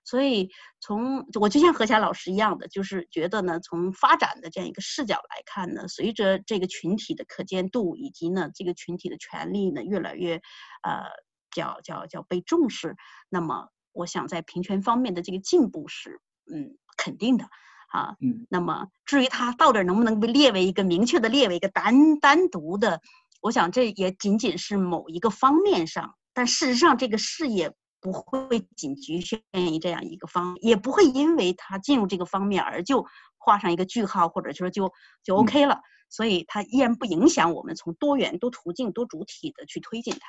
[0.04, 0.50] 所以
[0.80, 10.42] 从我就像何霞老师一样的，就是觉得呢，从发展的这样一个视角来看呢，随着这个群体的可见度以及呢这个群体的权利呢越来越，
[10.82, 11.04] 呃，
[11.52, 12.96] 叫叫叫被重视，
[13.30, 16.20] 那么我想在平权方面的这个进步是
[16.52, 17.46] 嗯肯定的
[17.90, 18.16] 啊。
[18.22, 18.48] 嗯。
[18.50, 23.02] 那么至于它到底能不能被列为一个明确的列为一个单单独的，
[23.40, 27.72] 我想这也仅仅是某一个方面上，但事实上这个事业。
[28.02, 33.06] 不会仅局限于这样一个方面，也不会因为他进入这个方面而就
[33.38, 34.92] 画上一个句号，或者说就
[35.24, 35.76] 就 OK 了。
[35.76, 40.28] 嗯、所以它依然不影响我们从多元、多途径、多主体的去推进它。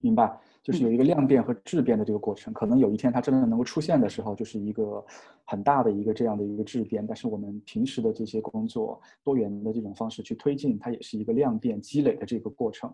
[0.00, 2.52] 明白，就是有一个量变和质变的这个过程。
[2.52, 5.04] 嗯、可能有一天它真的能够出现的时候，就是一个
[5.44, 7.06] 很大的一个这样的一个质变。
[7.06, 12.92] 但是我们平时的这些工作，多元的这种方式去推进，它也是一个量变积累的这个过程。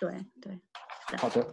[0.00, 0.58] 对对。
[1.16, 1.46] 好的，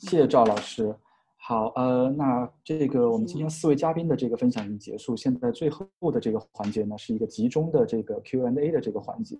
[0.00, 0.94] 谢谢赵老师。
[1.36, 9.36] 好，呃，那这个我们今天四位嘉宾的这个分享已经结束，现在最后的这个环节呢，是一个集中的这个 Q&A 的这个环节，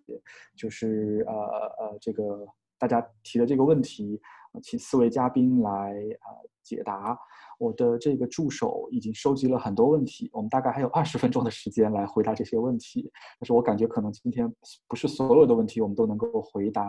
[0.56, 2.44] 就是呃呃，这个
[2.76, 4.20] 大家提的这个问题，
[4.60, 7.18] 请四位嘉宾来、呃、解答。
[7.58, 13.08] 我的这个助手已经收集了很多问题，我们大概还有二十分钟的时间来回答这些问题。
[13.38, 14.52] 但是我感觉可能今天
[14.88, 16.82] 不是所有的问题我们都能够回答，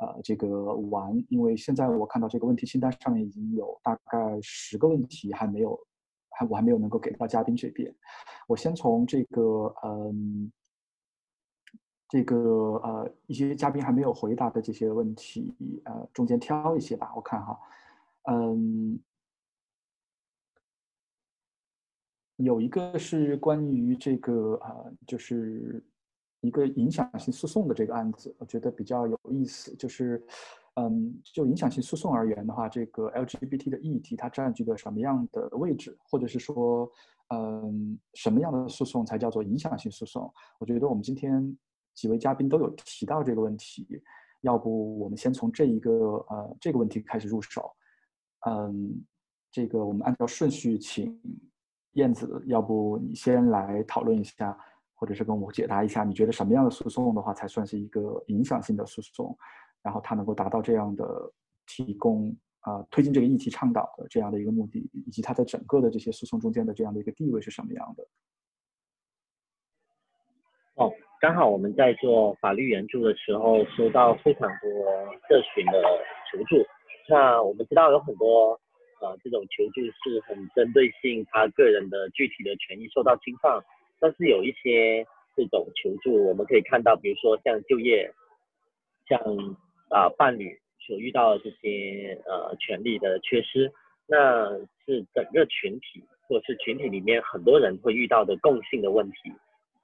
[0.00, 5.78] 呃，这个完，因为现在我看到这个问题清单上面已经有大概十个问题还没有，
[6.30, 7.94] 还我还没有能够给到嘉宾这边。
[8.48, 10.50] 我先从这个嗯，
[12.10, 12.36] 这个
[12.82, 15.54] 呃一些嘉宾还没有回答的这些问题，
[15.84, 17.58] 呃，中间挑一些吧，我看哈，
[18.30, 19.00] 嗯。
[22.42, 25.84] 有一个是关于这个、呃，就是
[26.40, 29.76] 一个影响性诉讼的这个案子，我觉得比较有意思。
[29.76, 30.24] 就是，
[30.76, 36.90] 嗯，就影响性诉讼而言的话，这个 LGBT 的议题它占据的什么样的位置，或者是说，
[37.28, 40.32] 嗯，什么样的诉讼才叫做影响性诉讼？
[40.58, 41.54] 我觉得我们今天
[42.00, 43.86] 几位嘉宾都有提到这个问题，
[44.40, 45.92] 要不我们先从这一个
[46.30, 47.70] 呃这个问题开始入手。
[48.46, 49.04] 嗯，
[49.50, 51.20] 这个我们按照顺序请。
[51.94, 54.56] 燕子，要不你先来讨论一下，
[54.94, 59.36] 或者是跟我解答一下，你觉得什么样的诉讼的话才算是一个影响性的诉讼？
[59.82, 61.04] 然后它能够达到这样的
[61.66, 68.08] 提供啊、呃，推进这个议题倡导的这样的一个目的，以及它在整个的这些诉讼中间的这样的一个地位是什么样的？
[70.76, 74.70] 哦，刚好我们在做法律援助的时候，收到非常多
[75.28, 75.82] 社群的
[76.32, 76.66] 求助。
[77.08, 78.58] 那我们知道有很多。
[79.02, 83.58] 呃，这种求助是很针对性，他个人的具体的权益受到侵犯。
[83.98, 88.12] 但是有一些这种求助，我们可以看到，比如说像就业，
[89.08, 89.18] 像
[89.88, 90.54] 啊、伴侣
[90.86, 93.72] 所遇到的这些呃权利的缺失，
[94.06, 94.50] 那
[94.84, 99.32] 是整个群体或者是群体里面很多人会遇到的共性的问题。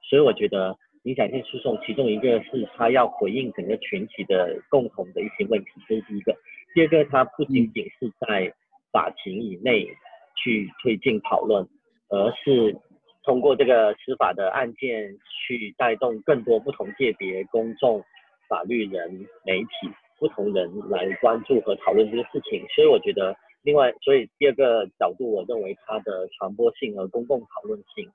[0.03, 0.77] 所以我觉得
[1.07, 6.37] 影响性诉讼其中一个是他要回应整个群体的共同的一些问题，这是第一个。
[6.75, 8.53] 第二个，它不仅仅是在
[8.91, 9.87] 法庭以内
[10.35, 11.65] 去推进讨论，
[12.09, 12.77] 而是
[13.23, 15.17] 通过这个司法的案件
[15.47, 18.03] 去带动更多不同界别、公众、
[18.49, 19.09] 法律人、
[19.45, 19.89] 媒体
[20.19, 22.67] 不同人来关注和讨论这个事情。
[22.75, 28.11] 所以我觉得，另外，所以第二个角度，我认为它的传播性和公共讨论性。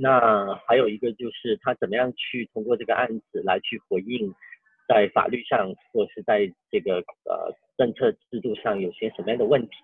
[0.00, 4.32] 那还有一个就是，他怎么样去通过这个案子来去回应，
[4.86, 9.74] 在法律上或是在这个呃政策制度上有些什么样的问题。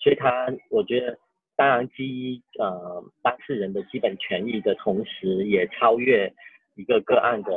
[0.00, 1.16] 所以他，我觉得，
[1.54, 6.32] 当然基于呃当事人的基本权益的同时，也超越
[6.74, 7.52] 一个个案的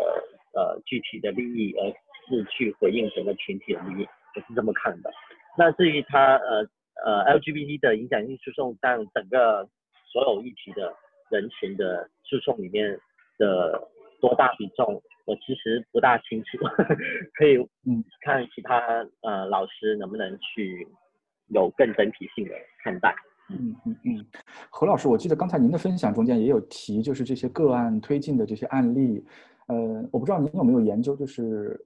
[0.54, 1.90] 呃具体的利益，而
[2.30, 5.12] 是去回应整个群体的利益，我是这么看的。
[5.58, 6.68] 那至于他呃
[7.04, 9.68] 呃 LGBT 的影响性诉讼，但整个
[10.12, 10.94] 所有议题的
[11.30, 13.00] 人群的诉讼里面
[13.38, 13.82] 的
[14.22, 16.58] 多大比重，我其实不大清楚，
[17.38, 17.58] 可以
[17.88, 18.80] 嗯看其他
[19.22, 20.88] 呃老师能不能去。
[21.50, 23.16] 有更整体性的看待。
[23.52, 24.26] 嗯嗯嗯，
[24.72, 29.24] 何老师，我记得刚才您的分享中间也有提，就是这些个案推进的这些案例。
[29.68, 31.80] 呃，我不知道您有没有研究，就是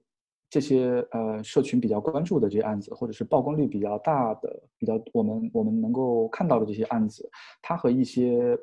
[0.48, 7.28] 这些呃社群比较关注的这些案子，或者是曝光率比较大的、比较我们我们能够看到的这些案子，
[7.60, 8.58] 它和一些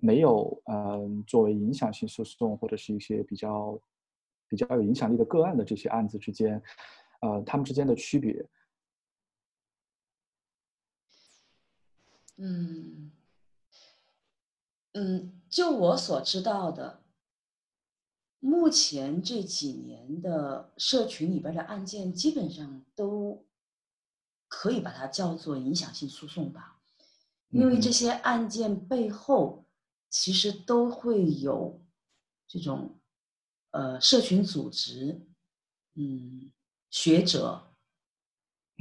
[0.00, 3.80] 没有嗯、呃、作为影响性诉讼或者是一些比较
[4.48, 6.60] 比较有影响力的个案的这些案子之间，
[7.20, 8.48] 呃，他们之间的区别。
[12.36, 13.12] 嗯，
[14.94, 17.02] 嗯，就我所知道的，
[18.38, 23.44] 目前这几年的社群里边的案件，基本上都
[24.48, 26.78] 可以把它叫做影响性诉讼吧。
[27.50, 29.66] 因为这些案件背后
[30.10, 31.80] 其实都会有
[32.46, 33.00] 这种
[33.70, 35.26] 呃社群组织，
[35.94, 36.52] 嗯，
[36.90, 37.72] 学者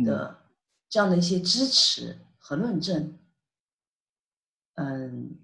[0.04, 0.42] 的
[0.90, 3.18] 这样的一些支持和论证，
[4.74, 5.40] 嗯，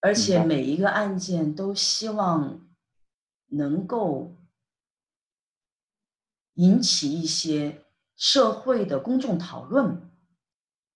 [0.00, 2.66] 而且每一个案件都希望
[3.48, 4.36] 能够
[6.54, 7.84] 引起一些
[8.14, 10.10] 社会的公众讨论，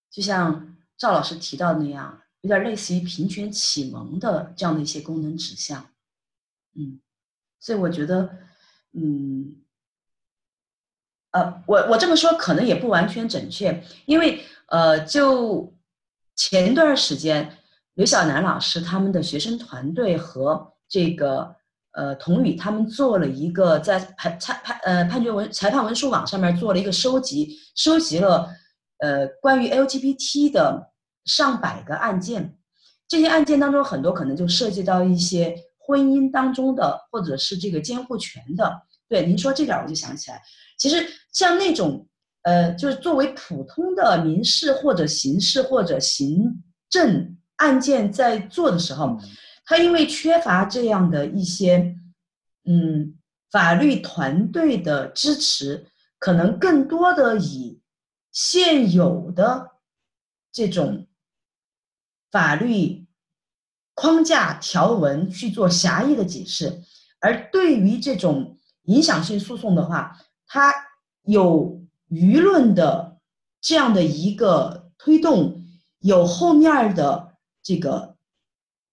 [0.09, 0.70] 就像。
[0.94, 5.90] 赵老师提到的那样，有点类似于平权启蒙的这样的一些功能指向，
[6.74, 7.01] 嗯，
[7.60, 8.28] 所以我觉得，
[8.94, 9.62] 嗯，
[11.31, 15.73] 呃，我我这么说可能也不完全准确，因为呃，就
[16.35, 17.59] 前段时间，
[17.94, 21.55] 刘晓南老师他们的学生团队和这个
[21.93, 28.51] 呃童宇他们做了一个在判裁判呃判决文裁判文书网上面做了一个收集，收集了
[28.98, 30.91] 呃关于 LGBT 的。
[31.24, 32.57] 上百个案件，
[33.07, 38.82] 这些案件当中很多可能就涉及到一些婚姻当中的，或者是这个监护权的。
[39.09, 40.40] 对，您说这点我就想起来，
[40.78, 42.09] 其实像那种，
[42.43, 49.19] 呃，就是作为普通的民事或者刑事或者行政案件在做的时候，
[49.65, 51.94] 他因为缺乏这样的一些，
[52.65, 53.15] 嗯，
[53.51, 55.86] 法律团队的支持，
[56.19, 57.81] 可能更多的以
[58.32, 59.73] 现有的
[60.51, 61.07] 这种。
[62.33, 63.07] 法律
[63.95, 66.83] 框架条文去做狭义的解释，
[67.21, 70.73] 而对于这种影响性诉讼的话，它
[71.25, 73.19] 有舆论的
[73.61, 75.63] 这样的一个推动，
[76.01, 78.17] 有后面的这个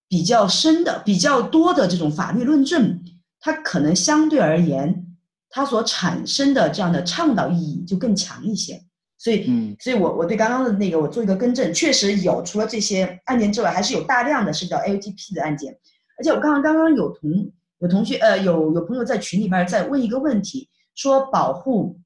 [0.10, 3.04] 比较深的、比较多的这种法律论证，
[3.40, 5.16] 它可能相对而言，
[5.50, 8.84] 它所产生的这样的倡导意义就更强一些。
[9.22, 15.78] 所以，嗯，所以我我对刚刚的那个我做一个更正，确实有，除了这些案件之外，还是有大量的涉及到 LGBT 的案件。
[16.18, 22.00] 而且我刚刚刚刚有同有同学呃有有朋友在群里边在问一个问题，说保护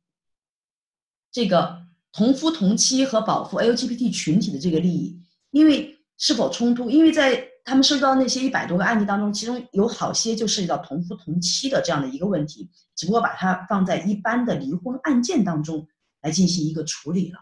[1.31, 5.22] 这个同夫同妻和保护 LGBT 群体的这个利益，
[5.52, 6.90] 因为是否冲突？
[6.90, 15.88] 因为在他们涉及到那些一百多个案例当中，其中有好些就涉及到同夫同妻的这样的一个问题，只不过把它放在一般的离婚案件当中。
[16.24, 17.40] 来进行一个处理了。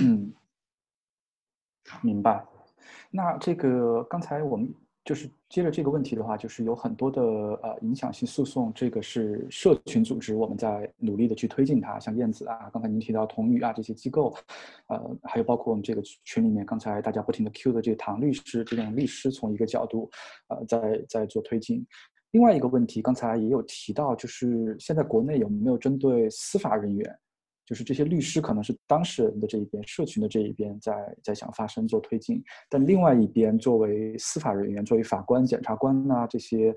[0.00, 0.32] 嗯，
[2.02, 2.46] 明白。
[3.10, 4.72] 那这个刚才我们
[5.04, 14.34] 就是接着这个问题的话，就是有很多的呃影响性诉讼，这个是社群组织我们在努力的去推进它，像燕子啊，刚才您提到童宇啊这些机构，
[14.86, 20.10] 呃，还有包括我们这个群里面刚才大家不停的 Q 的这个唐律师这种律师，从一个角度，
[20.48, 21.84] 呃，在在做推进。
[22.30, 27.18] 另外一个问题，刚才也有提到，就是现在国内有没有针对司法人员？
[27.72, 30.92] 就是这些律师可能是当事人的这一边，社群的这一边在
[31.24, 36.68] 在想发声做推进，但另外一边作为司法人员，作为法官、检察官呐、啊、这些，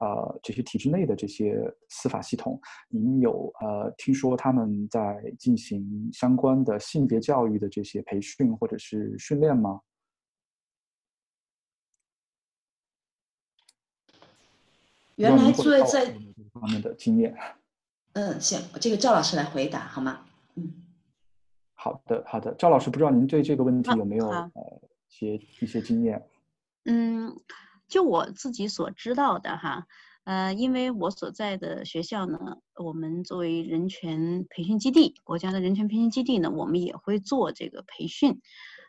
[0.00, 2.58] 呃这些体制内的这些司法系统，
[2.88, 9.82] 您有呃听说他们在进行相关的性别教育的这些培训或者是训练吗？
[15.16, 16.14] 原来作为在这
[16.54, 17.36] 方面的经验。
[18.14, 20.24] 嗯，行，这个赵老师来回答好吗？
[20.58, 20.74] 嗯，
[21.74, 24.50] 好的，好的，赵老师，不知道您对这个问题有没有呃
[25.08, 26.26] 一些一些经验？
[26.84, 27.40] 嗯，
[27.86, 29.86] 就我自己所知道的哈，
[30.24, 38.40] 呃，因为我所在的学校呢，我们作为人权培训基地，国家的人权培训基地呢，我们也会做这个培训。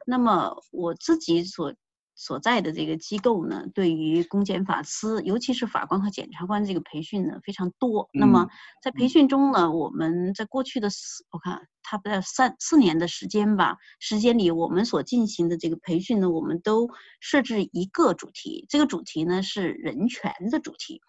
[0.07, 1.75] 那么我自己所
[2.19, 8.09] 所在的这个机构呢，对于公检法司，尤其是法官和检察官这个培训呢非常多。
[8.11, 8.49] 那么
[8.83, 16.89] 在培训中呢，我们在过去的四，我看差不多三四年的时间吧，时间里我们所进行的这个培训呢，我们都
[17.21, 21.01] 设置一个主题，这个主题呢是人权的主题，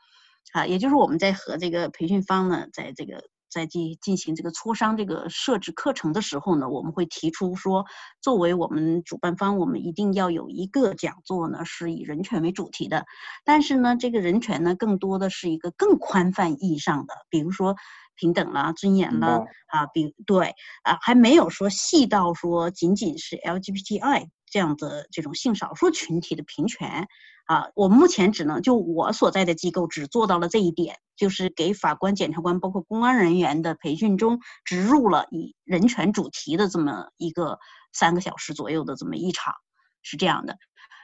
[0.52, 3.24] 啊，也就是我们在和这个培训方呢，在这个。
[3.50, 7.84] 在进进行这个磋商、这个设置课程的时候呢，我们会提出说，
[8.20, 13.04] 作为我们主办方，我们一定要有一个讲座呢，是以人权为主题的。
[13.44, 17.76] 但是呢，这个人权呢，更多的是一个更宽泛意义上的，比如说
[18.14, 27.08] 平等啦、尊严啦啊，比对啊，还没有说细到说仅仅是 LGBTI 这样的这种性少数群体的平权。
[27.46, 37.58] 啊，我目前只能就我所在的机构只做到了这一点，就是给法官、检察官，包括公安人员的培训中植入了以人权主题的这么一个
[37.92, 39.52] 三个小时左右的这么一场，
[40.00, 40.58] 是这样的。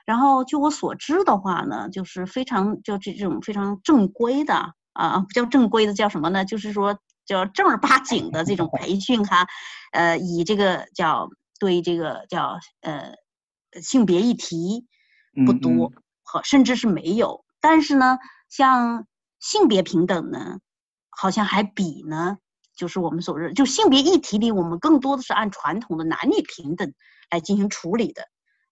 [0.05, 6.45] 然后据我所知的话呢，就是非常就这这种非常正规的啊，不叫正规的叫什么呢？
[6.45, 9.49] 就是说叫正儿八经的这种培训哈，
[9.91, 11.29] 呃，以这个叫
[11.59, 13.15] 对这个叫呃。
[13.83, 14.87] 性别议题
[15.45, 15.93] 不多，
[16.23, 17.45] 和甚至是没有。
[17.61, 19.07] 但是呢，像
[19.39, 20.59] 性别平等呢，
[21.11, 22.39] 好像还比呢，
[22.77, 26.93] 就是我们所认，就性别议题里，我们更多的是按传统的男女平等
[27.31, 28.23] 来进行处理的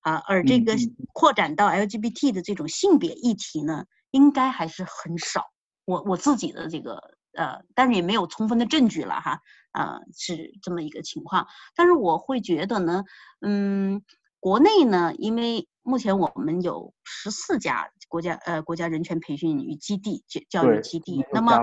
[0.01, 0.77] 啊，而这个
[1.13, 5.45] 扩展到 LGBT 的这种性别议题呢，应该还是很少。
[5.87, 6.99] 我我自己的这个
[7.35, 9.41] 呃，但是也没有充分的证据了哈，
[9.73, 11.47] 啊、呃，是这么一个情况。
[11.75, 13.03] 但是我会觉得呢，
[13.41, 14.03] 嗯，
[14.45, 21.63] 国内呢，因为目前我们有十四家国家呃国家人权培训与基地教教育基地，那么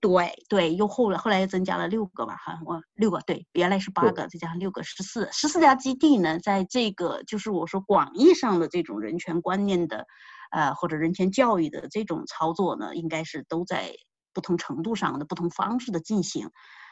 [0.00, 10.06] 对对，又后来后来又增加了六个吧哈，我六个对，原来是八个，再加上六个十四，十四家基地呢，在这个就是我说广义上的这种人权观念的。
[10.52, 13.92] 呃，或者人权教育的这种操作呢，应该是都在
[14.32, 16.48] 不同程度上的不同方式的进行。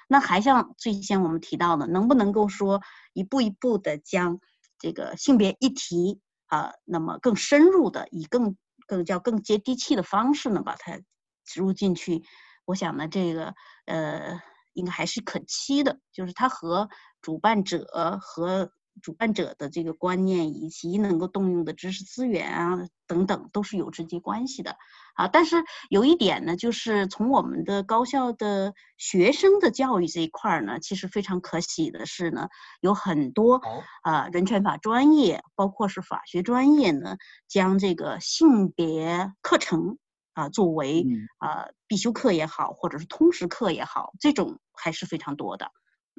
[0.08, 2.82] 那还像最先我们提到的，能不能够说
[3.14, 4.40] 一步一步的将
[4.78, 11.00] 这个性别议题啊，那么更深入的以更更叫更接地气的方式呢，把它
[11.44, 12.22] 植入进去？
[12.64, 13.54] 我想呢，这个
[13.86, 14.40] 呃，
[14.74, 16.88] 应该还是可期的，就是它和
[17.22, 18.70] 主办者和。
[19.02, 24.76] 主办者的这个观念以及能够动用的知识资源啊等等，都是有直接关系的
[25.14, 25.28] 啊。
[25.28, 32.48] 但是有一点呢，就是从我们的高校的学生的教育这一块呢，其实非常可喜的是呢，
[32.80, 33.60] 有很多
[34.02, 37.16] 啊人权法专业，包括是法学专业呢，
[37.48, 39.98] 将这个性别课程
[40.32, 41.06] 啊作为
[41.38, 45.70] 啊必修课也好，或者是通识课也好，这种还是非常多的，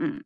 [0.01, 0.23] 嗯。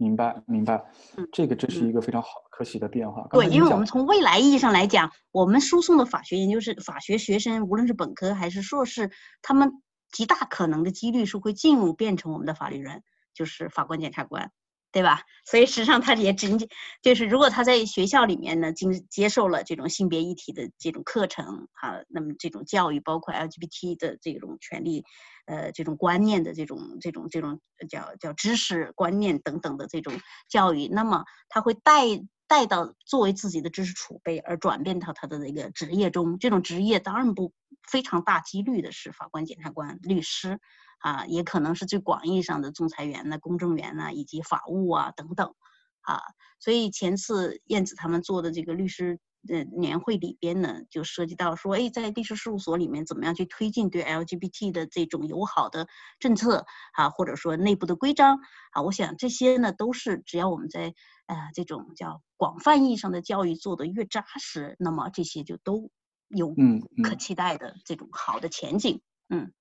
[0.00, 0.82] 明白，明白，
[1.30, 3.28] 这个这是一个非常好可喜的变化。
[3.30, 9.10] 对，因为我们从未来意义上来讲，我们输送的法学研究生、法学学生，无论是本科还是硕士，
[9.42, 9.70] 他们
[10.10, 13.02] 极大可能的几率是会进入变成我们的法律人，
[13.34, 14.50] 就是法官、检察官。
[14.92, 15.20] 对吧？
[15.46, 16.68] 所以实际上他也仅仅
[17.00, 25.04] 就是，如果他在学校里面呢，经接受了这种性别议题的这种课程啊，那么这种教育，包括 LGBT 的这种权利，
[25.50, 30.14] 呃，这种观念的这种这种这种叫叫知识观念等等的这种
[30.48, 32.04] 教育，那么他会带
[32.46, 37.52] 带到作为自己的知识储备而转变到他的那个职业中，这种职业当然不
[37.88, 40.60] 非常大几率的是法官、检察官、律师。
[41.02, 45.54] 啊，也可能是最广义上的仲裁员呢、公证员呢，以及法务啊等等，
[46.02, 46.20] 啊，
[46.58, 55.86] 所以前次燕子他们做的这个律师的年会里边呢，就涉及到说，哎，在律师事务所里面怎么样去推进对 LGBT 的这种友好的
[56.18, 58.38] 政策啊，或者说内部的规章
[58.72, 60.94] 啊，我想这些呢都是只要我们在
[61.26, 65.90] 呃这种叫广泛意义上的教育做得越扎实，那么这些就都
[66.28, 69.42] 有嗯可期待的这种好的前景，嗯。
[69.42, 69.52] 嗯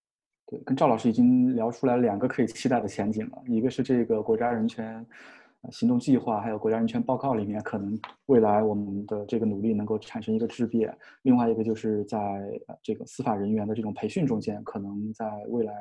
[0.51, 5.05] 对，跟赵老师已经聊出来两个可以期待的前景了，一个是这个国家人权
[5.71, 10.89] 行动计划，还有国家人权报告里面，可能未来我们的这个努力能够产生一个质变；
[11.23, 12.17] 另外一个就是在
[12.81, 15.73] 这个司法人员的这种培训中间，可能在未来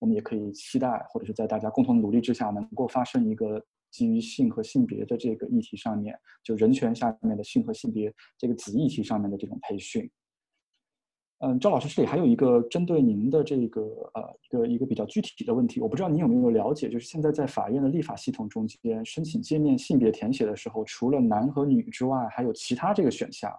[0.00, 10.10] 我们也可以期待，或者是在大家共同努力之下，能够发生一个基于性和性别的这个议题上面，就人权下面的性和性别这个子议题上面的这种培训。
[11.44, 13.82] 嗯，赵老师，这里还有一个针对您的这个
[14.14, 23.52] 呃一个一个比较具体的问题，我不知道您有没有了解，就是现在在法院的立法系统中间申请界面性别填写的时候，除了男和女之外，还有其他这个选项。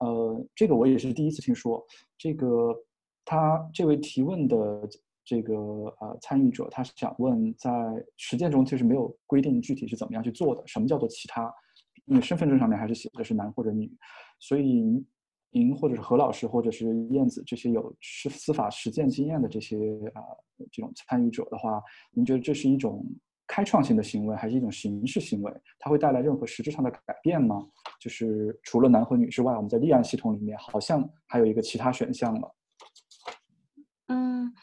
[0.00, 1.80] 呃，这个我也是第一次听说。
[2.18, 2.74] 这个
[3.24, 4.88] 他这位提问的
[5.24, 5.54] 这个
[6.00, 7.70] 呃参与者，他是想问，在
[8.16, 11.48] 实践中其实没有规定具体是怎么样去做的，什么叫做其他？
[12.06, 13.88] 因为身份证上面还是写的是男或者女，
[14.40, 15.06] 所以。
[15.54, 19.76] 您或者是何老师，或者是燕子这些有司司法实践经验的这些
[20.14, 20.24] 啊、
[20.70, 23.04] 这种参与者的话，您觉得这是一种
[23.46, 25.52] 开创性的行为，还是一种形式行为？
[25.78, 27.66] 它会带来任何实质上的改变吗？
[28.00, 32.54] 就是除了男和女之外，我们在立案系统里面好像还有一个其他选项了。
[34.06, 34.54] 嗯，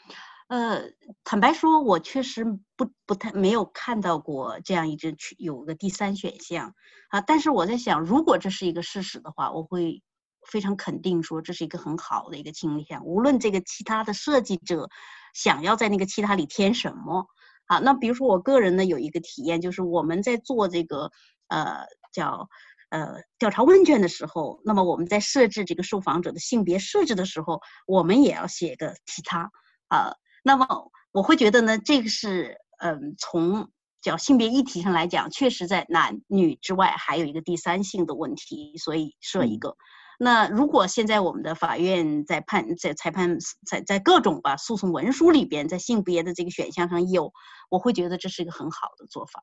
[0.48, 0.82] 呃，
[1.22, 2.44] 坦白说，我确实
[2.76, 6.74] 不不太没有看到过这样一个有个第三选项
[7.10, 7.20] 啊。
[7.20, 10.02] 但是我在想，如果这是一个事实的话，我会。
[10.50, 14.90] 非常肯定说，这是一个很好的一个倾向，无论这个其他的设计者
[15.32, 17.26] 想要在那个其他里添什么
[17.66, 21.10] 啊，那比如说我个人呢有一个体验，就是我们在做这个
[21.46, 22.48] 呃叫
[22.90, 29.50] 呃调查问卷的时候，那么我们在设置这个受访者的性别设置的时候，我们也要写个其他
[29.86, 33.70] 啊，那么我会觉得呢，这个是嗯、呃、从
[34.02, 39.68] 叫性别议题上来讲，确实在男女之外还有一个第三性的问题，所以设一个。
[39.70, 47.32] 嗯那如果现在我们的法院在判在裁判在在各种吧诉讼文书里边，在性别的这个选项上有，
[47.70, 49.42] 我会觉得这是一个很好的做法，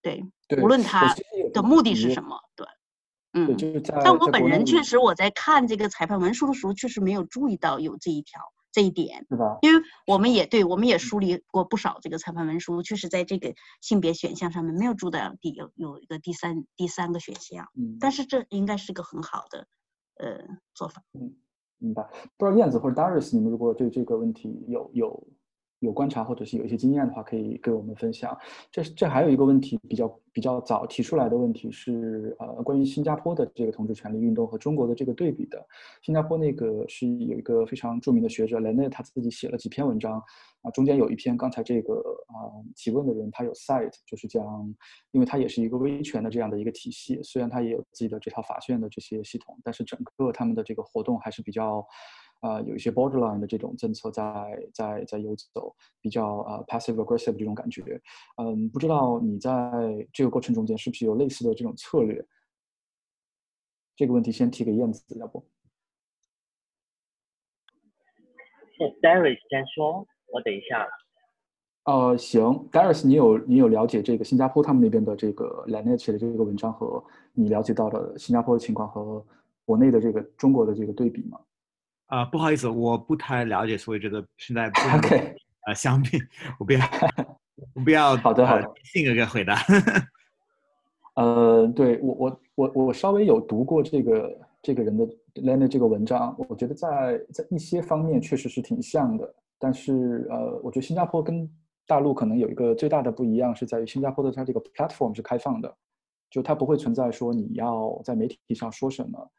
[0.00, 1.14] 对，对无论他
[1.52, 2.66] 的目的是什么，对。
[3.34, 3.54] 嗯。
[4.02, 8.40] 但我本人确实我在看这个裁判文书的时候，确实没有注意到有这一条
[8.72, 9.58] 这一点，是吧？
[9.60, 13.52] 因为我们也对，我们也梳理过不少这个裁判文书，确实在这个
[13.82, 17.68] 性别选项上面没有注意到第有有一个第三第三个选项。
[17.76, 19.66] 嗯，但是这应该是个很好的
[20.16, 20.38] 呃
[20.74, 21.02] 做法。
[21.12, 21.34] 嗯，
[21.78, 22.02] 明白。
[22.36, 25.28] 不知道燕子或者 Darius，你们如果对这个问题有有。
[25.84, 28.36] 有观察或者是有一些经验的话，可以跟我们分享。
[28.70, 35.64] 这这还有一个问题比较比较早提出来的问题是，呃，关于新加坡的这个同志权利运动和中国的这个对比的。
[36.02, 40.22] 新加坡那个是有一个非常著名的学者雷内他自己写了几篇文章
[40.62, 41.94] 啊，中间有一篇刚才这个
[42.28, 44.44] 啊提问的人他有 cite，就是讲，
[45.12, 51.86] 因为他也是一个威权的这样的一个体系，虽然他也有自己的这套法院的这些系统，但是整个他们的这个活动还是比较。
[52.44, 57.98] 啊、呃，有一些 borderline 的这种政策在在在游走，比较啊、呃、passive aggressive 这种感觉。
[58.36, 59.50] 嗯，不知道你在
[60.12, 62.22] 这个过程中间是不是有类似的这种策略？
[63.96, 65.42] 这个问题先提给燕子，要不？
[68.76, 70.86] 是 Darius 先说，我等一下。
[71.84, 77.02] 呃，行，Darius，你有你有了解这个新加坡他们那边的这个 Lynette 的这个文章和
[77.32, 79.24] 你了解到的新加坡的情况和
[79.64, 81.40] 国内的这个中国的这个对比吗？
[82.14, 85.34] 啊、呃，不好意思，我不太了解，所以觉得现在不能 OK，
[85.66, 86.16] 呃，相比，
[86.60, 86.80] 我不要，
[87.74, 89.58] 我不要，好的好的，性格的回答。
[91.18, 95.04] 呃，对我我我我稍微有读过这个这个人的
[95.42, 101.50] Lynette 这个文章，我觉得在在一些方面确实是挺像的，但是呃，我觉得新加坡跟
[101.84, 105.76] 大陆可能有一个最大的不一样是在于新加坡的它这个 platform 是开放的，
[106.30, 109.30] 就它不会存在说你要在媒体上说什么。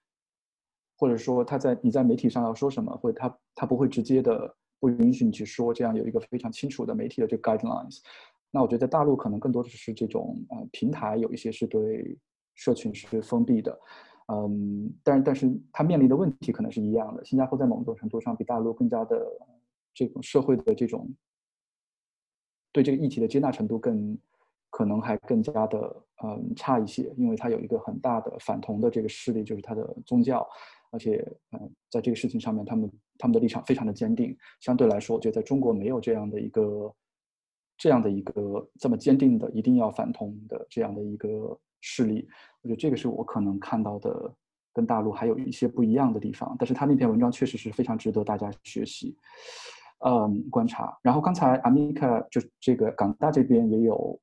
[0.97, 7.99] 或者说他在你在媒体上要说什么，或者他他不会直接的不允许你去说，这样有一个非常清楚的媒体的这个 guidelines。
[8.51, 12.17] 那我觉得在大陆可能更多的是这种呃平台有一些是对
[12.53, 13.77] 社群是封闭的，
[14.31, 17.26] 嗯，但但是他面临的问题可能是一样的。
[17.26, 19.26] 新加坡在某种程度上比大陆更加的
[19.93, 21.13] 这种社会的这种
[22.72, 24.17] 对这个议题的接纳程度更
[24.69, 30.47] 可能还更加的嗯差一些，因为它有一个很大的反同的这个势力，就是它的宗教。
[30.95, 31.17] 而且，
[31.51, 34.34] 嗯、在这个事情上面，他们他们的立场非常的坚定。
[34.61, 36.95] 相对来说，我觉得在中国没有这样的一个
[37.77, 42.26] 这样的一个这么坚定的一定要反同的这样的一个势力。
[42.61, 44.34] 我觉得这个是我可能看到的
[44.73, 46.55] 跟大陆还有一些不一样的地方。
[46.57, 49.17] 但是他那篇文章确实是非常值得大家学习，
[50.05, 50.97] 嗯，观察。
[51.01, 54.17] 然后刚才阿米卡就这个港大这边也有。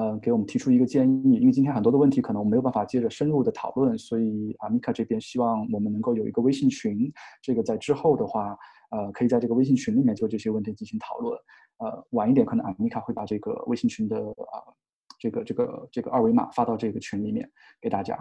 [0.00, 7.12] 呃，给我们提出一个建议，因为今天很多的问题可能我没有办法接着深入的讨论，所以阿米卡这边希望我们能够有一个微信群，
[7.42, 8.56] 这个在之后的话，
[8.92, 11.38] 呃，可以在这个微信群里面就这些问题进行讨论。
[11.78, 14.74] 呃，晚一点可能阿米卡会把这个微信群的啊、呃，
[15.18, 17.46] 这个这个这个二维码发到这个群里面
[17.78, 18.16] 给大家。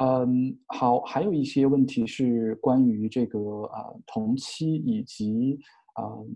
[0.00, 5.58] 嗯，好，还有一些问题是关于这个啊、呃、同期以及
[5.94, 6.26] 啊、呃、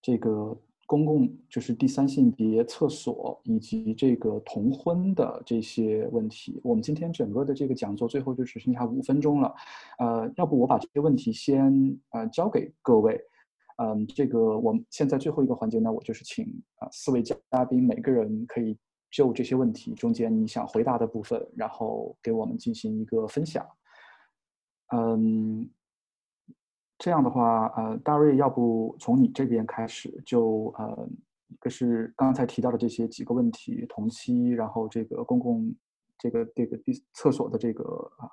[0.00, 0.56] 这个。
[0.88, 9.54] 公共就是第三性别厕所以及这个同婚的这些问题，我们今天整个的这个讲座最后就只剩下五分钟了，
[9.98, 13.20] 呃，要不我把这些问题先呃交给各位，
[13.76, 16.46] 嗯、这个我们现在最后一个环节呢，我就是请
[16.76, 17.36] 啊、呃、四位嘉
[17.68, 18.74] 宾每个人可以
[19.10, 23.62] 就这些问题中间你想回答的部分，然后给我们进行一个分享，
[24.96, 25.68] 嗯。
[26.98, 31.08] 这样的话，呃，大瑞，要不从你这边开始就，呃，
[31.46, 35.72] 一个是刚才提到的这些几个问题，同妻，然后这个公共
[36.18, 37.84] 这个这个第厕所的这个
[38.18, 38.26] 啊，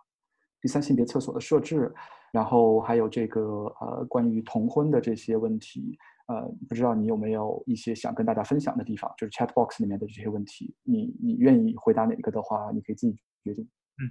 [0.59, 1.93] 第三性别厕所的设置，
[2.31, 5.95] 然后还有这个呃关于同婚的这些问题，
[6.27, 13.63] 呃，不知道你有没有一些想跟大家分享的地方，就是 chat box 里面的这些问题，你你愿意回答哪个的话，你可以自己决定。
[14.01, 14.09] 嗯，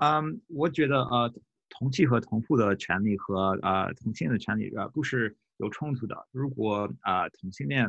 [0.00, 1.32] 嗯，我觉得呃。
[1.70, 6.28] 同妻和同父的权利和呃同性的权利呃不是有冲突的。
[6.32, 7.86] 如果啊、呃、同性恋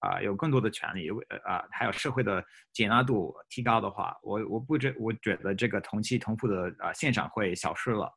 [0.00, 8.12] 啊、有更多的权利，呃还有社会的接纳度提高的话，我我不觉我觉得这个同妻同父的啊、呃、现象会消失了。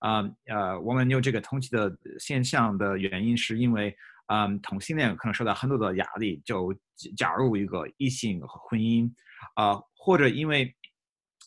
[0.00, 3.96] 啊呃，呃我们有这个同妻的现象的原因是因为
[4.26, 6.74] 嗯、同性恋可能受到很多的压力，就
[7.16, 9.10] 加入一个异性婚姻
[9.54, 10.74] 啊、呃、或者因为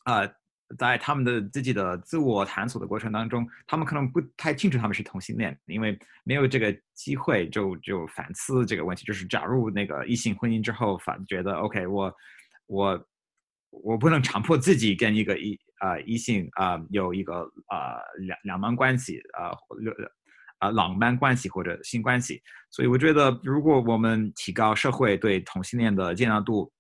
[0.06, 0.20] 啊。
[0.22, 0.36] 呃
[0.78, 9.06] 在他们的自己的自我探索的过程当中，他们可能不太清楚他们是同性恋，因为没有这个机会就就反思这个问题。
[9.06, 12.14] 就是假如那个异性婚姻之后，反觉得 OK，我
[12.66, 13.08] 我
[13.70, 20.12] 我不能强迫自己跟一个异啊、呃、异性啊、有一个啊、呃、两两般关系啊或者
[20.58, 22.42] 啊浪漫关系或者性关系。
[22.72, 26.72] 所以我觉得，如果我们提高社会对同性恋的接纳度，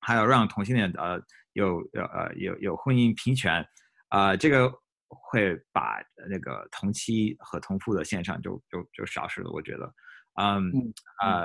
[0.00, 1.20] 还有让同性恋呃
[1.54, 3.62] 有有呃有有婚姻平权，
[4.08, 4.72] 啊、呃，这个
[5.08, 9.94] 会把那个同妻和同父的现象就就就消失了，我觉得，
[10.40, 10.70] 嗯
[11.18, 11.44] 啊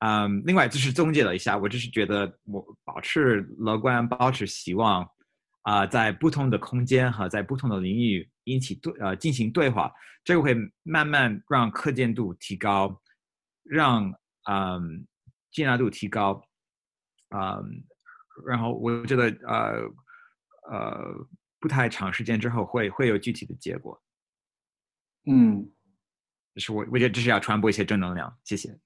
[0.00, 5.02] 嗯，嗯，另外就是总结了一下，我就是觉得我保持乐观，保持希望，
[5.62, 9.92] 啊、呃，在不同的空间和在不同的领域引起对呃进行对话，
[10.24, 13.00] 这个会慢慢让可见度提高，
[13.62, 14.12] 让
[14.50, 15.06] 嗯
[15.50, 16.42] 接纳度提高。
[17.30, 17.82] 嗯，
[18.44, 19.80] 然后我觉得呃
[20.70, 21.26] 呃
[21.60, 24.00] 不太长时间之后会会有具体的结果。
[25.26, 25.68] 嗯，
[26.54, 28.32] 就是我我觉得这是要传播一些正能量。
[28.44, 28.78] 谢谢，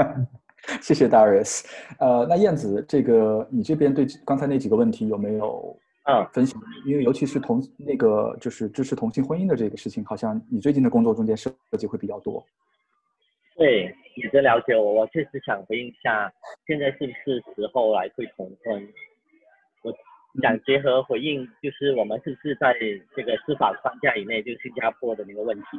[0.80, 1.64] 谢谢 Darius。
[1.98, 6.60] 呃，那燕子，这个你这边对刚才那几个问题有没有啊分享？
[6.86, 12.44] 因为尤其是同那个就是支持同性婚姻的这个事情，好像你最近的工作中间涉及会比较多。
[13.56, 16.32] 对，你的了解我，我确实想回应一下，
[16.66, 18.88] 现在是不是时候来推同婚？
[19.82, 19.94] 我
[20.40, 22.74] 想结合回应，就是我们是不是在
[23.14, 25.78] 这个司法框架以内，就是新加坡的那个问题？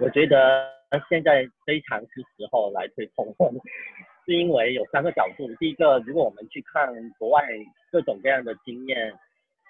[0.00, 0.68] 我觉得
[1.08, 3.48] 现在非常是时候来推同婚，
[4.26, 5.48] 是因为有三个角度。
[5.60, 7.46] 第一个，如果我们去看国外
[7.92, 9.14] 各种各样的经验，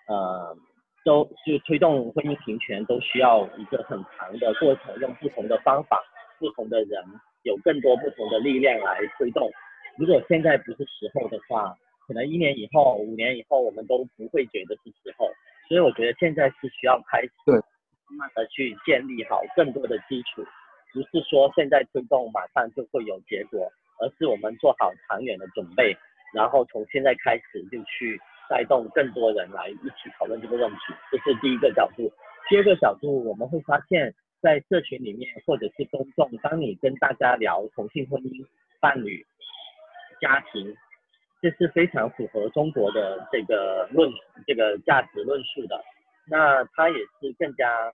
[0.09, 0.57] 呃，
[1.05, 6.03] 都是推动婚姻平权都需要一个很长的过程，用不同的方法，
[6.39, 7.05] 不同的人。
[7.47, 9.49] 有更多不同的力量来推动。
[9.97, 11.73] 如果现在不是时候的话，
[12.07, 15.31] 可能一年以后、五年以后，我们都不会觉得是时候。
[15.69, 17.31] 所以我觉得现在是需要开始，
[18.11, 20.45] 慢慢的去建立好更多的基础，
[20.93, 23.71] 不是说现在推动马上就会有结果，
[24.01, 25.97] 而是我们做好长远的准备，
[26.35, 28.21] 然后从现在开始就去
[28.51, 30.79] 带动更多人来一起讨论这个问题。
[31.13, 32.13] 这是第一个角度。
[32.49, 34.13] 第二个角度，我们会发现。
[34.43, 38.47] 在社群里面，或者是公众，当你跟大家聊同性婚姻、
[38.81, 39.25] 伴侣、
[40.21, 40.75] 家庭，
[41.41, 44.11] 这是非常符合中国的这个论
[44.47, 45.83] 这个价值论述的。
[46.29, 47.93] 那它也是更加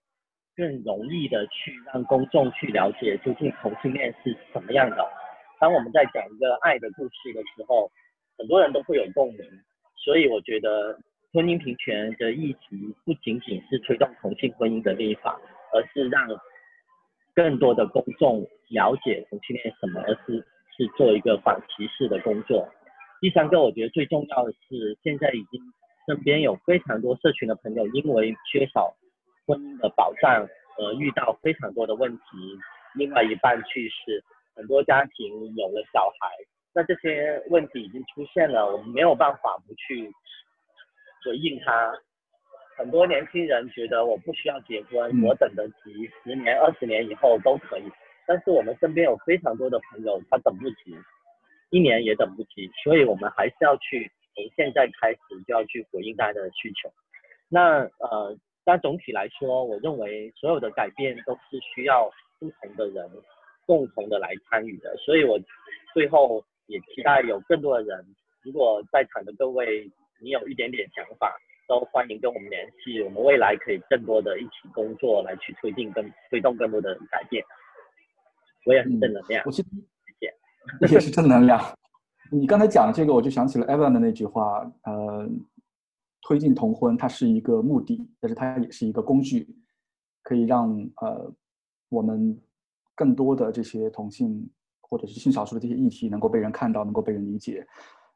[0.57, 5.07] 更容易的去让公众去了解究竟同性恋是什么样的。
[5.61, 7.91] 当我们在讲一个爱的故事的时候，
[8.37, 9.41] 很多人都会有共鸣。
[9.97, 10.99] 所以我觉得
[11.33, 15.41] 婚姻平权的议题不仅仅是推动同性婚姻的立法。
[15.73, 16.29] 而是让
[17.35, 20.47] 更多的公众了解同性恋什么，而是
[20.77, 22.69] 是做一个反歧视的工作。
[23.21, 25.61] 第三个，我觉得最重要的是，现在已经
[26.07, 28.95] 身边有非常多社群的朋友，因为缺少
[29.47, 30.47] 婚姻的保障
[30.79, 32.23] 而遇到非常多的问题，
[32.95, 34.23] 另外一半去世，
[34.57, 36.29] 很多家庭有了小孩，
[36.75, 40.11] 那这些问题已经出现了，我们没有办法不去
[41.25, 41.95] 回应他。
[42.77, 47.85] 很多年轻人觉得我不需要结婚，我等得及，十年、二十年以后都可以。
[48.27, 50.97] 但是我们身边有非常多的朋友，他等不及，
[51.71, 56.91] 一年也等不及，所以我们还是要去从现在开始就要去回应大家的需求。
[57.49, 63.09] 那呃，但总体来说，我认为所有的改变都是需要不同的人
[63.67, 64.97] 共同的来参与的。
[64.97, 65.39] 所以我
[65.93, 68.05] 最后也期待有更多的人，
[68.43, 69.91] 如果在场的各位，
[70.21, 71.37] 你有一点点想法。
[71.73, 77.43] 都欢迎跟我们联系，我们未来可以更多的一起工作，来去推进跟推动更多的改变。
[78.67, 79.63] 我也很正能量，嗯、我谢
[80.21, 80.35] 谢，
[80.95, 81.59] 也是正能量。
[82.31, 85.27] 你刚才讲的这个，我就想起了 Evan 的那句话，呃，
[86.29, 89.49] 推进同婚，它是一个目的，但是它也是一个工具，
[90.23, 91.33] 可以让呃
[91.89, 92.39] 我们
[92.95, 94.47] 更多的这些同性
[94.83, 97.67] 或者是性少数的这些议题能够被人看到，能够被人理解。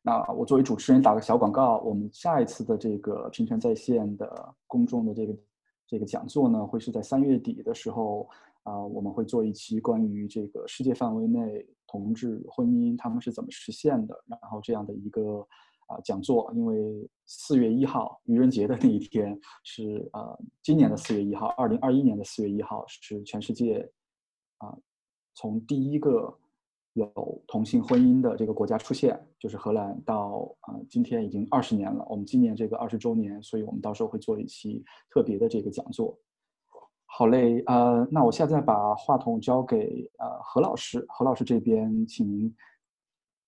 [0.07, 5.37] 那我作为主持人打个小广告，我们下一次的这个平权在线的公众的这个
[5.85, 8.29] 这个讲座呢，会是在三月底的时候
[8.63, 15.45] 啊、我们会做一期关于这个世界范围内同志婚姻他们是怎么实现的，然后这样的一个
[15.89, 23.91] 啊、讲座，因为四月一号愚人节的那一天是、呃、今年的四月一号，二零二一年的四月一号是全世界
[24.59, 24.73] 啊、
[25.35, 26.33] 从第一个。
[26.97, 32.03] 有同性婚姻的这个国家出现，就是荷兰到，呃、今天已经二十年了。
[32.09, 36.19] 我们今年这个二十周年，所以我们到时候会做一期特别的这个讲座。
[37.05, 42.57] 好嘞，呃，那我现在把话筒交给呃何老师，何老师这边，请您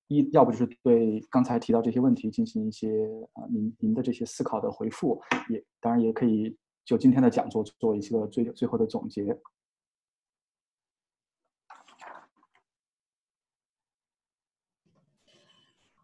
[0.08, 2.90] 一要不就是对刚才提到这些问题进行一些、
[3.32, 5.18] 呃、您您的这些思考的回复，
[5.48, 6.54] 也当然也可以
[6.84, 9.24] 就今天的讲座做一个最最后的总结。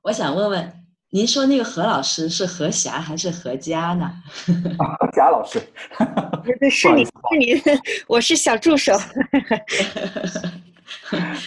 [0.04, 4.12] 我想问问，您说那个何老师是何霞还是何佳呢？
[4.98, 5.58] 何佳老师，
[6.70, 7.54] 是你是你，
[8.06, 8.92] 我是小助手。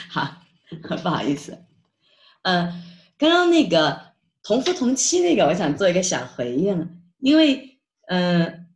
[0.10, 0.42] 好，
[1.04, 1.56] 不好意思。
[2.42, 2.74] 呃，
[3.16, 4.02] 刚刚那个
[4.42, 7.78] 同夫同妻那个，我想做一个小回应，因为
[8.08, 8.44] 嗯。
[8.44, 8.68] 呃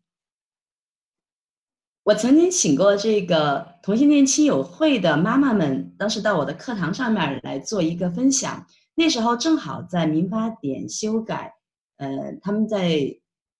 [2.03, 8.65] 我曾经请过这个同性恋亲友会的妈妈们，当时到我的课堂上面来做一个分享。
[8.95, 11.53] 那时候正好在民法典修改，
[11.97, 12.89] 呃，他们在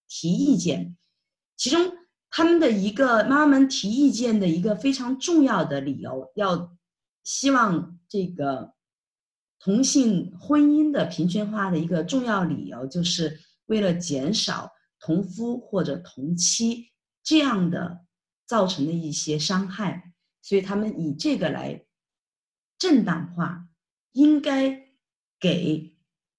[0.08, 0.96] 提意见。
[1.56, 1.92] 其中
[2.30, 6.76] 他们的一个妈妈们提意见的一个非常重要的理由，要
[7.24, 8.74] 希望这个
[9.58, 16.90] 同性婚姻的平权化的一个重要理由，就是为了减少同夫或者同妻
[17.22, 18.00] 这样的。
[18.44, 21.86] 造成的一些伤害，所以他们以这个来
[22.76, 23.66] 正当化，
[24.12, 24.81] 应该
[25.42, 25.92] 给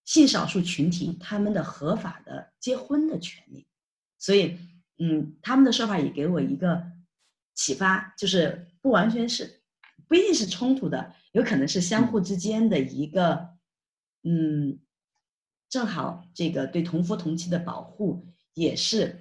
[0.06, 3.68] 性少数群体他们的合法的结婚的权利。
[4.18, 4.58] 所以，
[4.98, 6.84] 嗯，他们的说法也给我一个
[7.54, 9.62] 启发，就是不完全是，
[10.08, 13.50] 不一定是冲突的，有可能是相互之间的一个，
[14.24, 14.80] 嗯，
[15.70, 19.20] 正好这个对同夫同妻的保护也是。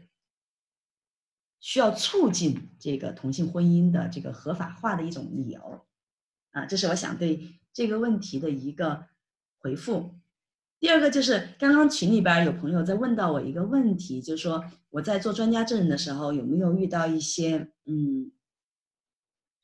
[1.64, 5.86] 需要促进这个同性婚姻的这个合法化的一种理由，
[6.50, 9.06] 啊，这是我想对这个问题的一个
[9.62, 10.14] 回复。
[10.80, 18.32] 第二个就是刚刚群里边有朋友在问到我一个问题，就是说我在做专家证人的时候有没有遇到一些嗯，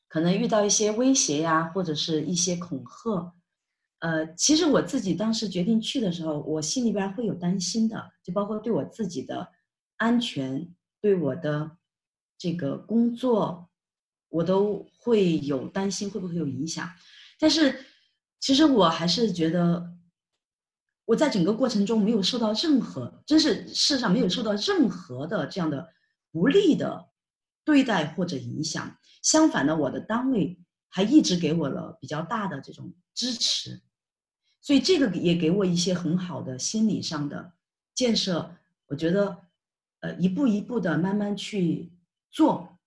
[0.07, 3.35] 可能遇到一些威胁呀，或者是一些恐吓。
[3.99, 9.49] 呃，其实我自己当时决定去的时候，我心里边会有担心的，就包括对我自己的
[9.97, 11.71] 安全，对我的。
[12.41, 13.69] 这个工作，
[14.29, 16.89] 我都会有担心会不会有影响，
[17.37, 17.77] 但是
[18.39, 19.93] 其实我还是觉得，
[21.05, 25.87] 我在整个过程中没有受到任何，真是事实上没有受到任何的这样的
[26.31, 27.09] 不利的
[27.63, 28.97] 对待或者影响。
[29.21, 33.81] 相反的，我的单位还一直给我了比较大的这种支持，
[34.61, 37.53] 所以这个也给我一些很好的心理上的
[37.93, 38.55] 建设。
[38.87, 39.37] 我觉得，
[39.99, 41.93] 呃，一步一步的慢慢去。
[42.31, 42.77] 做，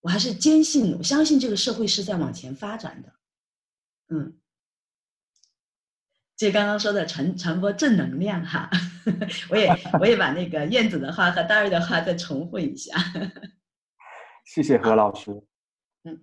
[0.00, 3.12] 我还是坚信，我相信这个社会是在往前发展的，
[4.10, 4.38] 嗯，
[6.36, 8.68] 就刚刚说的传传播正能量哈，
[9.50, 9.68] 我也
[9.98, 12.94] 我也把那个燕子的话和大瑞的话再重复一下，
[14.44, 15.32] 谢谢何老师，
[16.04, 16.20] 嗯，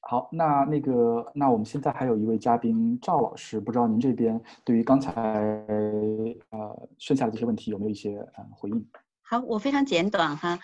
[0.00, 5.12] 好，那那个那我们现在还有一位嘉宾赵老师，不知道您这边对于刚才
[6.50, 8.84] 呃剩下的这些问题有没有一些呃回应？
[9.22, 10.58] 好，我非常简短哈，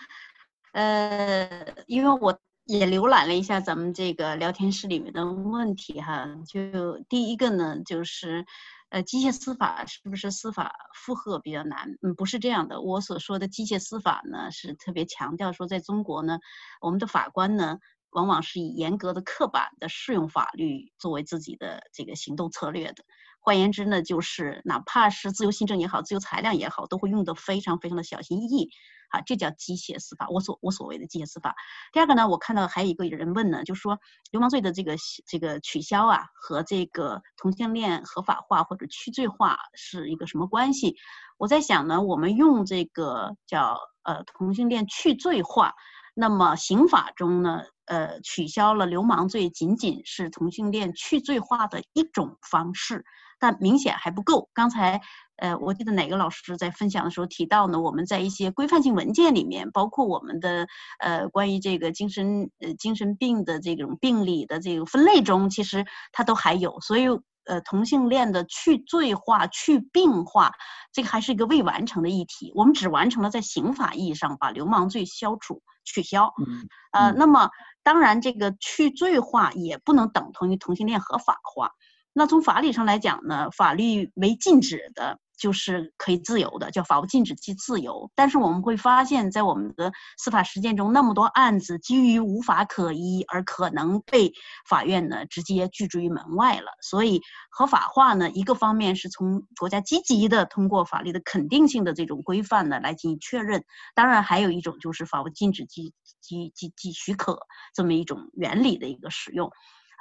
[0.73, 1.49] 呃，
[1.87, 2.37] 因为我
[2.71, 8.45] 也浏览了一下咱们这个聊天室里面的问题哈，就第一个呢，就是，
[8.87, 11.97] 呃，机械司法是不是司法负荷比较难？
[12.01, 16.39] 嗯，不是这样的，我所说的机械司法呢，是特别强调说，在中国呢，
[16.79, 17.79] 我们的法官呢，
[18.11, 23.03] 往往是以严格的刻板的适用法律作为自己的这个行动策略的。
[23.43, 28.69] 换言之呢，就是哪怕是自由行政也好，自由裁量也好，都会用得非常非常的小心翼翼，
[29.09, 30.27] 啊，这叫机械司法。
[30.29, 31.55] 我所我所谓的机械司法。
[31.91, 33.99] 第二个呢，我看到还有一个人问呢，就说
[34.29, 34.95] 流氓罪的这个
[35.25, 40.95] 这个取消啊，和这个同性恋合法化或者去罪化是一个什么关系？
[41.39, 45.73] 我在想呢，我们用这个叫呃同性恋去罪化，
[46.13, 53.03] 那么刑法中呢，呃取消了流氓罪，仅仅是同性恋去罪化的一种方式。
[53.41, 54.49] 但明显还不够。
[54.53, 55.01] 刚才，
[55.37, 57.81] 呃，我记得哪个老师在分享的时候提到呢？
[57.81, 60.67] 我们在一些规范性文件里面，包括我们的
[60.99, 66.79] 呃关于这个精神呃精神病的这种病理的这个分类中，其实它都还有。
[66.81, 67.07] 所以，
[67.45, 70.53] 呃，同性恋的去罪化、去病化，
[70.93, 72.51] 这个还是一个未完成的议题。
[72.53, 76.31] 我们只完成了在刑法意义上把流氓罪消除、取消。
[76.45, 76.69] 嗯。
[76.91, 77.49] 呃，那么
[77.81, 81.71] 当然，这个去罪化也不能等同于同性恋合法化。
[82.13, 88.11] 那从法理上来讲呢，法律为禁止的，就是可以自由的，叫法无禁止即自由。
[88.15, 94.33] 但是我们会发现，在我们的司法实践中，那么多案子基于无法可依而可能被
[94.67, 96.71] 法院呢直接拒之于门外了。
[96.81, 103.63] 所以合法化呢，一个方面是从国家积极的通过法律的肯定性的这种规范呢来进行确认，
[103.95, 107.39] 当然还有一种就是法无禁止即即即即许可
[107.73, 109.49] 这么一种原理的一个使用。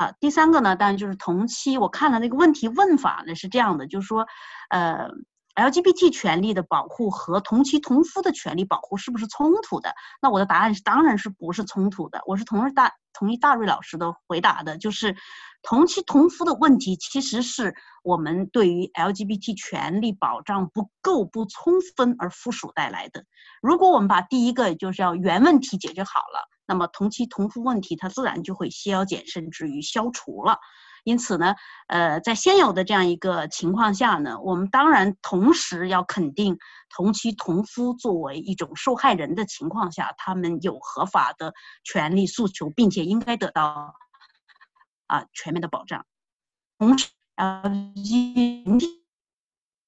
[0.00, 1.76] 啊，第三个呢，当然就是同妻。
[1.76, 4.26] 我看了那个问题问法呢是这样的，就是说，
[4.70, 5.10] 呃
[5.54, 9.94] ，LGBT 权利的保护和同妻同夫的权利保护是不是冲突的？
[10.22, 12.22] 那我的答案是，当然是不是冲突的。
[12.24, 15.14] 我是同意大同意大瑞老师的回答的，就是
[15.60, 23.24] 同妻同夫的问题其实是我们对于 LGBT 权利保障不够不充分而附属带来的。
[23.60, 26.48] 如果我们把第一个就是要原问题解决好了。
[26.70, 30.60] 那么同妻同夫问题，它自然就会消减甚至于消除了。
[31.02, 31.56] 因此呢，
[31.88, 36.56] 呃，在现有的这样一个情况下呢，我们当然同时要肯定
[36.94, 41.52] 同妻同夫作为一种受害人的情况下，他们有合法的
[41.82, 43.96] 权利诉求，并且应该得到
[45.08, 46.06] 啊全面的保障。
[46.78, 47.62] 同时，呃，
[47.96, 48.86] 群体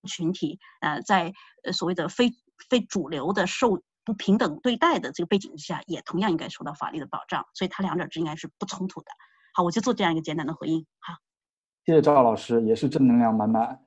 [0.08, 1.32] 群体呃，在
[1.72, 2.32] 所谓的非
[2.68, 9.06] 非主流的受不平等对待的这个背景之下，也同样应该受到法律的保障，所以它两者之间应该是不冲突的。
[9.54, 10.84] 好，我就做这样一个简单的回应。
[10.98, 11.14] 好，
[11.84, 13.78] 谢谢赵老师，也是正能量满满。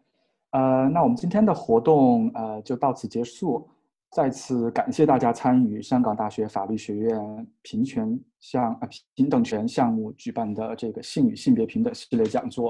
[0.52, 3.70] 呃，那我们今天的活动呃就到此结束。
[4.12, 12.64] 再次感谢大家参与香港大学法律学院平权项呃平等权项目举办的这个性与性别平等系列讲座。